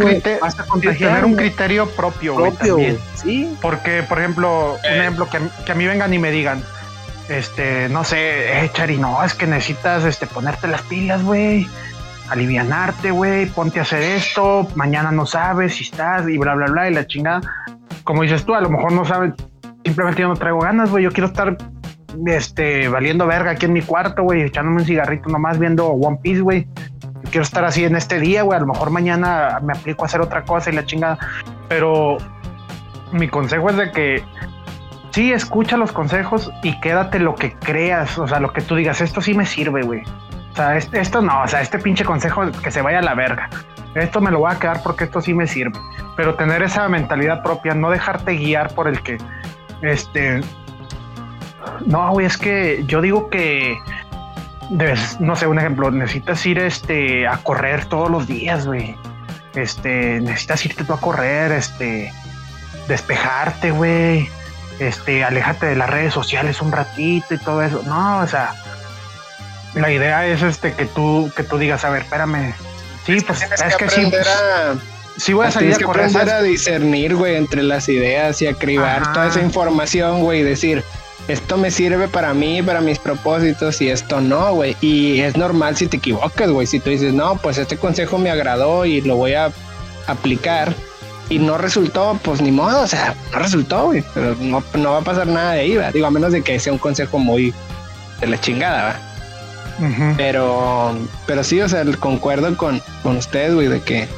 criterio, 1.36 1.88
propio, 1.90 2.34
güey. 2.34 2.98
¿Sí? 3.22 3.54
Porque, 3.60 4.02
por 4.02 4.18
ejemplo, 4.18 4.78
un 4.82 5.00
ejemplo 5.00 5.28
que, 5.28 5.38
que, 5.66 5.72
a 5.72 5.74
mí 5.74 5.86
vengan 5.86 6.12
y 6.14 6.18
me 6.18 6.30
digan, 6.30 6.64
este, 7.28 7.90
no 7.90 8.04
sé, 8.04 8.64
eh, 8.64 8.70
Chari, 8.72 8.96
no, 8.96 9.22
es 9.22 9.34
que 9.34 9.46
necesitas 9.46 10.04
este, 10.04 10.26
ponerte 10.26 10.68
las 10.68 10.80
pilas, 10.82 11.22
güey 11.22 11.66
alivianarte, 12.28 13.10
güey, 13.10 13.46
ponte 13.46 13.78
a 13.78 13.82
hacer 13.82 14.02
esto, 14.02 14.68
mañana 14.74 15.12
no 15.12 15.26
sabes 15.26 15.76
si 15.76 15.84
estás 15.84 16.28
y 16.28 16.38
bla, 16.38 16.54
bla, 16.54 16.66
bla, 16.66 16.90
y 16.90 16.94
la 16.94 17.06
chingada. 17.06 17.40
Como 18.04 18.22
dices 18.22 18.44
tú, 18.44 18.54
a 18.54 18.60
lo 18.60 18.70
mejor 18.70 18.92
no 18.92 19.04
sabes, 19.04 19.34
simplemente 19.84 20.22
yo 20.22 20.28
no 20.28 20.36
traigo 20.36 20.60
ganas, 20.60 20.90
güey, 20.90 21.04
yo 21.04 21.10
quiero 21.10 21.28
estar 21.28 21.56
este, 22.26 22.88
valiendo 22.88 23.26
verga 23.26 23.52
aquí 23.52 23.66
en 23.66 23.72
mi 23.72 23.82
cuarto, 23.82 24.22
güey, 24.22 24.42
echándome 24.42 24.78
un 24.78 24.86
cigarrito 24.86 25.28
nomás 25.28 25.58
viendo 25.58 25.88
One 25.88 26.18
Piece, 26.22 26.40
güey. 26.40 26.66
quiero 27.30 27.42
estar 27.42 27.64
así 27.64 27.84
en 27.84 27.96
este 27.96 28.20
día, 28.20 28.42
güey, 28.42 28.56
a 28.56 28.60
lo 28.60 28.68
mejor 28.68 28.90
mañana 28.90 29.60
me 29.62 29.72
aplico 29.72 30.04
a 30.04 30.06
hacer 30.06 30.20
otra 30.20 30.44
cosa 30.44 30.70
y 30.70 30.74
la 30.74 30.86
chingada. 30.86 31.18
Pero 31.68 32.18
mi 33.12 33.28
consejo 33.28 33.70
es 33.70 33.76
de 33.76 33.90
que 33.90 34.24
sí, 35.10 35.32
escucha 35.32 35.76
los 35.76 35.92
consejos 35.92 36.50
y 36.62 36.78
quédate 36.80 37.18
lo 37.18 37.34
que 37.34 37.52
creas, 37.52 38.18
o 38.18 38.26
sea, 38.26 38.40
lo 38.40 38.52
que 38.52 38.60
tú 38.60 38.74
digas, 38.74 39.00
esto 39.00 39.20
sí 39.20 39.34
me 39.34 39.46
sirve, 39.46 39.82
güey. 39.82 40.02
O 40.54 40.56
sea, 40.56 40.76
esto 40.76 41.20
no, 41.20 41.42
o 41.42 41.48
sea, 41.48 41.62
este 41.62 41.80
pinche 41.80 42.04
consejo 42.04 42.48
que 42.62 42.70
se 42.70 42.80
vaya 42.80 43.00
a 43.00 43.02
la 43.02 43.14
verga. 43.14 43.50
Esto 43.96 44.20
me 44.20 44.30
lo 44.30 44.38
voy 44.38 44.52
a 44.52 44.58
quedar 44.58 44.84
porque 44.84 45.02
esto 45.04 45.20
sí 45.20 45.34
me 45.34 45.48
sirve. 45.48 45.76
Pero 46.16 46.36
tener 46.36 46.62
esa 46.62 46.88
mentalidad 46.88 47.42
propia, 47.42 47.74
no 47.74 47.90
dejarte 47.90 48.36
guiar 48.36 48.72
por 48.72 48.86
el 48.86 49.02
que, 49.02 49.18
este, 49.82 50.42
no, 51.86 52.08
güey, 52.12 52.26
es 52.26 52.36
que 52.36 52.84
yo 52.86 53.00
digo 53.00 53.30
que, 53.30 53.76
no 55.18 55.34
sé, 55.34 55.48
un 55.48 55.58
ejemplo, 55.58 55.90
necesitas 55.90 56.46
ir, 56.46 56.58
este, 56.60 57.26
a 57.26 57.38
correr 57.38 57.86
todos 57.86 58.08
los 58.08 58.28
días, 58.28 58.64
güey. 58.64 58.96
Este, 59.56 60.20
necesitas 60.20 60.64
irte 60.66 60.84
tú 60.84 60.92
a 60.92 61.00
correr, 61.00 61.50
este, 61.50 62.12
despejarte, 62.86 63.72
güey. 63.72 64.28
Este, 64.78 65.24
aléjate 65.24 65.66
de 65.66 65.76
las 65.76 65.90
redes 65.90 66.14
sociales 66.14 66.62
un 66.62 66.70
ratito 66.70 67.34
y 67.34 67.38
todo 67.38 67.60
eso. 67.60 67.82
No, 67.86 68.18
o 68.18 68.26
sea, 68.28 68.54
la 69.74 69.90
idea 69.90 70.26
es 70.26 70.42
este 70.42 70.72
que 70.72 70.86
tú 70.86 71.30
que 71.36 71.42
tú 71.42 71.58
digas, 71.58 71.84
a 71.84 71.90
ver, 71.90 72.02
espérame. 72.02 72.54
Sí, 73.06 73.18
pues 73.26 73.42
es 73.42 73.76
que, 73.76 73.88
sí. 73.88 74.10
sí 75.18 75.32
voy 75.34 75.46
a 75.46 75.50
salir 75.50 75.74
a 75.74 75.78
correr. 75.78 76.06
aprender 76.06 76.34
a 76.34 76.42
discernir, 76.42 77.14
güey, 77.14 77.36
entre 77.36 77.62
las 77.62 77.88
ideas 77.88 78.40
y 78.40 78.46
a 78.46 78.54
cribar 78.54 79.12
toda 79.12 79.28
esa 79.28 79.40
información, 79.40 80.20
güey, 80.22 80.40
y 80.40 80.42
decir, 80.42 80.82
esto 81.28 81.56
me 81.56 81.70
sirve 81.70 82.08
para 82.08 82.32
mí, 82.32 82.62
para 82.62 82.80
mis 82.80 82.98
propósitos 82.98 83.80
y 83.80 83.90
esto 83.90 84.20
no, 84.20 84.54
güey. 84.54 84.76
Y 84.80 85.20
es 85.20 85.36
normal 85.36 85.76
si 85.76 85.86
te 85.86 85.98
equivocas, 85.98 86.50
güey. 86.50 86.66
Si 86.66 86.80
tú 86.80 86.90
dices, 86.90 87.12
no, 87.12 87.36
pues 87.36 87.58
este 87.58 87.76
consejo 87.76 88.18
me 88.18 88.30
agradó 88.30 88.86
y 88.86 89.00
lo 89.02 89.16
voy 89.16 89.34
a 89.34 89.52
aplicar 90.06 90.74
y 91.30 91.38
no 91.38 91.56
resultó, 91.56 92.18
pues 92.22 92.42
ni 92.42 92.50
modo, 92.52 92.82
o 92.82 92.86
sea, 92.86 93.14
no 93.32 93.38
resultó, 93.38 93.86
güey. 93.86 94.04
Pero 94.12 94.36
no, 94.38 94.62
no 94.74 94.92
va 94.92 94.98
a 94.98 95.04
pasar 95.04 95.26
nada 95.26 95.52
de 95.52 95.60
ahí, 95.60 95.76
¿verdad? 95.76 95.92
Digo, 95.92 96.06
a 96.06 96.10
menos 96.10 96.32
de 96.32 96.42
que 96.42 96.58
sea 96.60 96.72
un 96.72 96.78
consejo 96.78 97.18
muy 97.18 97.54
de 98.20 98.26
la 98.26 98.40
chingada, 98.40 99.00
Pero, 100.16 100.96
pero 101.26 101.42
sí, 101.44 101.60
o 101.60 101.68
sea, 101.68 101.84
concuerdo 101.98 102.56
con, 102.56 102.80
con 103.02 103.16
ustedes, 103.16 103.54
güey, 103.54 103.68
de 103.68 103.80
que 103.80 104.08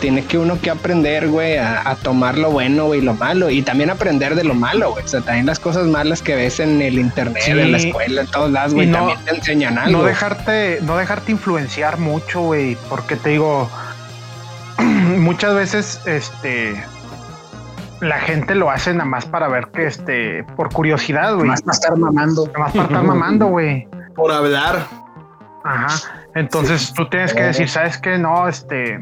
tiene 0.00 0.24
que 0.24 0.38
uno 0.38 0.60
que 0.60 0.70
aprender, 0.70 1.28
güey, 1.28 1.56
a, 1.56 1.96
tomar 2.02 2.36
lo 2.36 2.50
bueno, 2.50 2.86
güey, 2.86 3.00
lo 3.00 3.14
malo. 3.14 3.50
Y 3.50 3.62
también 3.62 3.90
aprender 3.90 4.34
de 4.34 4.44
lo 4.44 4.54
malo, 4.54 4.92
güey. 4.92 5.04
O 5.04 5.08
sea, 5.08 5.20
también 5.20 5.46
las 5.46 5.58
cosas 5.58 5.86
malas 5.86 6.22
que 6.22 6.34
ves 6.34 6.60
en 6.60 6.82
el 6.82 6.98
internet, 6.98 7.42
en 7.46 7.72
la 7.72 7.78
escuela, 7.78 8.22
en 8.22 8.26
todos 8.28 8.50
lados, 8.50 8.74
güey, 8.74 8.90
también 8.90 9.18
te 9.24 9.34
enseñan 9.34 9.78
algo. 9.78 10.00
No 10.00 10.04
dejarte, 10.04 10.80
no 10.82 10.96
dejarte 10.96 11.32
influenciar 11.32 11.98
mucho, 11.98 12.42
güey. 12.42 12.76
Porque 12.88 13.16
te 13.16 13.30
digo, 13.30 13.70
muchas 14.78 15.54
veces, 15.54 16.00
este, 16.06 16.82
la 18.00 18.20
gente 18.20 18.54
lo 18.54 18.70
hace 18.70 18.92
nada 18.92 19.06
más 19.06 19.24
para 19.24 19.48
ver 19.48 19.68
que, 19.68 19.86
este, 19.86 20.44
por 20.56 20.70
curiosidad, 20.72 21.34
güey. 21.34 21.48
Más 21.48 21.62
para 21.62 21.74
estar 21.74 21.96
mamando. 21.96 22.46
Nada 22.46 22.58
más 22.58 22.72
para 22.72 22.84
estar 22.84 23.02
mamando, 23.02 23.46
güey 23.48 23.88
por 24.20 24.32
hablar. 24.32 24.86
Ajá. 25.64 25.88
Entonces 26.34 26.92
tú 26.92 27.08
tienes 27.08 27.32
que 27.32 27.42
decir, 27.42 27.68
¿sabes 27.68 27.96
qué? 27.96 28.18
No, 28.18 28.46
este, 28.48 29.00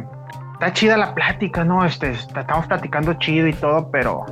está 0.53 0.73
chida 0.73 0.97
la 0.97 1.13
plática, 1.15 1.65
¿no? 1.65 1.85
Este, 1.85 2.11
estamos 2.13 2.67
platicando 2.67 3.15
chido 3.15 3.49
y 3.49 3.53
todo, 3.53 3.91
pero, 3.91 4.25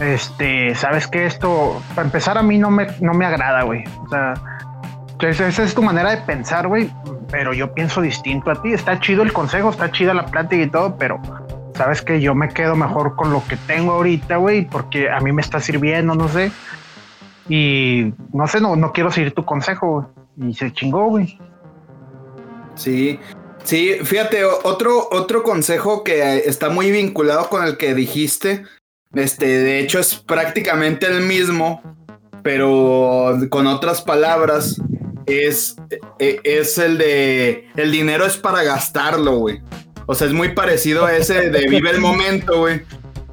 este, 0.00 0.74
¿sabes 0.74 1.06
qué? 1.06 1.24
Esto, 1.24 1.82
para 1.94 2.06
empezar, 2.06 2.36
a 2.36 2.42
mí 2.42 2.58
no 2.58 2.70
me, 2.70 2.88
no 3.00 3.14
me 3.14 3.24
agrada, 3.24 3.62
güey. 3.62 3.84
O 4.04 4.08
sea, 4.10 4.34
esa 5.18 5.62
es 5.62 5.74
tu 5.74 5.82
manera 5.82 6.10
de 6.10 6.18
pensar, 6.18 6.68
güey, 6.68 6.92
pero 7.30 7.54
yo 7.54 7.72
pienso 7.72 8.02
distinto 8.02 8.50
a 8.50 8.60
ti. 8.60 8.74
Está 8.74 9.00
chido 9.00 9.22
el 9.22 9.32
consejo, 9.32 9.70
está 9.70 9.90
chida 9.90 10.12
la 10.12 10.26
plática 10.26 10.62
y 10.62 10.68
todo, 10.68 10.96
pero 10.96 11.20
sabes 11.74 12.02
que 12.02 12.20
yo 12.20 12.34
me 12.34 12.48
quedo 12.48 12.76
mejor 12.76 13.16
con 13.16 13.32
lo 13.32 13.42
que 13.46 13.56
tengo 13.56 13.92
ahorita, 13.92 14.36
güey, 14.36 14.66
porque 14.66 15.10
a 15.10 15.20
mí 15.20 15.32
me 15.32 15.40
está 15.40 15.58
sirviendo, 15.58 16.14
no 16.14 16.28
sé. 16.28 16.52
Y 17.48 18.12
no 18.32 18.46
sé, 18.46 18.60
no, 18.60 18.76
no 18.76 18.92
quiero 18.92 19.10
seguir 19.10 19.32
tu 19.32 19.44
consejo. 19.44 20.10
Y 20.40 20.54
se 20.54 20.72
chingó, 20.72 21.08
güey. 21.08 21.38
Sí. 22.74 23.18
Sí, 23.64 23.96
fíjate, 24.02 24.44
otro, 24.44 25.08
otro 25.12 25.42
consejo 25.42 26.02
que 26.02 26.38
está 26.38 26.68
muy 26.68 26.90
vinculado 26.90 27.48
con 27.48 27.64
el 27.64 27.76
que 27.76 27.94
dijiste. 27.94 28.64
Este, 29.14 29.46
de 29.46 29.78
hecho, 29.78 29.98
es 29.98 30.16
prácticamente 30.16 31.06
el 31.06 31.22
mismo, 31.22 31.82
pero 32.42 33.38
con 33.50 33.66
otras 33.66 34.02
palabras. 34.02 34.80
Es, 35.26 35.76
e, 36.18 36.40
es 36.42 36.78
el 36.78 36.98
de 36.98 37.68
el 37.76 37.92
dinero 37.92 38.26
es 38.26 38.36
para 38.36 38.64
gastarlo, 38.64 39.36
güey. 39.36 39.60
O 40.06 40.14
sea, 40.16 40.26
es 40.26 40.32
muy 40.32 40.48
parecido 40.48 41.06
a 41.06 41.16
ese 41.16 41.50
de 41.50 41.68
vive 41.68 41.90
el 41.90 42.00
momento, 42.00 42.58
güey. 42.58 42.82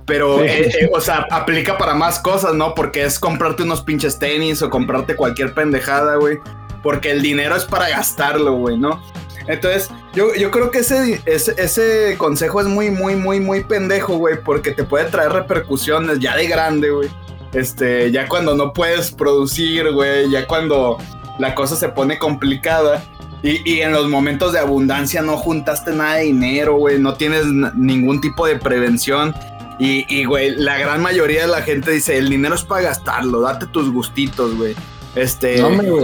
Pero, 0.10 0.44
eh, 0.44 0.68
eh, 0.68 0.90
o 0.92 1.00
sea, 1.00 1.28
aplica 1.30 1.78
para 1.78 1.94
más 1.94 2.18
cosas, 2.18 2.56
¿no? 2.56 2.74
Porque 2.74 3.04
es 3.04 3.20
comprarte 3.20 3.62
unos 3.62 3.84
pinches 3.84 4.18
tenis 4.18 4.62
o 4.64 4.70
comprarte 4.70 5.16
cualquier 5.16 5.54
pendejada, 5.54 6.16
güey. 6.16 6.40
Porque 6.82 7.12
el 7.12 7.22
dinero 7.22 7.56
es 7.56 7.66
para 7.66 7.88
gastarlo, 7.90 8.54
güey, 8.54 8.76
¿no? 8.76 9.00
Entonces, 9.46 9.90
yo, 10.14 10.34
yo 10.34 10.50
creo 10.50 10.72
que 10.72 10.80
ese, 10.80 11.22
ese, 11.26 11.54
ese, 11.58 12.16
consejo 12.18 12.60
es 12.60 12.68
muy, 12.68 12.90
muy, 12.90 13.16
muy, 13.16 13.40
muy 13.40 13.64
pendejo, 13.64 14.18
güey. 14.18 14.42
Porque 14.44 14.72
te 14.72 14.84
puede 14.84 15.06
traer 15.06 15.32
repercusiones 15.32 16.18
ya 16.20 16.36
de 16.36 16.48
grande, 16.48 16.90
güey. 16.90 17.10
Este, 17.54 18.12
ya 18.12 18.28
cuando 18.28 18.56
no 18.56 18.74
puedes 18.74 19.12
producir, 19.12 19.92
güey. 19.92 20.32
Ya 20.32 20.48
cuando 20.48 20.98
la 21.38 21.54
cosa 21.54 21.76
se 21.76 21.90
pone 21.90 22.18
complicada. 22.18 23.04
Y, 23.44 23.62
y, 23.72 23.82
en 23.82 23.92
los 23.92 24.10
momentos 24.10 24.54
de 24.54 24.60
abundancia 24.60 25.22
no 25.22 25.38
juntaste 25.38 25.92
nada 25.92 26.16
de 26.16 26.24
dinero, 26.24 26.78
güey. 26.78 27.00
No 27.00 27.14
tienes 27.14 27.46
ningún 27.46 28.22
tipo 28.22 28.48
de 28.48 28.56
prevención. 28.56 29.36
Y, 29.82 30.26
güey, 30.26 30.56
la 30.58 30.78
gran 30.78 31.02
mayoría 31.02 31.44
de 31.44 31.48
la 31.48 31.62
gente 31.62 31.92
dice, 31.92 32.18
el 32.18 32.30
dinero 32.30 32.56
es 32.56 32.64
para 32.64 32.82
gastarlo, 32.82 33.40
date 33.40 33.66
tus 33.68 33.90
gustitos, 33.92 34.56
güey. 34.56 34.76
Este, 35.16 35.62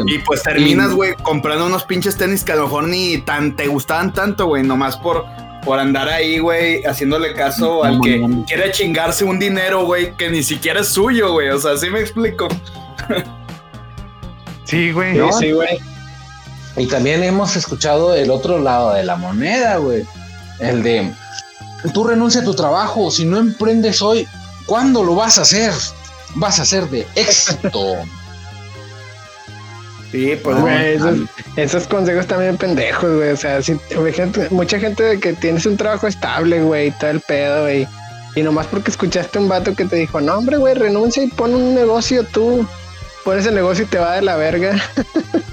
y 0.07 0.19
pues 0.19 0.43
terminas, 0.43 0.91
güey, 0.91 1.13
comprando 1.21 1.65
unos 1.65 1.83
pinches 1.83 2.15
tenis 2.15 2.43
que 2.43 2.53
a 2.53 2.55
lo 2.55 2.63
mejor 2.63 2.87
ni 2.87 3.17
tan 3.19 3.55
te 3.55 3.67
gustaban 3.67 4.13
tanto, 4.13 4.47
güey, 4.47 4.63
nomás 4.63 4.95
por, 4.97 5.25
por 5.63 5.77
andar 5.77 6.07
ahí, 6.07 6.39
güey, 6.39 6.83
haciéndole 6.85 7.33
caso 7.33 7.83
al 7.83 7.99
que 7.99 8.25
quiere 8.47 8.71
chingarse 8.71 9.25
un 9.25 9.39
dinero, 9.39 9.85
güey, 9.85 10.15
que 10.15 10.29
ni 10.29 10.41
siquiera 10.41 10.79
es 10.79 10.87
suyo, 10.87 11.33
güey. 11.33 11.49
O 11.49 11.59
sea, 11.59 11.71
así 11.71 11.89
me 11.89 11.99
explico. 11.99 12.47
sí, 14.63 14.91
güey. 14.91 15.19
sí, 15.39 15.51
güey. 15.51 15.79
Y 16.77 16.87
también 16.87 17.23
hemos 17.23 17.55
escuchado 17.55 18.15
el 18.15 18.29
otro 18.31 18.59
lado 18.59 18.93
de 18.93 19.03
la 19.03 19.17
moneda, 19.17 19.77
güey. 19.77 20.05
El 20.59 20.83
de, 20.83 21.11
tú 21.93 22.03
renuncia 22.03 22.41
a 22.41 22.43
tu 22.43 22.53
trabajo, 22.53 23.11
si 23.11 23.25
no 23.25 23.37
emprendes 23.37 24.01
hoy, 24.01 24.27
¿cuándo 24.65 25.03
lo 25.03 25.15
vas 25.15 25.37
a 25.37 25.41
hacer? 25.41 25.73
Vas 26.35 26.59
a 26.59 26.65
ser 26.65 26.89
de 26.89 27.07
éxito. 27.15 27.97
Sí, 30.11 30.39
pues, 30.41 30.59
güey, 30.61 30.97
esos, 31.57 31.87
consejos 31.87 32.25
también 32.27 32.57
pendejos, 32.57 33.15
güey. 33.15 33.31
O 33.31 33.37
sea, 33.37 33.61
si, 33.61 33.77
mucha 34.49 34.79
gente 34.79 35.03
de 35.03 35.19
que 35.19 35.33
tienes 35.33 35.65
un 35.65 35.75
trabajo 35.75 36.07
estable, 36.07 36.61
güey, 36.61 36.91
todo 36.91 37.09
el 37.09 37.19
pedo, 37.21 37.63
güey. 37.63 37.87
Y 38.35 38.41
nomás 38.41 38.67
porque 38.67 38.91
escuchaste 38.91 39.39
un 39.39 39.49
vato 39.49 39.75
que 39.75 39.85
te 39.85 39.95
dijo, 39.95 40.21
no, 40.21 40.37
hombre, 40.37 40.57
güey, 40.57 40.73
renuncia 40.73 41.23
y 41.23 41.27
pon 41.27 41.53
un 41.53 41.75
negocio 41.75 42.23
tú. 42.23 42.65
Pones 43.23 43.45
el 43.45 43.55
negocio 43.55 43.85
y 43.85 43.87
te 43.87 43.97
va 43.97 44.15
de 44.15 44.21
la 44.21 44.35
verga. 44.35 44.81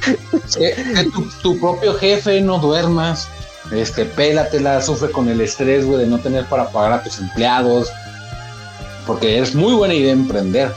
tu, 1.12 1.30
tu, 1.43 1.59
propio 1.59 1.95
jefe, 1.95 2.41
no 2.41 2.59
duermas. 2.59 3.28
Este, 3.70 4.04
pélatela, 4.04 4.82
sufre 4.82 5.10
con 5.10 5.28
el 5.28 5.40
estrés, 5.40 5.86
güey, 5.86 6.00
de 6.00 6.06
no 6.06 6.18
tener 6.18 6.44
para 6.46 6.68
pagar 6.68 6.92
a 6.92 7.02
tus 7.02 7.18
empleados. 7.18 7.90
Porque 9.06 9.38
es 9.38 9.54
muy 9.54 9.74
buena 9.74 9.94
idea 9.94 10.12
emprender. 10.12 10.72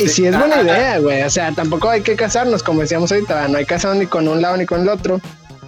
y 0.00 0.08
si 0.08 0.26
es 0.26 0.38
buena 0.38 0.62
idea, 0.62 0.98
güey. 0.98 1.22
O 1.22 1.30
sea, 1.30 1.52
tampoco 1.52 1.90
hay 1.90 2.00
que 2.00 2.16
casarnos, 2.16 2.62
como 2.62 2.80
decíamos 2.80 3.12
ahorita, 3.12 3.48
no 3.48 3.58
hay 3.58 3.66
casado 3.66 3.94
ni 3.94 4.06
con 4.06 4.28
un 4.28 4.40
lado 4.40 4.56
ni 4.56 4.66
con 4.66 4.82
el 4.82 4.88
otro. 4.88 5.20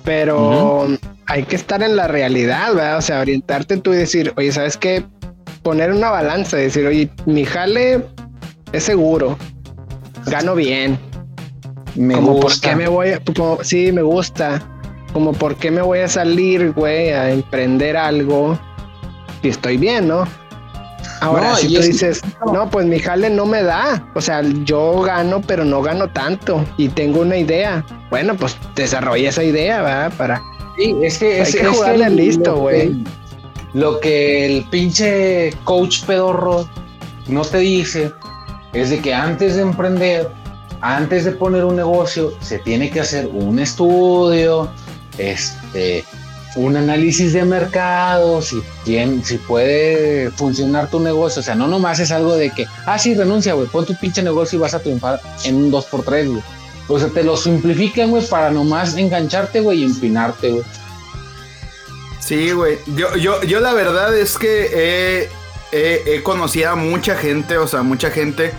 Pero 0.05 0.89
hay 1.27 1.45
que 1.45 1.57
estar 1.57 1.83
en 1.83 1.97
la 1.97 2.09
realidad, 2.09 2.75
¿verdad? 2.75 2.99
O 2.99 3.03
sea, 3.03 3.21
orientarte 3.21 3.77
tú 3.77 3.93
y 3.93 3.97
decir, 3.97 4.33
oye, 4.37 4.51
¿sabes 4.53 4.77
qué? 4.77 5.05
Poner 5.63 5.93
una 5.93 6.11
balanza 6.11 6.57
decir, 6.57 6.87
oye, 6.87 7.09
mi 7.27 7.45
jale 7.45 8.05
es 8.73 8.85
seguro, 8.85 9.39
gano 10.27 10.55
bien. 10.55 10.99
Me 11.95 12.15
como 12.15 12.33
gusta. 12.33 12.49
por 12.49 12.61
qué 12.61 12.77
me 12.77 12.89
voy 12.89 13.11
a, 13.11 13.21
sí, 13.63 13.93
me 13.93 14.03
gusta. 14.03 14.67
Como 15.13 15.33
por 15.33 15.57
qué 15.57 15.71
me 15.71 15.83
voy 15.83 16.01
a 16.01 16.09
salir, 16.09 16.73
güey, 16.73 17.11
a 17.11 17.31
emprender 17.31 17.97
algo 17.97 18.59
si 19.43 19.49
estoy 19.49 19.77
bien, 19.77 20.09
¿no? 20.09 20.25
Ahora, 21.21 21.55
si 21.55 21.73
tú 21.73 21.81
dices, 21.81 22.21
no, 22.53 22.69
pues 22.69 22.87
mi 22.87 22.99
jale 22.99 23.31
no 23.31 23.47
me 23.47 23.63
da, 23.63 24.05
o 24.15 24.21
sea, 24.21 24.43
yo 24.65 25.03
gano, 25.03 25.41
pero 25.41 25.65
no 25.65 25.81
gano 25.81 26.09
tanto 26.09 26.65
y 26.77 26.89
tengo 26.89 27.21
una 27.21 27.37
idea. 27.37 27.85
Bueno, 28.11 28.35
pues 28.37 28.57
desarrolla 28.75 29.29
esa 29.29 29.45
idea, 29.45 29.83
¿verdad? 29.83 30.13
Para. 30.17 30.43
Sí, 30.77 30.97
es 31.03 31.19
que 31.19 31.41
es, 31.41 31.55
que 31.55 31.65
jugarle 31.65 32.11
listo, 32.11 32.57
güey. 32.57 33.05
Lo 33.73 34.01
que 34.01 34.47
el 34.47 34.65
pinche 34.65 35.55
coach 35.65 36.05
pedorro 36.05 36.69
no 37.29 37.43
te 37.43 37.59
dice 37.59 38.13
es 38.73 38.91
de 38.91 39.01
que 39.01 39.15
antes 39.15 39.55
de 39.55 39.63
emprender, 39.63 40.29
antes 40.81 41.25
de 41.25 41.33
poner 41.33 41.65
un 41.65 41.77
negocio, 41.77 42.33
se 42.41 42.59
tiene 42.59 42.91
que 42.91 43.01
hacer 43.01 43.29
un 43.33 43.59
estudio, 43.61 44.69
este, 45.19 46.05
un 46.57 46.77
análisis 46.77 47.33
de 47.33 47.45
mercado, 47.45 48.43
si, 48.43 48.63
si 48.85 49.39
puede 49.39 50.31
funcionar 50.33 50.89
tu 50.91 51.01
negocio. 51.01 51.41
O 51.41 51.43
sea, 51.43 51.55
no 51.55 51.67
nomás 51.67 51.99
es 52.01 52.11
algo 52.11 52.35
de 52.35 52.51
que, 52.51 52.67
ah, 52.87 52.99
sí, 52.99 53.15
renuncia, 53.15 53.55
güey, 53.55 53.69
pon 53.69 53.87
tu 53.87 53.95
pinche 53.97 54.23
negocio 54.23 54.59
y 54.59 54.63
vas 54.63 54.75
a 54.75 54.81
triunfar 54.81 55.21
en 55.45 55.57
un 55.57 55.73
2x3, 55.73 56.27
güey. 56.29 56.43
O 56.89 56.99
sea, 56.99 57.09
te 57.09 57.23
lo 57.23 57.37
simplifican, 57.37 58.11
güey, 58.11 58.25
para 58.27 58.51
nomás 58.51 58.97
engancharte, 58.97 59.61
güey, 59.61 59.81
y 59.81 59.85
empinarte, 59.85 60.51
güey. 60.51 60.65
Sí, 62.21 62.53
güey. 62.53 62.79
Yo, 62.97 63.17
yo, 63.17 63.43
yo 63.43 63.61
la 63.61 63.73
verdad 63.73 64.17
es 64.17 64.37
que 64.37 65.29
he, 65.73 66.03
he 66.07 66.23
conocido 66.23 66.71
a 66.71 66.77
mucha 66.77 67.17
gente, 67.17 67.57
o 67.57 67.67
sea, 67.67 67.83
mucha 67.83 68.11
gente 68.11 68.53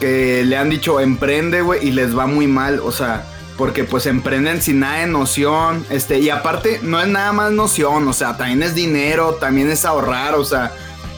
que 0.00 0.42
le 0.44 0.56
han 0.56 0.68
dicho 0.68 0.98
emprende, 0.98 1.62
güey, 1.62 1.86
y 1.86 1.92
les 1.92 2.16
va 2.16 2.26
muy 2.26 2.48
mal. 2.48 2.80
O 2.80 2.90
sea, 2.90 3.24
porque 3.62 3.84
pues 3.84 4.06
emprenden 4.06 4.60
sin 4.60 4.80
nada 4.80 5.02
de 5.02 5.06
noción, 5.06 5.86
este, 5.88 6.18
y 6.18 6.30
aparte 6.30 6.80
no 6.82 7.00
es 7.00 7.06
nada 7.06 7.30
más 7.30 7.52
noción, 7.52 8.08
o 8.08 8.12
sea, 8.12 8.36
también 8.36 8.60
es 8.64 8.74
dinero, 8.74 9.34
también 9.34 9.70
es 9.70 9.84
ahorrar, 9.84 10.34
o 10.34 10.44
sea, 10.44 10.72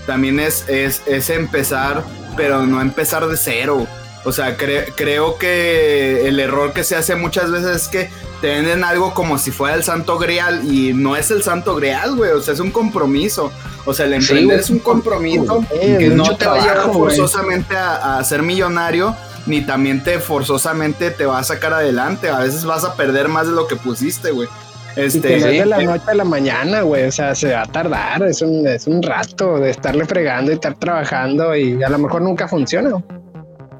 también 0.04 0.38
es, 0.38 0.68
es, 0.68 1.00
es 1.06 1.30
empezar, 1.30 2.04
pero 2.36 2.66
no 2.66 2.82
empezar 2.82 3.26
de 3.28 3.38
cero. 3.38 3.86
O 4.26 4.32
sea, 4.32 4.58
creo 4.58 5.38
que 5.38 6.28
el 6.28 6.38
error 6.38 6.74
que 6.74 6.84
se 6.84 6.96
hace 6.96 7.14
muchas 7.14 7.50
veces 7.50 7.76
es 7.76 7.88
que 7.88 8.10
te 8.42 8.48
venden 8.48 8.84
algo 8.84 9.14
como 9.14 9.38
si 9.38 9.50
fuera 9.50 9.74
el 9.74 9.82
santo 9.82 10.18
grial 10.18 10.70
y 10.70 10.92
no 10.92 11.16
es 11.16 11.30
el 11.30 11.42
santo 11.42 11.74
grial, 11.76 12.14
güey. 12.14 12.32
O 12.32 12.42
sea, 12.42 12.52
es 12.52 12.60
un 12.60 12.70
compromiso. 12.70 13.52
O 13.86 13.94
sea, 13.94 14.04
el 14.04 14.12
emprender 14.12 14.60
es 14.60 14.68
un 14.68 14.80
compromiso 14.80 15.64
que 15.80 16.10
no 16.10 16.36
te 16.36 16.44
va 16.44 16.56
a 16.56 16.60
llevar 16.60 16.92
forzosamente 16.92 17.74
a, 17.74 18.18
a 18.18 18.24
ser 18.24 18.42
millonario, 18.42 19.16
ni 19.46 19.60
también 19.60 20.02
te 20.02 20.18
forzosamente 20.18 21.10
te 21.10 21.26
va 21.26 21.38
a 21.38 21.44
sacar 21.44 21.72
adelante. 21.72 22.28
A 22.28 22.40
veces 22.40 22.64
vas 22.64 22.84
a 22.84 22.94
perder 22.94 23.28
más 23.28 23.46
de 23.46 23.52
lo 23.52 23.66
que 23.66 23.76
pusiste, 23.76 24.30
güey. 24.30 24.48
Este, 24.96 25.38
y 25.38 25.42
que 25.42 25.48
de 25.48 25.66
la 25.66 25.82
noche 25.82 26.04
a 26.06 26.14
la 26.14 26.24
mañana, 26.24 26.82
güey. 26.82 27.04
O 27.04 27.12
sea, 27.12 27.34
se 27.34 27.52
va 27.52 27.62
a 27.62 27.66
tardar. 27.66 28.22
Es 28.22 28.42
un, 28.42 28.66
es 28.66 28.86
un 28.86 29.02
rato 29.02 29.58
de 29.58 29.70
estarle 29.70 30.06
fregando 30.06 30.52
y 30.52 30.54
estar 30.54 30.74
trabajando 30.74 31.54
y 31.56 31.82
a 31.82 31.88
lo 31.88 31.98
mejor 31.98 32.22
nunca 32.22 32.48
funciona. 32.48 32.90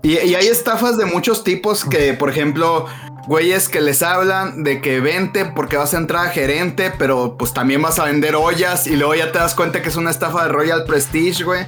Y, 0.03 0.19
y 0.19 0.35
hay 0.35 0.47
estafas 0.47 0.99
de 0.99 1.07
muchos 1.07 1.45
tipos 1.45 1.85
que, 1.85 2.13
por 2.13 2.29
ejemplo, 2.29 2.87
güeyes 3.27 3.69
que 3.69 3.81
les 3.81 4.03
hablan 4.03 4.65
de 4.65 4.81
que 4.81 5.01
vente 5.01 5.45
porque 5.47 5.77
vas 5.77 5.95
a 5.95 5.99
entrar 5.99 6.27
a 6.27 6.31
gerente, 6.31 6.93
pero 6.99 7.37
pues 7.39 7.55
también 7.55 7.81
vas 7.81 7.99
a 7.99 8.05
vender 8.05 8.35
ollas 8.35 8.87
y 8.87 8.97
luego 8.97 9.15
ya 9.15 9.33
te 9.33 9.39
das 9.39 9.55
cuenta 9.55 9.83
que 9.83 9.89
es 9.89 9.97
una 9.97 10.11
estafa 10.11 10.45
de 10.45 10.49
Royal 10.51 10.85
Prestige, 10.85 11.45
güey. 11.45 11.67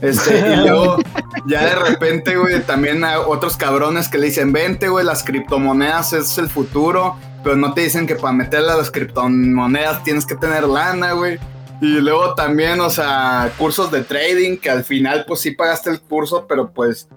Este, 0.00 0.38
y 0.38 0.56
luego, 0.64 0.98
ya 1.46 1.64
de 1.64 1.74
repente, 1.74 2.36
güey, 2.36 2.60
también 2.62 3.02
hay 3.04 3.16
otros 3.26 3.56
cabrones 3.56 4.08
que 4.08 4.18
le 4.18 4.26
dicen, 4.26 4.52
vente, 4.52 4.88
güey, 4.88 5.04
las 5.04 5.24
criptomonedas 5.24 6.12
es 6.12 6.38
el 6.38 6.48
futuro, 6.48 7.16
pero 7.42 7.56
no 7.56 7.74
te 7.74 7.82
dicen 7.82 8.06
que 8.06 8.14
para 8.14 8.32
meterle 8.32 8.72
a 8.72 8.76
las 8.76 8.90
criptomonedas 8.90 10.02
tienes 10.04 10.26
que 10.26 10.36
tener 10.36 10.64
lana, 10.64 11.12
güey. 11.12 11.38
Y 11.80 12.00
luego 12.00 12.34
también, 12.34 12.80
o 12.80 12.90
sea, 12.90 13.52
cursos 13.56 13.90
de 13.90 14.02
trading, 14.02 14.56
que 14.56 14.70
al 14.70 14.84
final, 14.84 15.24
pues 15.26 15.40
sí 15.40 15.52
pagaste 15.52 15.90
el 15.90 16.00
curso, 16.00 16.46
pero 16.48 16.70
pues 16.72 17.08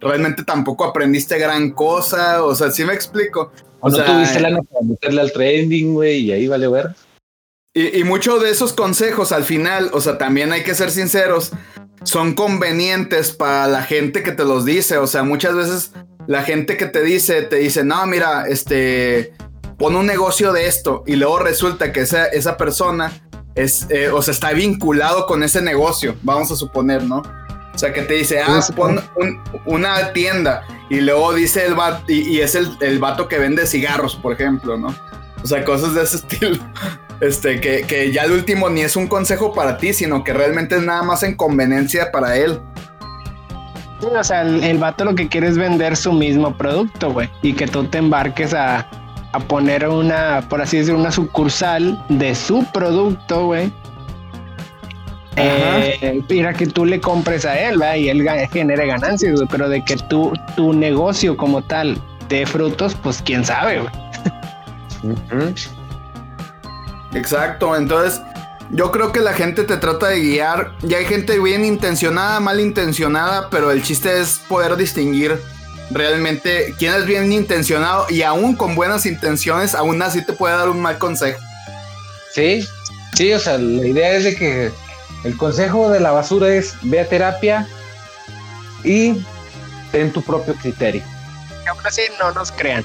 realmente 0.00 0.42
tampoco 0.44 0.84
aprendiste 0.84 1.38
gran 1.38 1.70
cosa, 1.70 2.44
o 2.44 2.54
sea, 2.54 2.70
sí 2.70 2.84
me 2.84 2.94
explico. 2.94 3.52
O, 3.80 3.90
no 3.90 4.02
tuviste 4.02 4.40
lana 4.40 4.60
para 4.62 4.84
meterle 4.84 5.20
al 5.20 5.32
trading, 5.32 5.94
güey, 5.94 6.18
y 6.18 6.32
ahí 6.32 6.48
vale 6.48 6.68
ver. 6.68 6.90
Y, 7.74 8.00
y 8.00 8.04
muchos 8.04 8.42
de 8.42 8.50
esos 8.50 8.72
consejos 8.72 9.32
al 9.32 9.44
final, 9.44 9.90
o 9.92 10.00
sea, 10.00 10.18
también 10.18 10.52
hay 10.52 10.62
que 10.62 10.74
ser 10.74 10.90
sinceros, 10.90 11.52
son 12.04 12.34
convenientes 12.34 13.32
para 13.32 13.66
la 13.66 13.82
gente 13.82 14.22
que 14.22 14.32
te 14.32 14.44
los 14.44 14.64
dice. 14.64 14.98
O 14.98 15.06
sea, 15.06 15.22
muchas 15.22 15.54
veces 15.54 15.92
la 16.26 16.42
gente 16.42 16.76
que 16.76 16.86
te 16.86 17.02
dice, 17.02 17.42
te 17.42 17.56
dice, 17.56 17.84
no, 17.84 18.06
mira, 18.06 18.46
este, 18.48 19.32
pon 19.78 19.96
un 19.96 20.06
negocio 20.06 20.52
de 20.52 20.66
esto. 20.66 21.04
Y 21.06 21.16
luego 21.16 21.38
resulta 21.38 21.92
que 21.92 22.00
esa, 22.00 22.26
esa 22.26 22.56
persona 22.56 23.12
es, 23.54 23.86
eh, 23.90 24.08
o 24.08 24.22
sea, 24.22 24.32
está 24.32 24.52
vinculado 24.52 25.26
con 25.26 25.42
ese 25.42 25.60
negocio, 25.60 26.16
vamos 26.22 26.50
a 26.50 26.56
suponer, 26.56 27.02
¿no? 27.04 27.22
O 27.74 27.78
sea, 27.78 27.92
que 27.92 28.02
te 28.02 28.14
dice, 28.14 28.40
ah, 28.40 28.60
pon 28.76 29.02
una 29.64 30.12
tienda. 30.12 30.62
Y 30.90 31.00
luego 31.00 31.32
dice 31.32 31.64
el 31.64 31.74
vato, 31.74 32.04
y, 32.06 32.40
es 32.40 32.54
el, 32.54 32.70
el 32.80 32.98
vato 32.98 33.28
que 33.28 33.38
vende 33.38 33.66
cigarros, 33.66 34.14
por 34.14 34.34
ejemplo, 34.34 34.76
¿no? 34.76 34.94
O 35.42 35.46
sea, 35.46 35.64
cosas 35.64 35.94
de 35.94 36.02
ese 36.02 36.16
estilo. 36.28 36.58
Este, 37.22 37.60
que, 37.60 38.10
ya 38.12 38.24
el 38.24 38.32
último 38.32 38.68
ni 38.68 38.80
es 38.80 38.96
un 38.96 39.06
consejo 39.06 39.54
para 39.54 39.78
ti, 39.78 39.92
sino 39.92 40.24
que 40.24 40.32
realmente 40.32 40.74
es 40.74 40.82
nada 40.82 41.04
más 41.04 41.22
en 41.22 41.36
conveniencia 41.36 42.10
para 42.10 42.36
él. 42.36 42.58
o 44.00 44.24
sea, 44.24 44.42
el, 44.42 44.78
vato 44.78 45.04
lo 45.04 45.14
que 45.14 45.28
quiere 45.28 45.46
es 45.46 45.56
vender 45.56 45.96
su 45.96 46.12
mismo 46.12 46.58
producto, 46.58 47.12
güey. 47.12 47.30
Y 47.42 47.52
que 47.52 47.68
tú 47.68 47.84
te 47.84 47.98
embarques 47.98 48.52
a, 48.54 48.88
poner 49.46 49.88
una, 49.88 50.44
por 50.48 50.60
así 50.62 50.78
decir, 50.78 50.94
una 50.94 51.12
sucursal 51.12 52.04
de 52.08 52.34
su 52.34 52.64
producto, 52.72 53.46
güey. 53.46 53.72
Eh, 55.36 56.20
mira 56.28 56.52
que 56.52 56.66
tú 56.66 56.84
le 56.84 57.00
compres 57.00 57.44
a 57.44 57.56
él, 57.56 57.78
¿verdad? 57.78 57.94
Y 57.94 58.08
él 58.08 58.28
genere 58.52 58.88
ganancias, 58.88 59.36
güey. 59.36 59.46
Pero 59.48 59.68
de 59.68 59.84
que 59.84 59.96
tú, 60.08 60.32
tu 60.56 60.72
negocio 60.72 61.36
como 61.36 61.62
tal 61.62 61.96
de 62.28 62.44
frutos, 62.46 62.96
pues 62.96 63.22
quién 63.22 63.44
sabe, 63.44 63.78
güey. 63.78 63.92
Exacto, 67.14 67.76
entonces 67.76 68.20
yo 68.70 68.90
creo 68.90 69.12
que 69.12 69.20
la 69.20 69.34
gente 69.34 69.64
te 69.64 69.76
trata 69.76 70.08
de 70.08 70.20
guiar. 70.20 70.72
Y 70.82 70.94
hay 70.94 71.04
gente 71.04 71.38
bien 71.38 71.64
intencionada, 71.64 72.40
mal 72.40 72.60
intencionada, 72.60 73.48
pero 73.50 73.70
el 73.70 73.82
chiste 73.82 74.20
es 74.20 74.40
poder 74.48 74.76
distinguir 74.76 75.38
realmente 75.90 76.74
quién 76.78 76.94
es 76.94 77.04
bien 77.04 77.30
intencionado 77.32 78.06
y 78.08 78.22
aún 78.22 78.56
con 78.56 78.74
buenas 78.74 79.04
intenciones, 79.04 79.74
aún 79.74 80.00
así 80.00 80.24
te 80.24 80.32
puede 80.32 80.56
dar 80.56 80.70
un 80.70 80.80
mal 80.80 80.96
consejo. 80.98 81.38
Sí, 82.32 82.66
sí, 83.14 83.32
o 83.34 83.38
sea, 83.38 83.58
la 83.58 83.86
idea 83.86 84.12
es 84.12 84.24
de 84.24 84.34
que 84.34 84.72
el 85.24 85.36
consejo 85.36 85.90
de 85.90 86.00
la 86.00 86.12
basura 86.12 86.48
es 86.54 86.74
ve 86.82 87.00
a 87.00 87.08
terapia 87.08 87.68
y 88.84 89.22
ten 89.90 90.12
tu 90.12 90.22
propio 90.22 90.54
criterio. 90.54 91.02
Y 91.64 91.68
aún 91.68 91.80
así 91.84 92.02
no 92.18 92.32
nos 92.32 92.50
crean. 92.50 92.84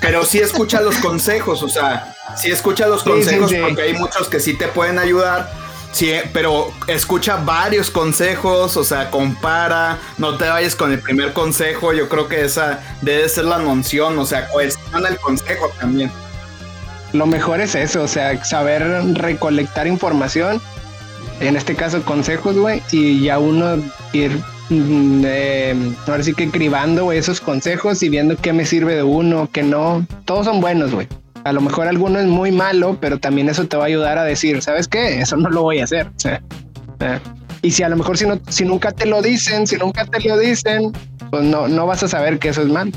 Pero 0.00 0.24
sí 0.24 0.38
escucha 0.38 0.80
los 0.80 0.96
consejos, 0.96 1.62
o 1.62 1.68
sea, 1.68 2.15
sí 2.34 2.50
escucha 2.50 2.86
los 2.86 3.02
consejos 3.02 3.52
porque 3.60 3.82
hay 3.82 3.92
muchos 3.94 4.28
que 4.28 4.40
sí 4.40 4.54
te 4.54 4.68
pueden 4.68 4.98
ayudar. 4.98 5.50
Sí, 5.92 6.12
pero 6.34 6.72
escucha 6.88 7.36
varios 7.36 7.90
consejos, 7.90 8.76
o 8.76 8.84
sea, 8.84 9.10
compara, 9.10 9.98
no 10.18 10.36
te 10.36 10.46
vayas 10.46 10.76
con 10.76 10.92
el 10.92 11.00
primer 11.00 11.32
consejo, 11.32 11.94
yo 11.94 12.10
creo 12.10 12.28
que 12.28 12.44
esa 12.44 12.80
debe 13.00 13.26
ser 13.30 13.46
la 13.46 13.56
noción, 13.58 14.18
o 14.18 14.26
sea, 14.26 14.46
cuestiona 14.48 15.08
el 15.08 15.16
consejo 15.16 15.70
también. 15.80 16.12
Lo 17.14 17.24
mejor 17.24 17.62
es 17.62 17.74
eso, 17.74 18.02
o 18.02 18.08
sea, 18.08 18.44
saber 18.44 18.82
recolectar 19.14 19.86
información, 19.86 20.60
en 21.40 21.56
este 21.56 21.74
caso 21.74 22.02
consejos, 22.02 22.58
güey, 22.58 22.82
y 22.90 23.22
ya 23.22 23.38
uno 23.38 23.82
ir, 24.12 24.38
mm, 24.68 25.22
eh, 25.24 25.94
ahora 26.06 26.22
sí 26.22 26.34
que 26.34 26.50
cribando, 26.50 27.10
esos 27.10 27.40
consejos 27.40 28.02
y 28.02 28.10
viendo 28.10 28.36
qué 28.36 28.52
me 28.52 28.66
sirve 28.66 28.96
de 28.96 29.02
uno, 29.02 29.48
qué 29.50 29.62
no, 29.62 30.06
todos 30.26 30.44
son 30.44 30.60
buenos, 30.60 30.92
güey. 30.92 31.08
A 31.46 31.52
lo 31.52 31.60
mejor 31.60 31.86
alguno 31.86 32.18
es 32.18 32.26
muy 32.26 32.50
malo, 32.50 32.98
pero 33.00 33.20
también 33.20 33.48
eso 33.48 33.66
te 33.66 33.76
va 33.76 33.84
a 33.84 33.86
ayudar 33.86 34.18
a 34.18 34.24
decir, 34.24 34.60
¿sabes 34.62 34.88
qué? 34.88 35.20
Eso 35.20 35.36
no 35.36 35.48
lo 35.48 35.62
voy 35.62 35.78
a 35.78 35.84
hacer. 35.84 36.10
y 37.62 37.70
si 37.70 37.84
a 37.84 37.88
lo 37.88 37.96
mejor 37.96 38.18
si, 38.18 38.26
no, 38.26 38.40
si 38.48 38.64
nunca 38.64 38.90
te 38.90 39.06
lo 39.06 39.22
dicen, 39.22 39.64
si 39.66 39.76
nunca 39.76 40.04
te 40.06 40.26
lo 40.28 40.36
dicen, 40.38 40.92
pues 41.30 41.44
no, 41.44 41.68
no 41.68 41.86
vas 41.86 42.02
a 42.02 42.08
saber 42.08 42.40
que 42.40 42.48
eso 42.48 42.62
es 42.62 42.68
mal. 42.68 42.92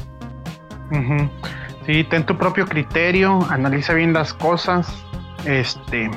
Sí, 1.86 2.04
ten 2.06 2.26
tu 2.26 2.38
propio 2.40 2.66
criterio, 2.66 3.40
analiza 3.52 3.94
bien 3.94 4.14
las 4.14 4.34
cosas, 4.34 4.88
este, 5.46 6.10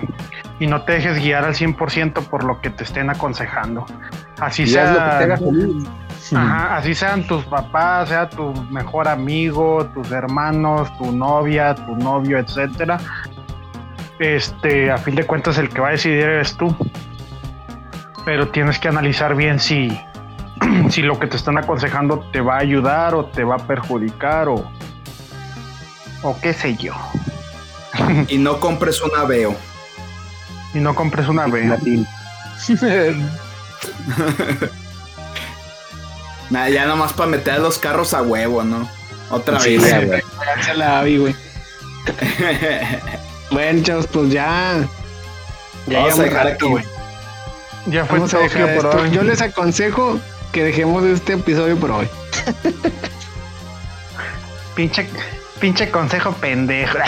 y 0.58 0.66
no 0.66 0.84
te 0.84 0.92
dejes 0.92 1.18
guiar 1.18 1.44
al 1.44 1.54
100% 1.54 2.14
por 2.28 2.44
lo 2.44 2.62
que 2.62 2.70
te 2.70 2.84
estén 2.84 3.10
aconsejando. 3.10 3.84
Así 4.40 4.66
sea. 4.66 5.38
Ajá, 6.30 6.76
así 6.76 6.94
sean 6.94 7.26
tus 7.26 7.44
papás, 7.44 8.08
sea 8.08 8.28
tu 8.28 8.52
mejor 8.70 9.08
amigo, 9.08 9.84
tus 9.92 10.10
hermanos, 10.12 10.96
tu 10.98 11.10
novia, 11.10 11.74
tu 11.74 11.96
novio, 11.96 12.38
etcétera. 12.38 12.98
Este, 14.18 14.90
a 14.90 14.98
fin 14.98 15.16
de 15.16 15.24
cuentas, 15.24 15.58
el 15.58 15.68
que 15.68 15.80
va 15.80 15.88
a 15.88 15.90
decidir 15.92 16.20
eres 16.20 16.56
tú. 16.56 16.74
Pero 18.24 18.48
tienes 18.48 18.78
que 18.78 18.88
analizar 18.88 19.34
bien 19.34 19.58
si, 19.58 19.98
si 20.90 21.02
lo 21.02 21.18
que 21.18 21.26
te 21.26 21.36
están 21.36 21.58
aconsejando 21.58 22.20
te 22.32 22.40
va 22.40 22.56
a 22.56 22.60
ayudar 22.60 23.14
o 23.14 23.26
te 23.26 23.42
va 23.42 23.56
a 23.56 23.66
perjudicar 23.66 24.48
o, 24.48 24.70
o 26.22 26.40
qué 26.40 26.52
sé 26.52 26.76
yo. 26.76 26.94
Y 28.28 28.38
no 28.38 28.60
compres 28.60 29.02
una 29.02 29.24
veo. 29.24 29.56
Y 30.72 30.78
no 30.78 30.94
compres 30.94 31.28
una 31.28 31.46
veo. 31.46 31.76
Nada, 36.52 36.68
ya 36.68 36.84
nomás 36.84 37.14
para 37.14 37.30
meter 37.30 37.60
los 37.60 37.78
carros 37.78 38.12
a 38.12 38.20
huevo, 38.20 38.62
¿no? 38.62 38.86
Otra 39.30 39.58
vez. 39.58 39.82
la 40.76 41.00
güey. 41.00 41.34
bueno, 43.50 43.82
chavos, 43.82 44.06
pues 44.06 44.30
ya. 44.30 44.86
Ya 45.86 46.00
Vamos 46.00 46.18
a 46.18 46.22
dejar 46.24 46.46
aquí. 46.48 46.66
Ya 47.86 48.04
fue 48.04 48.20
todo 48.20 48.42
por 48.76 49.00
hoy. 49.00 49.10
Yo 49.12 49.22
les 49.22 49.40
aconsejo 49.40 50.20
que 50.52 50.62
dejemos 50.62 51.02
este 51.04 51.32
episodio 51.32 51.74
por 51.78 51.90
hoy. 51.90 52.08
pinche, 54.76 55.08
pinche 55.58 55.90
consejo 55.90 56.32
pendejo. 56.32 56.98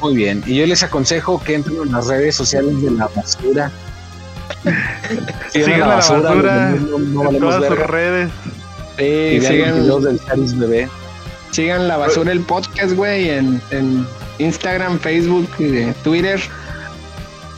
Muy 0.00 0.16
bien. 0.16 0.42
Y 0.46 0.56
yo 0.56 0.66
les 0.66 0.82
aconsejo 0.82 1.38
que 1.44 1.56
entren 1.56 1.82
en 1.82 1.92
las 1.92 2.06
redes 2.06 2.34
sociales 2.34 2.80
de 2.80 2.92
la 2.92 3.08
basura 3.08 3.70
Sigan 5.50 5.80
la 5.80 5.86
basura, 5.86 6.70
en 6.70 7.40
todas 7.40 7.66
sus 7.66 7.78
redes. 7.78 8.30
Sí, 8.98 9.40
sigan 9.40 9.88
los 9.88 10.04
del 10.04 10.20
Charis 10.24 10.58
Bebé. 10.58 10.88
Sigan 11.50 11.88
la 11.88 11.96
basura 11.96 12.32
el 12.32 12.40
podcast, 12.40 12.92
güey, 12.94 13.30
en, 13.30 13.60
en 13.70 14.06
Instagram, 14.38 14.98
Facebook, 14.98 15.48
Twitter. 16.02 16.40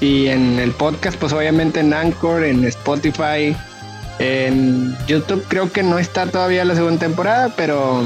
Y 0.00 0.26
en 0.28 0.58
el 0.58 0.72
podcast, 0.72 1.18
pues 1.18 1.32
obviamente 1.32 1.80
en 1.80 1.94
Anchor, 1.94 2.44
en 2.44 2.64
Spotify, 2.64 3.56
en 4.18 4.96
YouTube 5.06 5.44
creo 5.48 5.70
que 5.72 5.82
no 5.82 5.98
está 5.98 6.26
todavía 6.26 6.64
la 6.64 6.74
segunda 6.74 6.98
temporada, 6.98 7.50
pero 7.56 8.02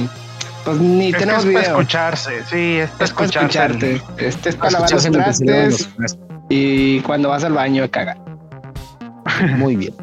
pues 0.64 0.78
ni 0.78 1.12
tenemos 1.12 1.44
video. 1.44 1.62
Para 1.62 1.72
escucharse, 1.72 2.44
sí, 2.48 2.76
es 2.78 2.90
para 2.90 3.04
escucharte. 3.06 4.02
Este 4.18 4.50
es 4.50 4.56
para 4.56 4.72
lavar 4.72 4.92
los 4.92 5.10
trastes 5.10 5.88
y 6.48 7.00
cuando 7.00 7.28
vas 7.28 7.44
al 7.44 7.52
baño 7.54 7.84
a 7.84 7.88
cagar. 7.88 8.29
Muy 9.56 9.76
bien. 9.76 9.94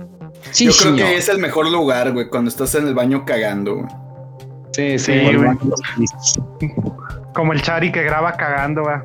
Yo 0.56 0.72
creo 0.72 0.96
que 0.96 1.18
es 1.18 1.30
el 1.30 1.40
mejor 1.40 1.70
lugar, 1.70 2.12
güey, 2.14 2.30
cuando 2.30 2.50
estás 2.50 2.74
en 2.76 2.88
el 2.88 2.94
baño 2.94 3.26
cagando, 3.26 3.86
Sí, 4.78 5.00
sí, 5.00 5.14
Como 7.34 7.52
el 7.52 7.62
Chari 7.64 7.92
que 7.92 8.04
graba 8.04 8.34
cagando, 8.34 8.84
güey. 8.84 8.98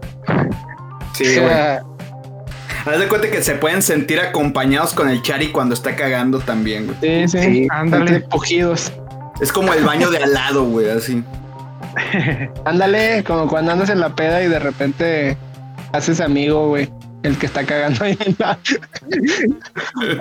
Sí, 1.14 1.38
güey. 1.38 1.50
Haz 1.50 2.98
de 2.98 3.08
cuenta 3.08 3.30
que 3.30 3.42
se 3.42 3.54
pueden 3.54 3.80
sentir 3.80 4.20
acompañados 4.20 4.92
con 4.92 5.08
el 5.08 5.22
Chari 5.22 5.50
cuando 5.50 5.72
está 5.72 5.96
cagando 5.96 6.40
también, 6.40 6.88
güey. 6.88 7.26
Sí, 7.26 7.38
sí. 7.38 7.68
Ándale. 7.70 8.22
Cogidos. 8.24 8.92
Es 9.40 9.50
como 9.50 9.72
el 9.72 9.82
baño 9.82 10.10
de 10.10 10.18
al 10.18 10.34
lado, 10.34 10.64
güey, 10.66 10.90
así. 10.90 11.24
Ándale, 12.66 13.24
como 13.24 13.48
cuando 13.48 13.72
andas 13.72 13.88
en 13.88 14.00
la 14.00 14.14
peda 14.14 14.42
y 14.42 14.48
de 14.48 14.58
repente 14.58 15.38
haces 15.92 16.20
amigo, 16.20 16.68
güey 16.68 16.90
el 17.22 17.38
que 17.38 17.46
está 17.46 17.64
cagando 17.64 18.04
ahí 18.04 18.16
en 18.20 18.36
la... 18.38 18.58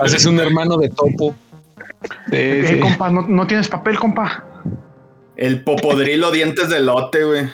Haces 0.00 0.24
un 0.26 0.38
hermano 0.40 0.76
de 0.76 0.88
topo. 0.88 1.34
eh, 2.30 2.78
compa, 2.80 3.10
¿no, 3.10 3.46
tienes 3.46 3.68
papel, 3.68 3.98
compa? 3.98 4.44
El 5.36 5.62
popodrilo 5.64 6.30
dientes 6.30 6.68
de 6.68 6.80
lote, 6.80 7.24
güey. 7.24 7.48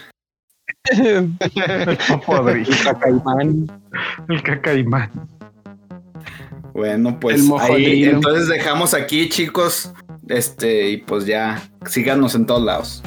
el 0.91 1.99
popodrilo. 2.09 2.71
El 2.71 2.83
cacaimán. 2.85 3.83
El 4.29 4.43
cacaimán. 4.43 5.11
Bueno, 6.75 7.19
pues 7.19 7.43
ahí, 7.61 8.05
entonces 8.05 8.49
dejamos 8.49 8.95
aquí, 8.95 9.29
chicos. 9.29 9.93
Este, 10.29 10.91
y 10.91 10.97
pues 10.99 11.25
ya, 11.27 11.61
síganos 11.87 12.35
en 12.35 12.47
todos 12.47 12.63
lados. 12.63 13.03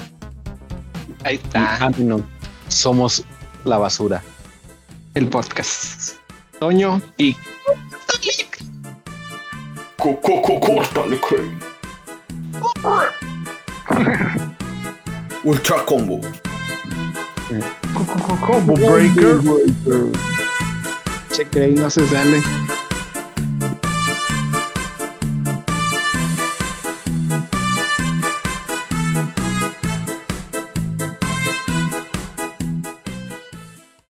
Ahí 1.24 1.36
está. 1.36 1.92
Somos 2.68 3.24
la 3.64 3.78
basura. 3.78 4.24
El 5.14 5.28
podcast. 5.28 6.21
Toño 6.62 7.02
y. 7.18 7.36
Córtale, 9.98 11.20
Craig. 11.20 11.58
Ultra 15.44 15.84
combo. 15.86 16.22
Combo 18.46 18.74
breaker. 18.76 19.40
Che, 21.34 21.48
Craig 21.50 21.80
no 21.80 21.90
se 21.90 22.06
sale. 22.06 22.44